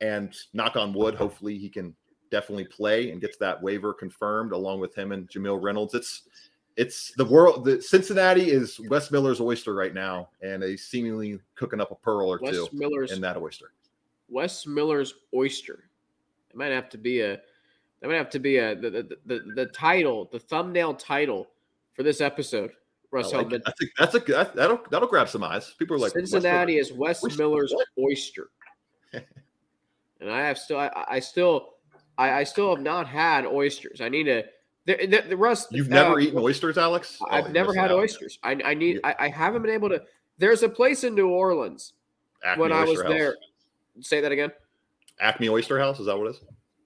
And 0.00 0.36
knock 0.52 0.76
on 0.76 0.92
wood, 0.92 1.14
hopefully 1.14 1.56
he 1.56 1.68
can 1.68 1.94
definitely 2.30 2.64
play 2.64 3.10
and 3.10 3.20
gets 3.20 3.36
that 3.36 3.62
waiver 3.62 3.94
confirmed 3.94 4.52
along 4.52 4.80
with 4.80 4.94
him 4.96 5.12
and 5.12 5.28
Jamille 5.28 5.62
Reynolds. 5.62 5.94
It's 5.94 6.22
it's 6.76 7.12
the 7.16 7.24
world. 7.24 7.64
The 7.64 7.80
Cincinnati 7.80 8.50
is 8.50 8.80
Wes 8.88 9.10
Miller's 9.10 9.40
oyster 9.40 9.74
right 9.74 9.94
now, 9.94 10.30
and 10.40 10.62
he's 10.62 10.86
seemingly 10.86 11.38
cooking 11.54 11.80
up 11.80 11.90
a 11.90 11.94
pearl 11.94 12.32
or 12.32 12.40
Wes 12.42 12.54
two 12.54 12.68
Miller's, 12.72 13.12
in 13.12 13.20
that 13.20 13.36
oyster. 13.36 13.72
Wes 14.28 14.66
Miller's 14.66 15.14
oyster. 15.34 15.84
It 16.50 16.56
might 16.56 16.72
have 16.72 16.88
to 16.90 16.98
be 16.98 17.20
a. 17.20 17.40
That 18.00 18.08
might 18.08 18.16
have 18.16 18.30
to 18.30 18.40
be 18.40 18.56
a 18.56 18.74
the, 18.74 18.90
the, 18.90 19.16
the, 19.26 19.40
the 19.54 19.66
title, 19.66 20.28
the 20.32 20.40
thumbnail 20.40 20.94
title 20.94 21.48
for 21.94 22.02
this 22.02 22.20
episode. 22.20 22.72
Russ 23.12 23.32
I, 23.32 23.42
like 23.42 23.62
I 23.66 23.72
think 23.78 23.92
that's 23.98 24.14
a 24.14 24.18
that, 24.20 24.56
that'll 24.56 24.80
that'll 24.90 25.08
grab 25.08 25.28
some 25.28 25.44
eyes. 25.44 25.74
People 25.78 25.96
are 25.96 25.98
like 25.98 26.12
Cincinnati 26.12 26.76
West 26.76 26.90
is 26.90 26.96
Wes 26.96 27.38
Miller's 27.38 27.74
oyster, 27.98 28.48
and 29.12 30.30
I 30.30 30.40
have 30.40 30.58
still 30.58 30.78
I, 30.78 30.90
I 31.08 31.20
still 31.20 31.74
I, 32.16 32.30
I, 32.30 32.44
still 32.44 32.74
have 32.74 32.82
not 32.82 33.06
had 33.06 33.46
oysters. 33.46 34.00
I 34.00 34.08
need 34.08 34.24
to 34.24 34.44
the, 34.86 35.06
the, 35.06 35.24
the 35.28 35.36
Russ. 35.36 35.66
You've 35.70 35.88
never 35.88 36.14
uh, 36.14 36.18
eaten 36.18 36.38
oysters, 36.38 36.78
Alex? 36.78 37.18
I've 37.30 37.46
oh, 37.46 37.50
never 37.50 37.74
had 37.74 37.92
oysters. 37.92 38.38
I, 38.42 38.58
I 38.64 38.74
need. 38.74 39.00
I, 39.04 39.14
I, 39.18 39.28
haven't 39.28 39.62
been 39.62 39.70
able 39.70 39.90
to. 39.90 40.02
There's 40.38 40.62
a 40.62 40.68
place 40.68 41.04
in 41.04 41.14
New 41.14 41.28
Orleans 41.28 41.92
Acme 42.44 42.62
when 42.62 42.72
I 42.72 42.84
was 42.84 43.00
House. 43.00 43.10
there. 43.10 43.36
Say 44.00 44.20
that 44.20 44.32
again. 44.32 44.50
Acme 45.20 45.50
Oyster 45.50 45.78
House. 45.78 46.00
Is 46.00 46.06
that 46.06 46.18
what 46.18 46.28
it 46.28 46.30
is? 46.30 46.40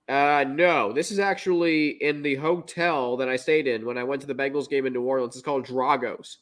Uh, 0.08 0.44
no. 0.48 0.92
This 0.92 1.10
is 1.10 1.18
actually 1.18 2.02
in 2.02 2.22
the 2.22 2.36
hotel 2.36 3.16
that 3.16 3.28
I 3.28 3.36
stayed 3.36 3.66
in 3.66 3.84
when 3.84 3.98
I 3.98 4.04
went 4.04 4.20
to 4.22 4.26
the 4.26 4.34
Bengals 4.34 4.68
game 4.68 4.86
in 4.86 4.92
New 4.92 5.02
Orleans. 5.02 5.34
It's 5.34 5.44
called 5.44 5.66
Dragos, 5.66 6.36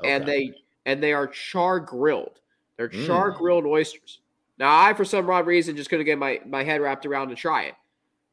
okay. 0.00 0.12
and 0.12 0.26
they 0.26 0.54
and 0.86 1.02
they 1.02 1.12
are 1.12 1.26
char 1.26 1.80
grilled. 1.80 2.40
They're 2.76 2.88
char 2.88 3.30
grilled 3.30 3.64
mm. 3.64 3.70
oysters. 3.70 4.20
Now, 4.58 4.80
I 4.80 4.94
for 4.94 5.04
some 5.04 5.28
odd 5.28 5.46
reason 5.46 5.76
just 5.76 5.90
couldn't 5.90 6.06
get 6.06 6.18
my 6.18 6.40
my 6.46 6.62
head 6.62 6.80
wrapped 6.80 7.06
around 7.06 7.28
to 7.30 7.34
try 7.34 7.64
it. 7.64 7.74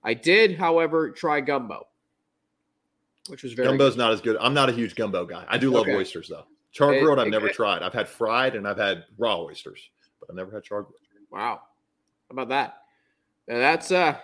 I 0.04 0.13
did, 0.13 0.56
however, 0.56 1.10
try 1.10 1.41
gumbo 1.41 1.88
which 3.28 3.43
was 3.43 3.54
very 3.54 3.67
gumbo's 3.67 3.93
good. 3.93 4.00
not 4.00 4.12
as 4.12 4.21
good. 4.21 4.38
I'm 4.39 4.54
not 4.54 4.69
a 4.69 4.71
huge 4.71 4.95
gumbo 4.95 5.26
guy. 5.26 5.45
I 5.48 5.58
do 5.58 5.71
love 5.71 5.84
okay. 5.84 5.95
oysters 5.95 6.30
though. 6.30 6.45
Char 6.71 7.00
grilled, 7.00 7.19
I've 7.19 7.28
never 7.28 7.48
it, 7.48 7.54
tried. 7.54 7.82
I've 7.82 7.93
had 7.93 8.08
fried 8.08 8.56
and 8.56 8.67
I've 8.67 8.78
had 8.78 9.06
raw 9.17 9.41
oysters, 9.41 9.80
but 10.19 10.30
I've 10.30 10.36
never 10.36 10.52
had 10.52 10.63
char 10.63 10.84
grilled. 10.84 11.00
Wow, 11.32 11.62
how 12.30 12.32
about 12.32 12.50
that? 12.50 12.82
Now 13.48 13.58
that's 13.58 13.91
uh, 13.91 14.17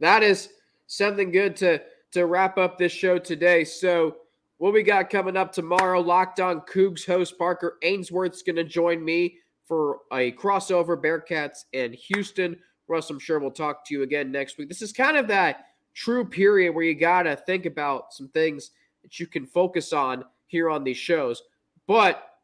that 0.00 0.22
is 0.22 0.48
something 0.86 1.30
good 1.30 1.56
to 1.56 1.80
to 2.12 2.26
wrap 2.26 2.58
up 2.58 2.76
this 2.76 2.92
show 2.92 3.18
today. 3.18 3.64
So 3.64 4.16
what 4.58 4.72
we 4.72 4.82
got 4.82 5.10
coming 5.10 5.36
up 5.36 5.52
tomorrow? 5.52 6.00
Locked 6.00 6.40
on 6.40 6.62
Cougs 6.62 7.06
host 7.06 7.38
Parker 7.38 7.78
Ainsworth's 7.82 8.42
going 8.42 8.56
to 8.56 8.64
join 8.64 9.04
me 9.04 9.36
for 9.66 10.00
a 10.12 10.32
crossover 10.32 11.00
Bearcats 11.00 11.64
and 11.72 11.94
Houston. 11.94 12.56
Russ, 12.88 13.08
I'm 13.08 13.20
sure 13.20 13.38
we'll 13.38 13.52
talk 13.52 13.86
to 13.86 13.94
you 13.94 14.02
again 14.02 14.32
next 14.32 14.58
week. 14.58 14.68
This 14.68 14.82
is 14.82 14.92
kind 14.92 15.16
of 15.16 15.28
that 15.28 15.66
true 15.94 16.24
period 16.24 16.74
where 16.74 16.84
you 16.84 16.94
got 16.94 17.22
to 17.22 17.36
think 17.36 17.66
about 17.66 18.12
some 18.12 18.28
things 18.28 18.72
that 19.02 19.20
you 19.20 19.28
can 19.28 19.46
focus 19.46 19.92
on 19.92 20.24
here 20.48 20.68
on 20.68 20.82
these 20.82 20.96
shows. 20.96 21.42
But 21.86 22.34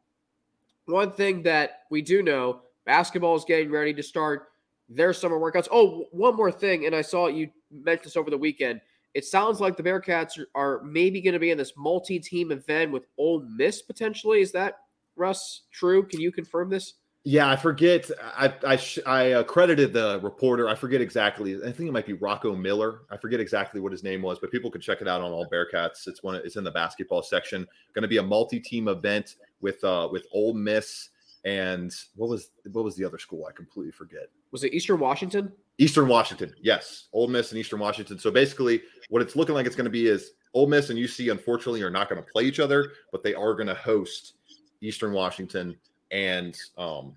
one 0.85 1.11
thing 1.11 1.43
that 1.43 1.81
we 1.91 2.01
do 2.01 2.23
know 2.23 2.61
basketball 2.85 3.35
is 3.35 3.43
getting 3.43 3.69
ready 3.69 3.93
to 3.93 4.01
start 4.01 4.47
their 4.89 5.13
summer 5.13 5.37
workouts. 5.37 5.67
Oh, 5.71 6.05
one 6.11 6.35
more 6.35 6.51
thing, 6.51 6.85
and 6.85 6.95
I 6.95 7.01
saw 7.01 7.27
you 7.27 7.49
mentioned 7.71 8.05
this 8.05 8.17
over 8.17 8.29
the 8.29 8.37
weekend. 8.37 8.81
It 9.13 9.25
sounds 9.25 9.59
like 9.59 9.75
the 9.75 9.83
Bearcats 9.83 10.39
are, 10.53 10.81
maybe 10.83 11.21
going 11.21 11.33
to 11.33 11.39
be 11.39 11.49
in 11.49 11.57
this 11.57 11.73
multi 11.75 12.19
team 12.19 12.51
event 12.51 12.91
with 12.91 13.07
Ole 13.17 13.43
Miss 13.55 13.81
potentially. 13.81 14.41
Is 14.41 14.51
that, 14.51 14.75
Russ, 15.15 15.63
true? 15.71 16.03
Can 16.03 16.19
you 16.19 16.31
confirm 16.31 16.69
this? 16.69 16.93
Yeah, 17.23 17.49
I 17.49 17.55
forget. 17.55 18.09
I 18.23 18.53
I, 18.65 18.79
I 19.05 19.31
uh, 19.33 19.43
credited 19.43 19.91
the 19.91 20.19
reporter. 20.21 20.69
I 20.69 20.75
forget 20.75 21.01
exactly. 21.01 21.57
I 21.57 21.71
think 21.71 21.89
it 21.89 21.91
might 21.91 22.05
be 22.05 22.13
Rocco 22.13 22.55
Miller. 22.55 23.01
I 23.11 23.17
forget 23.17 23.39
exactly 23.39 23.81
what 23.81 23.91
his 23.91 24.03
name 24.03 24.21
was, 24.21 24.39
but 24.39 24.51
people 24.51 24.71
can 24.71 24.79
check 24.79 25.01
it 25.01 25.07
out 25.07 25.21
on 25.21 25.31
all 25.31 25.45
Bearcats. 25.49 26.07
It's 26.07 26.23
one. 26.23 26.35
It's 26.35 26.55
in 26.55 26.63
the 26.63 26.71
basketball 26.71 27.23
section. 27.23 27.67
Going 27.93 28.03
to 28.03 28.07
be 28.07 28.17
a 28.17 28.23
multi-team 28.23 28.87
event 28.87 29.35
with 29.59 29.83
uh 29.83 30.07
with 30.09 30.25
Ole 30.31 30.53
Miss 30.53 31.09
and 31.47 31.93
what 32.15 32.29
was 32.29 32.49
what 32.73 32.83
was 32.83 32.95
the 32.97 33.05
other 33.05 33.17
school? 33.17 33.45
I 33.47 33.53
completely 33.53 33.93
forget. 33.93 34.29
Was 34.51 34.65
it 34.65 34.73
Eastern 34.73 34.99
Washington? 34.99 35.53
Eastern 35.77 36.09
Washington. 36.09 36.53
Yes, 36.61 37.07
Ole 37.13 37.29
Miss 37.29 37.51
and 37.51 37.59
Eastern 37.59 37.79
Washington. 37.79 38.19
So 38.19 38.29
basically, 38.29 38.81
what 39.09 39.21
it's 39.21 39.37
looking 39.37 39.55
like 39.55 39.65
it's 39.65 39.75
going 39.75 39.85
to 39.85 39.89
be 39.91 40.07
is 40.07 40.31
Ole 40.53 40.67
Miss 40.67 40.89
and 40.89 40.99
UC 40.99 41.31
unfortunately 41.31 41.81
are 41.83 41.89
not 41.89 42.09
going 42.09 42.21
to 42.21 42.31
play 42.31 42.43
each 42.43 42.59
other, 42.59 42.91
but 43.13 43.23
they 43.23 43.33
are 43.33 43.53
going 43.53 43.67
to 43.67 43.75
host 43.75 44.33
Eastern 44.81 45.13
Washington 45.13 45.77
and 46.11 46.57
um, 46.77 47.15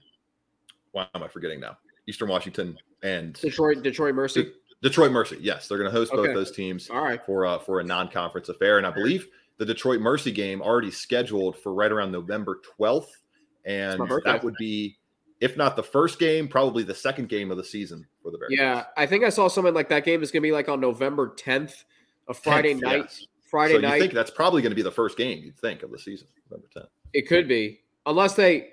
why 0.92 1.08
am 1.14 1.24
I 1.24 1.28
forgetting 1.28 1.58
now? 1.58 1.76
Eastern 2.06 2.28
Washington 2.28 2.78
and 3.02 3.34
Detroit, 3.34 3.82
Detroit 3.82 4.14
Mercy. 4.14 4.44
De- 4.44 4.50
Detroit 4.88 5.10
Mercy. 5.10 5.38
Yes, 5.40 5.66
they're 5.66 5.78
going 5.78 5.90
to 5.90 5.96
host 5.96 6.12
okay. 6.12 6.28
both 6.28 6.34
those 6.36 6.52
teams. 6.52 6.88
All 6.88 7.02
right. 7.02 7.24
for 7.26 7.46
uh, 7.46 7.58
for 7.58 7.80
a 7.80 7.84
non-conference 7.84 8.48
affair, 8.48 8.78
and 8.78 8.86
I 8.86 8.90
believe 8.90 9.26
the 9.58 9.66
Detroit 9.66 10.00
Mercy 10.00 10.30
game 10.30 10.62
already 10.62 10.90
scheduled 10.90 11.56
for 11.56 11.74
right 11.74 11.90
around 11.90 12.12
November 12.12 12.60
twelfth, 12.76 13.19
and 13.64 14.00
that 14.24 14.42
would 14.42 14.56
be, 14.58 14.98
if 15.40 15.56
not 15.56 15.76
the 15.76 15.82
first 15.82 16.18
game, 16.18 16.48
probably 16.48 16.82
the 16.82 16.94
second 16.94 17.28
game 17.28 17.50
of 17.50 17.56
the 17.56 17.64
season 17.64 18.06
for 18.22 18.30
the 18.30 18.38
Bears. 18.38 18.52
Yeah, 18.52 18.84
I 18.96 19.06
think 19.06 19.24
I 19.24 19.30
saw 19.30 19.48
something 19.48 19.74
like 19.74 19.88
that 19.88 20.04
game 20.04 20.22
is 20.22 20.30
going 20.30 20.42
to 20.42 20.46
be 20.46 20.52
like 20.52 20.68
on 20.68 20.80
November 20.80 21.34
tenth, 21.36 21.84
a 22.28 22.34
Friday 22.34 22.74
10th, 22.74 22.82
night. 22.82 23.02
Yes. 23.02 23.26
Friday 23.50 23.74
so 23.74 23.80
night. 23.80 23.94
You 23.96 24.00
think 24.02 24.12
that's 24.14 24.30
probably 24.30 24.62
going 24.62 24.70
to 24.70 24.76
be 24.76 24.82
the 24.82 24.92
first 24.92 25.16
game? 25.16 25.42
You'd 25.42 25.58
think 25.58 25.82
of 25.82 25.90
the 25.90 25.98
season, 25.98 26.28
November 26.50 26.68
tenth. 26.72 26.88
It 27.12 27.28
could 27.28 27.48
be, 27.48 27.80
unless 28.06 28.34
they 28.34 28.70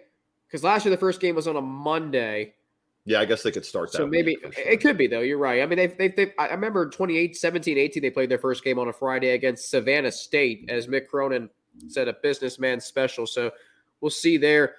because 0.48 0.64
last 0.64 0.86
year 0.86 0.92
the 0.92 1.00
first 1.00 1.20
game 1.20 1.36
was 1.36 1.48
on 1.48 1.56
a 1.56 1.62
Monday. 1.62 2.54
Yeah, 3.06 3.22
I 3.22 3.26
guess 3.26 3.42
they 3.42 3.52
could 3.52 3.66
start 3.66 3.92
that. 3.94 4.00
So 4.00 4.08
maybe 4.08 4.36
sure. 4.42 4.52
it 4.56 4.82
could 4.82 4.98
be 4.98 5.08
though. 5.08 5.22
You're 5.22 5.38
right. 5.38 5.62
I 5.62 5.66
mean, 5.66 5.78
they've, 5.78 5.98
they've, 5.98 6.16
they've 6.16 6.34
I 6.38 6.50
remember 6.50 6.90
28, 6.90 7.38
17, 7.38 7.78
18, 7.78 8.02
they 8.02 8.10
played 8.10 8.30
their 8.30 8.38
first 8.38 8.64
game 8.64 8.78
on 8.80 8.90
a 8.90 8.94
Friday 8.94 9.30
against 9.30 9.70
Savannah 9.70 10.12
State, 10.12 10.66
as 10.70 10.88
Mick 10.88 11.08
Cronin 11.08 11.50
said, 11.88 12.08
a 12.10 12.14
businessman 12.22 12.82
special. 12.82 13.26
So 13.26 13.52
we'll 14.02 14.12
see 14.12 14.38
there. 14.38 14.76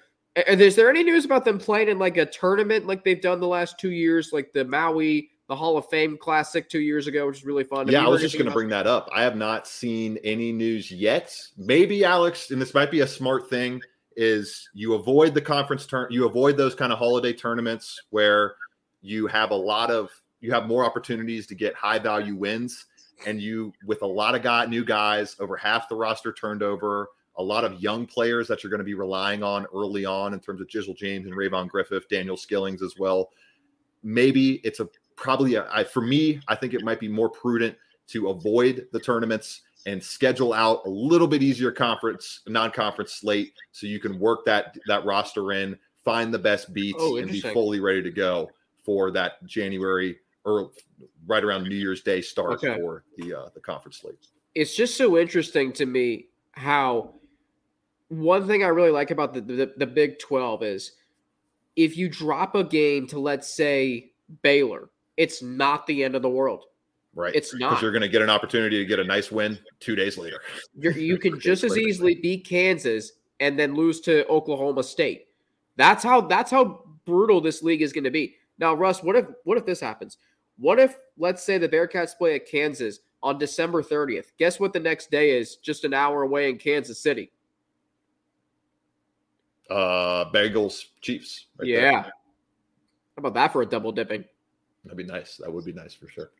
And 0.47 0.61
is 0.61 0.75
there 0.75 0.89
any 0.89 1.03
news 1.03 1.25
about 1.25 1.43
them 1.43 1.57
playing 1.57 1.89
in 1.89 1.99
like 1.99 2.17
a 2.17 2.25
tournament 2.25 2.87
like 2.87 3.03
they've 3.03 3.21
done 3.21 3.39
the 3.39 3.47
last 3.47 3.79
two 3.79 3.91
years, 3.91 4.31
like 4.31 4.53
the 4.53 4.63
Maui, 4.63 5.31
the 5.47 5.55
Hall 5.55 5.77
of 5.77 5.87
Fame 5.89 6.17
Classic 6.17 6.69
two 6.69 6.79
years 6.79 7.07
ago, 7.07 7.27
which 7.27 7.39
is 7.39 7.45
really 7.45 7.63
fun? 7.63 7.87
Yeah, 7.87 8.05
I 8.05 8.07
was 8.07 8.21
just 8.21 8.35
going 8.35 8.45
to 8.45 8.51
bring 8.51 8.69
that 8.69 8.87
up. 8.87 9.09
I 9.13 9.23
have 9.23 9.35
not 9.35 9.67
seen 9.67 10.17
any 10.23 10.51
news 10.51 10.91
yet. 10.91 11.35
Maybe 11.57 12.05
Alex, 12.05 12.51
and 12.51 12.61
this 12.61 12.73
might 12.73 12.91
be 12.91 13.01
a 13.01 13.07
smart 13.07 13.49
thing 13.49 13.81
is 14.15 14.69
you 14.73 14.93
avoid 14.93 15.33
the 15.33 15.41
conference 15.41 15.85
turn, 15.85 16.07
you 16.11 16.25
avoid 16.25 16.57
those 16.57 16.75
kind 16.75 16.93
of 16.93 16.99
holiday 16.99 17.33
tournaments 17.33 18.01
where 18.09 18.55
you 19.01 19.27
have 19.27 19.51
a 19.51 19.55
lot 19.55 19.89
of 19.89 20.09
you 20.41 20.51
have 20.51 20.67
more 20.67 20.85
opportunities 20.85 21.47
to 21.47 21.55
get 21.55 21.73
high 21.73 21.99
value 21.99 22.35
wins, 22.35 22.85
and 23.25 23.41
you 23.41 23.73
with 23.85 24.01
a 24.03 24.07
lot 24.07 24.35
of 24.35 24.41
got 24.41 24.69
new 24.69 24.85
guys, 24.85 25.35
over 25.39 25.57
half 25.57 25.89
the 25.89 25.95
roster 25.95 26.31
turned 26.31 26.63
over, 26.63 27.09
a 27.39 27.43
lot 27.43 27.63
of 27.63 27.81
young 27.81 28.05
players 28.05 28.47
that 28.49 28.63
you're 28.63 28.69
going 28.69 28.79
to 28.79 28.85
be 28.85 28.93
relying 28.93 29.41
on 29.41 29.65
early 29.73 30.05
on 30.05 30.33
in 30.33 30.39
terms 30.39 30.61
of 30.61 30.67
Jizzle 30.67 30.95
James 30.95 31.25
and 31.25 31.35
Rayvon 31.35 31.69
Griffith, 31.69 32.07
Daniel 32.09 32.35
Skillings 32.35 32.81
as 32.83 32.95
well. 32.99 33.29
Maybe 34.03 34.55
it's 34.65 34.81
a 34.81 34.89
probably 35.15 35.55
a, 35.55 35.67
I, 35.71 35.85
for 35.85 36.01
me, 36.01 36.41
I 36.47 36.55
think 36.55 36.73
it 36.73 36.83
might 36.83 36.99
be 36.99 37.07
more 37.07 37.29
prudent 37.29 37.75
to 38.07 38.29
avoid 38.29 38.87
the 38.91 38.99
tournaments 38.99 39.61
and 39.85 40.03
schedule 40.03 40.53
out 40.53 40.85
a 40.85 40.89
little 40.89 41.27
bit 41.27 41.41
easier 41.41 41.71
conference 41.71 42.41
non-conference 42.47 43.13
slate 43.13 43.53
so 43.71 43.87
you 43.87 43.99
can 43.99 44.19
work 44.19 44.43
that 44.45 44.75
that 44.87 45.05
roster 45.05 45.53
in 45.53 45.77
find 46.03 46.33
the 46.33 46.39
best 46.39 46.73
beats 46.73 46.97
oh, 46.99 47.15
and 47.17 47.31
be 47.31 47.39
fully 47.39 47.79
ready 47.79 48.01
to 48.01 48.11
go 48.11 48.49
for 48.83 49.09
that 49.09 49.41
january 49.45 50.17
or 50.43 50.71
right 51.27 51.45
around 51.45 51.63
new 51.63 51.75
year's 51.75 52.01
day 52.01 52.19
start 52.19 52.51
okay. 52.63 52.77
for 52.77 53.05
the 53.17 53.33
uh, 53.33 53.47
the 53.53 53.61
conference 53.61 53.99
slate 53.99 54.27
it's 54.53 54.75
just 54.75 54.97
so 54.97 55.17
interesting 55.17 55.71
to 55.71 55.85
me 55.85 56.27
how 56.51 57.13
one 58.09 58.45
thing 58.47 58.63
i 58.63 58.67
really 58.67 58.91
like 58.91 59.11
about 59.11 59.33
the, 59.33 59.41
the, 59.41 59.73
the 59.77 59.87
big 59.87 60.19
12 60.19 60.63
is 60.63 60.91
if 61.75 61.95
you 61.95 62.09
drop 62.09 62.55
a 62.55 62.63
game 62.63 63.07
to 63.07 63.19
let's 63.19 63.53
say 63.53 64.11
baylor 64.41 64.89
it's 65.17 65.41
not 65.41 65.85
the 65.87 66.03
end 66.03 66.15
of 66.15 66.21
the 66.21 66.29
world 66.29 66.65
Right. 67.15 67.35
It's 67.35 67.53
not. 67.53 67.71
Because 67.71 67.81
you're 67.81 67.91
going 67.91 68.03
to 68.03 68.07
get 68.07 68.21
an 68.21 68.29
opportunity 68.29 68.77
to 68.77 68.85
get 68.85 68.99
a 68.99 69.03
nice 69.03 69.31
win 69.31 69.57
two 69.79 69.95
days 69.95 70.17
later. 70.17 70.39
You're, 70.77 70.93
you 70.93 71.17
can 71.17 71.39
just 71.39 71.63
as 71.63 71.77
easily 71.77 72.15
beat 72.15 72.45
Kansas 72.45 73.13
and 73.39 73.57
then 73.57 73.73
lose 73.73 73.99
to 74.01 74.27
Oklahoma 74.27 74.83
State. 74.83 75.27
That's 75.75 76.03
how 76.03 76.21
that's 76.21 76.51
how 76.51 76.83
brutal 77.05 77.41
this 77.41 77.63
league 77.63 77.81
is 77.81 77.93
going 77.93 78.03
to 78.03 78.11
be. 78.11 78.35
Now, 78.57 78.73
Russ, 78.73 79.01
what 79.01 79.15
if 79.15 79.25
what 79.43 79.57
if 79.57 79.65
this 79.65 79.79
happens? 79.79 80.17
What 80.57 80.79
if 80.79 80.97
let's 81.17 81.43
say 81.43 81.57
the 81.57 81.69
Bearcats 81.69 82.17
play 82.17 82.35
at 82.35 82.45
Kansas 82.45 82.99
on 83.23 83.37
December 83.37 83.81
30th? 83.81 84.27
Guess 84.37 84.59
what 84.59 84.73
the 84.73 84.79
next 84.79 85.09
day 85.09 85.37
is 85.37 85.55
just 85.55 85.85
an 85.85 85.93
hour 85.93 86.23
away 86.23 86.49
in 86.49 86.57
Kansas 86.57 87.01
City? 87.01 87.31
Uh 89.69 90.25
Bengals 90.31 90.85
Chiefs. 91.01 91.45
Right 91.57 91.67
yeah. 91.69 91.79
There. 91.79 92.01
How 92.01 92.11
about 93.17 93.33
that 93.33 93.53
for 93.53 93.61
a 93.61 93.65
double 93.65 93.91
dipping? 93.91 94.23
That'd 94.83 94.97
be 94.97 95.03
nice. 95.03 95.37
That 95.37 95.51
would 95.51 95.65
be 95.65 95.73
nice 95.73 95.93
for 95.93 96.07
sure. 96.07 96.31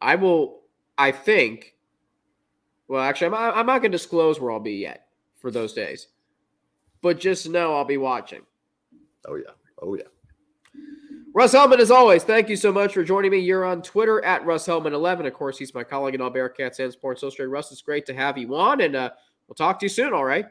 I 0.00 0.14
will, 0.14 0.60
I 0.98 1.10
think, 1.10 1.74
well, 2.88 3.02
actually, 3.02 3.28
I'm, 3.28 3.34
I'm 3.34 3.66
not 3.66 3.80
going 3.80 3.92
to 3.92 3.98
disclose 3.98 4.38
where 4.38 4.52
I'll 4.52 4.60
be 4.60 4.74
yet 4.74 5.06
for 5.36 5.50
those 5.50 5.72
days, 5.72 6.08
but 7.00 7.18
just 7.18 7.48
know 7.48 7.74
I'll 7.74 7.84
be 7.84 7.96
watching. 7.96 8.42
Oh, 9.26 9.36
yeah. 9.36 9.52
Oh, 9.80 9.94
yeah. 9.94 10.04
Russ 11.32 11.54
Heltman, 11.54 11.80
as 11.80 11.90
always, 11.90 12.22
thank 12.22 12.48
you 12.48 12.56
so 12.56 12.72
much 12.72 12.94
for 12.94 13.04
joining 13.04 13.30
me. 13.30 13.38
You're 13.38 13.64
on 13.64 13.82
Twitter 13.82 14.24
at 14.24 14.44
Russ 14.46 14.66
Heltman11. 14.66 15.26
Of 15.26 15.34
course, 15.34 15.58
he's 15.58 15.74
my 15.74 15.84
colleague 15.84 16.14
in 16.14 16.20
all 16.20 16.30
Bearcats 16.30 16.78
and 16.80 16.92
Sports 16.92 17.22
Illustrated. 17.22 17.50
Russ, 17.50 17.72
it's 17.72 17.82
great 17.82 18.06
to 18.06 18.14
have 18.14 18.38
you 18.38 18.54
on, 18.54 18.80
and 18.80 18.96
uh, 18.96 19.10
we'll 19.46 19.54
talk 19.54 19.78
to 19.80 19.84
you 19.84 19.90
soon. 19.90 20.14
All 20.14 20.24
right. 20.24 20.46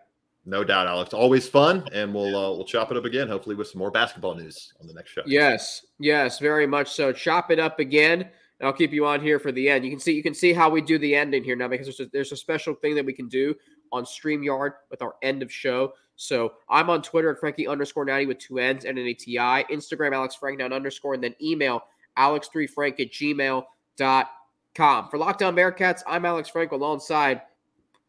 No 0.45 0.63
doubt, 0.63 0.85
Alex. 0.87 1.13
Always 1.13 1.47
fun, 1.47 1.87
and 1.91 2.13
we'll 2.13 2.35
uh, 2.35 2.51
we'll 2.51 2.65
chop 2.65 2.91
it 2.91 2.97
up 2.97 3.05
again. 3.05 3.27
Hopefully, 3.27 3.55
with 3.55 3.67
some 3.67 3.79
more 3.79 3.89
basketball 3.89 4.35
news 4.35 4.73
on 4.79 4.87
the 4.87 4.93
next 4.93 5.11
show. 5.11 5.23
Yes, 5.25 5.85
yes, 5.99 6.37
very 6.37 6.67
much 6.67 6.91
so. 6.91 7.11
Chop 7.11 7.49
it 7.49 7.59
up 7.59 7.79
again. 7.79 8.29
I'll 8.61 8.71
keep 8.71 8.93
you 8.93 9.05
on 9.05 9.21
here 9.21 9.39
for 9.39 9.51
the 9.51 9.67
end. 9.67 9.83
You 9.83 9.91
can 9.91 9.99
see 9.99 10.13
you 10.13 10.23
can 10.23 10.35
see 10.35 10.53
how 10.53 10.69
we 10.69 10.81
do 10.81 10.97
the 10.97 11.15
ending 11.15 11.43
here 11.43 11.55
now 11.55 11.67
because 11.67 11.87
there's 11.87 11.99
a, 11.99 12.05
there's 12.11 12.31
a 12.31 12.37
special 12.37 12.75
thing 12.75 12.95
that 12.95 13.05
we 13.05 13.11
can 13.11 13.27
do 13.27 13.55
on 13.91 14.05
StreamYard 14.05 14.73
with 14.89 15.01
our 15.01 15.15
end 15.21 15.41
of 15.41 15.51
show. 15.51 15.93
So 16.15 16.53
I'm 16.69 16.89
on 16.89 17.01
Twitter 17.01 17.31
at 17.31 17.39
Frankie 17.39 17.67
underscore 17.67 18.05
Natty 18.05 18.25
with 18.27 18.37
two 18.37 18.59
N's 18.59 18.85
and 18.85 18.97
an 18.97 19.05
ATI. 19.07 19.65
Instagram 19.73 20.13
Alex 20.15 20.35
Frank 20.35 20.59
now 20.59 20.67
underscore 20.67 21.15
and 21.15 21.23
then 21.23 21.35
email 21.41 21.83
Alex3Frank 22.17 22.99
at 23.01 23.11
gmail.com. 23.11 25.09
For 25.09 25.17
Locked 25.17 25.43
On 25.43 25.55
Bearcats, 25.55 26.01
I'm 26.07 26.25
Alex 26.25 26.47
Frank 26.49 26.71
alongside 26.71 27.41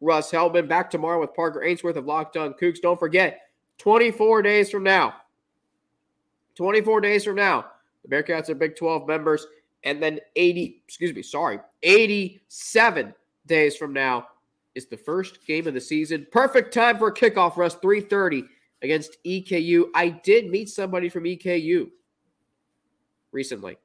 Russ 0.01 0.31
Heltman. 0.31 0.69
Back 0.69 0.91
tomorrow 0.91 1.21
with 1.21 1.35
Parker 1.35 1.63
Ainsworth 1.63 1.97
of 1.97 2.07
Locked 2.07 2.37
On 2.37 2.55
Cougs. 2.55 2.81
Don't 2.81 2.99
forget, 2.99 3.41
24 3.79 4.43
days 4.43 4.71
from 4.71 4.83
now, 4.83 5.15
24 6.57 7.01
days 7.01 7.25
from 7.25 7.37
now, 7.37 7.67
the 8.05 8.15
Bearcats 8.15 8.49
are 8.49 8.55
Big 8.55 8.77
12 8.77 9.07
members. 9.07 9.47
And 9.85 10.03
then 10.03 10.19
80, 10.35 10.83
excuse 10.87 11.15
me, 11.15 11.23
sorry, 11.23 11.61
87 11.83 13.15
days 13.47 13.77
from 13.77 13.93
now 13.93 14.27
is 14.75 14.87
the 14.87 14.97
first 14.97 15.47
game 15.47 15.67
of 15.67 15.75
the 15.75 15.81
season. 15.81 16.27
Perfect 16.33 16.75
time 16.75 16.99
for 16.99 17.09
a 17.09 17.15
kickoff, 17.15 17.57
Russ, 17.57 17.77
3.30 17.77 18.47
against 18.83 19.23
EKU. 19.25 19.85
I 19.95 20.09
did 20.09 20.51
meet 20.51 20.69
somebody 20.71 21.09
from 21.09 21.25
EKU 21.25 21.89
recently. 23.33 23.77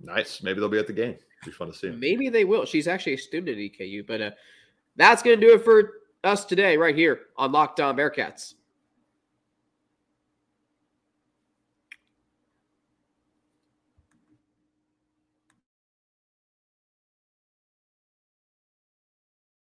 Nice. 0.00 0.42
Maybe 0.42 0.60
they'll 0.60 0.68
be 0.68 0.78
at 0.78 0.86
the 0.86 0.92
game. 0.92 1.16
Be 1.44 1.50
fun 1.50 1.68
to 1.68 1.74
see. 1.74 1.90
Maybe 1.90 2.28
they 2.28 2.44
will. 2.44 2.64
She's 2.64 2.86
actually 2.86 3.14
a 3.14 3.18
student 3.18 3.48
at 3.48 3.56
EKU. 3.56 4.06
But 4.06 4.20
uh, 4.20 4.30
that's 4.96 5.22
going 5.22 5.38
to 5.40 5.46
do 5.46 5.54
it 5.54 5.64
for 5.64 5.92
us 6.24 6.44
today, 6.44 6.76
right 6.76 6.94
here 6.94 7.20
on 7.36 7.52
Locked 7.52 7.80
On 7.80 7.96
Bearcats. 7.96 8.54